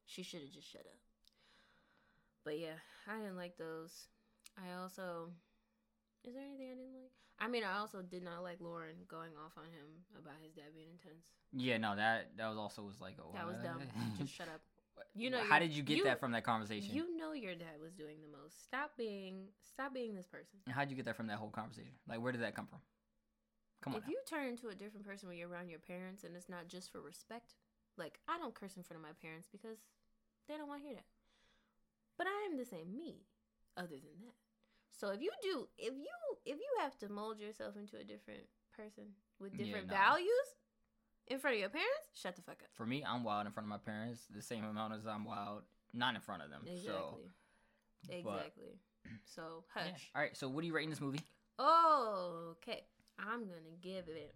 She 0.06 0.24
should 0.24 0.42
have 0.42 0.52
just 0.52 0.72
shut 0.72 0.82
up. 0.82 0.98
But 2.44 2.60
yeah, 2.60 2.80
I 3.08 3.18
didn't 3.18 3.36
like 3.36 3.58
those. 3.58 4.08
I 4.58 4.82
also 4.82 5.32
is 6.28 6.34
there 6.36 6.44
anything 6.44 6.68
I 6.68 6.76
didn't 6.76 6.94
like? 6.94 7.12
I 7.40 7.48
mean, 7.48 7.64
I 7.64 7.80
also 7.80 8.02
did 8.02 8.24
not 8.24 8.44
like 8.44 8.60
Lauren 8.60 8.96
going 9.08 9.32
off 9.40 9.54
on 9.58 9.66
him 9.66 10.04
about 10.18 10.36
his 10.44 10.52
dad 10.52 10.74
being 10.76 10.90
intense. 10.92 11.26
Yeah, 11.54 11.78
no, 11.78 11.96
that 11.96 12.36
that 12.38 12.50
was 12.50 12.58
also 12.58 12.82
was 12.84 13.00
like, 13.00 13.16
oh, 13.22 13.32
That 13.34 13.48
was 13.48 13.58
dumb. 13.64 13.82
Just 14.18 14.34
shut 14.34 14.48
up. 14.48 14.62
You 15.14 15.30
know, 15.30 15.42
how 15.48 15.60
did 15.60 15.72
you 15.72 15.84
get 15.84 15.98
you- 15.98 16.04
that 16.06 16.20
from 16.20 16.32
that 16.34 16.44
conversation? 16.44 16.94
You 16.94 17.16
know 17.18 17.34
your 17.34 17.56
dad 17.56 17.80
was 17.82 17.94
doing 17.94 18.18
the 18.22 18.28
most. 18.28 18.62
Stop 18.64 18.98
being 18.98 19.48
stop 19.62 19.94
being 19.94 20.16
this 20.16 20.28
person. 20.28 20.60
How'd 20.70 20.90
you 20.90 20.96
get 20.96 21.06
that 21.06 21.16
from 21.16 21.28
that 21.28 21.38
whole 21.38 21.50
conversation? 21.50 21.94
Like, 22.10 22.20
where 22.22 22.32
did 22.32 22.42
that 22.42 22.56
come 22.56 22.68
from? 22.68 22.80
Come 23.82 23.94
on. 23.94 24.02
if 24.02 24.08
you 24.08 24.18
turn 24.28 24.48
into 24.48 24.70
a 24.70 24.76
different 24.76 25.06
person 25.06 25.30
when 25.30 25.38
you're 25.38 25.48
around 25.48 25.70
your 25.70 25.80
parents 25.80 26.24
and 26.24 26.36
it's 26.36 26.50
not 26.50 26.68
just 26.68 26.92
for 26.92 27.00
respect, 27.00 27.54
like 27.96 28.20
I 28.28 28.40
don't 28.40 28.56
curse 28.56 28.76
in 28.76 28.84
front 28.84 28.98
of 28.98 29.06
my 29.06 29.14
parents 29.22 29.48
because 29.52 29.78
they 30.50 30.58
don't 30.58 30.68
want 30.68 30.82
to 30.82 30.88
hear 30.88 30.96
that. 30.96 31.06
But 32.18 32.26
I 32.26 32.50
am 32.50 32.58
the 32.58 32.66
same 32.66 32.98
me, 32.98 33.22
other 33.78 34.02
than 34.02 34.18
that. 34.26 34.34
So 34.98 35.10
if 35.10 35.22
you 35.22 35.30
do, 35.44 35.68
if 35.78 35.94
you 35.94 36.08
if 36.46 36.58
you 36.58 36.70
have 36.82 36.98
to 37.00 37.10
mold 37.10 37.40
yourself 37.40 37.76
into 37.78 37.98
a 37.98 38.04
different 38.04 38.42
person 38.76 39.04
with 39.40 39.54
Yeah, 39.54 39.66
different 39.66 39.88
no. 39.88 39.94
values 39.94 40.48
in 41.28 41.38
front 41.38 41.56
of 41.56 41.60
your 41.60 41.70
parents, 41.70 42.08
shut 42.16 42.36
the 42.36 42.42
fuck 42.42 42.58
up. 42.64 42.70
For 42.74 42.86
me, 42.86 43.04
I'm 43.08 43.24
wild 43.24 43.46
in 43.46 43.52
front 43.52 43.66
of 43.66 43.70
my 43.70 43.78
parents 43.78 44.26
the 44.34 44.42
same 44.42 44.64
amount 44.64 44.94
as 44.94 45.06
I'm 45.06 45.24
wild 45.24 45.62
not 45.94 46.16
in 46.16 46.22
front 46.22 46.42
of 46.42 46.50
them. 46.50 46.62
Exactly. 46.66 46.84
So, 46.86 47.20
but- 48.08 48.16
exactly. 48.16 48.80
So 49.26 49.64
yeah. 49.76 49.84
hush. 49.84 50.12
All 50.16 50.22
right. 50.22 50.36
So, 50.36 50.50
what 50.50 50.64
are 50.64 50.68
you 50.68 50.74
rating 50.74 50.90
this 50.90 51.00
movie? 51.02 51.22
Oh, 51.60 52.56
okay, 52.58 52.84
I'm 53.20 53.42
gonna 53.42 53.78
give 53.82 54.08
it. 54.10 54.36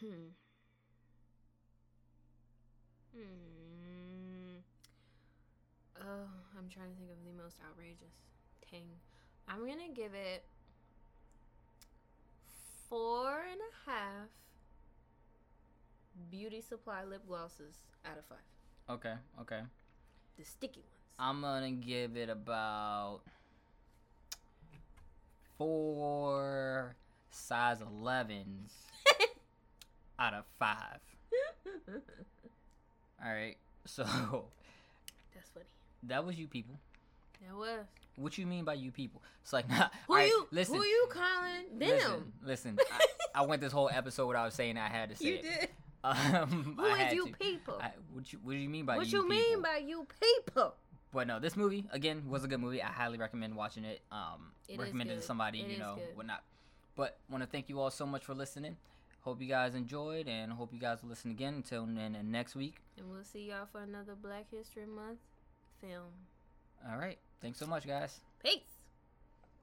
Hmm. 0.00 0.30
Hmm. 3.14 4.58
Oh, 6.00 6.28
I'm 6.56 6.68
trying 6.68 6.90
to 6.90 6.96
think 6.96 7.10
of 7.10 7.18
the 7.26 7.42
most 7.42 7.56
outrageous 7.68 8.14
thing. 8.70 8.84
I'm 9.48 9.60
gonna 9.60 9.88
give 9.94 10.12
it 10.14 10.44
four 12.88 13.40
and 13.50 13.60
a 13.60 13.90
half 13.90 14.28
beauty 16.30 16.60
supply 16.60 17.04
lip 17.04 17.22
glosses 17.26 17.74
out 18.04 18.18
of 18.18 18.24
five. 18.24 18.38
Okay. 18.90 19.14
Okay. 19.40 19.60
The 20.38 20.44
sticky 20.44 20.80
ones. 20.80 20.92
I'm 21.18 21.40
gonna 21.42 21.72
give 21.72 22.16
it 22.16 22.28
about 22.28 23.20
four 25.56 26.94
size 27.30 27.80
11s 27.80 28.72
out 30.18 30.34
of 30.34 30.44
five. 30.58 31.00
All 33.24 33.32
right. 33.32 33.56
So 33.84 34.04
That's 35.34 35.50
funny. 35.52 35.66
that 36.04 36.24
was 36.24 36.36
you 36.36 36.46
people. 36.46 36.78
That 37.46 37.56
was. 37.56 37.86
What 38.18 38.36
you 38.36 38.46
mean 38.46 38.64
by 38.64 38.74
you 38.74 38.90
people? 38.90 39.22
It's 39.42 39.52
like, 39.52 39.68
nah, 39.70 39.88
Who 40.08 40.14
right, 40.14 40.28
you? 40.28 40.46
listen, 40.50 40.74
Who 40.76 40.84
you 40.84 41.08
calling? 41.10 41.78
Them. 41.78 41.88
listen, 41.88 42.32
listen. 42.44 42.78
I, 43.34 43.42
I 43.42 43.42
went 43.46 43.60
this 43.62 43.72
whole 43.72 43.88
episode 43.92 44.26
without 44.26 44.52
saying 44.52 44.76
I 44.76 44.88
had 44.88 45.10
to 45.10 45.16
say 45.16 45.24
You 45.28 45.34
it. 45.36 45.42
did. 45.42 45.68
Um, 46.04 46.74
Who 46.78 46.86
I 46.86 47.08
is 47.08 47.14
you 47.14 47.26
to. 47.26 47.32
people? 47.32 47.76
I, 47.80 47.90
what 48.12 48.32
you 48.32 48.38
What 48.44 48.52
do 48.52 48.58
you 48.58 48.68
mean 48.68 48.84
by 48.86 48.96
what 48.96 49.10
you 49.10 49.18
you 49.22 49.28
mean 49.28 49.48
people? 49.56 49.62
by 49.62 49.76
you 49.78 50.06
people? 50.20 50.74
but 51.12 51.26
no, 51.26 51.40
this 51.40 51.56
movie 51.56 51.86
again 51.90 52.22
was 52.28 52.44
a 52.44 52.48
good 52.48 52.60
movie. 52.60 52.80
I 52.80 52.86
highly 52.86 53.18
recommend 53.18 53.56
watching 53.56 53.84
it. 53.84 54.00
Um, 54.12 54.52
It 54.68 54.78
recommend 54.78 55.10
it 55.10 55.16
to 55.16 55.22
somebody 55.22 55.60
It 55.60 55.70
you 55.70 55.78
know 55.78 55.96
good. 55.96 56.16
whatnot. 56.16 56.44
But 56.94 57.18
want 57.28 57.42
to 57.42 57.48
thank 57.50 57.68
you 57.68 57.80
all 57.80 57.90
so 57.90 58.06
much 58.06 58.24
for 58.24 58.32
listening. 58.34 58.76
Hope 59.22 59.42
you 59.42 59.48
guys 59.48 59.74
enjoyed, 59.74 60.28
and 60.28 60.52
hope 60.52 60.72
you 60.72 60.78
guys 60.78 61.02
will 61.02 61.08
listen 61.10 61.32
again. 61.32 61.54
Until 61.54 61.84
then, 61.84 62.14
and 62.14 62.30
next 62.30 62.54
week. 62.54 62.76
And 62.96 63.10
we'll 63.10 63.24
see 63.24 63.48
y'all 63.48 63.66
for 63.70 63.80
another 63.80 64.14
Black 64.14 64.46
History 64.52 64.86
Month 64.86 65.18
film. 65.80 66.12
All 66.90 66.98
right. 66.98 67.18
Thanks 67.40 67.58
so 67.58 67.66
much, 67.66 67.86
guys. 67.86 68.20
Peace. 68.42 68.77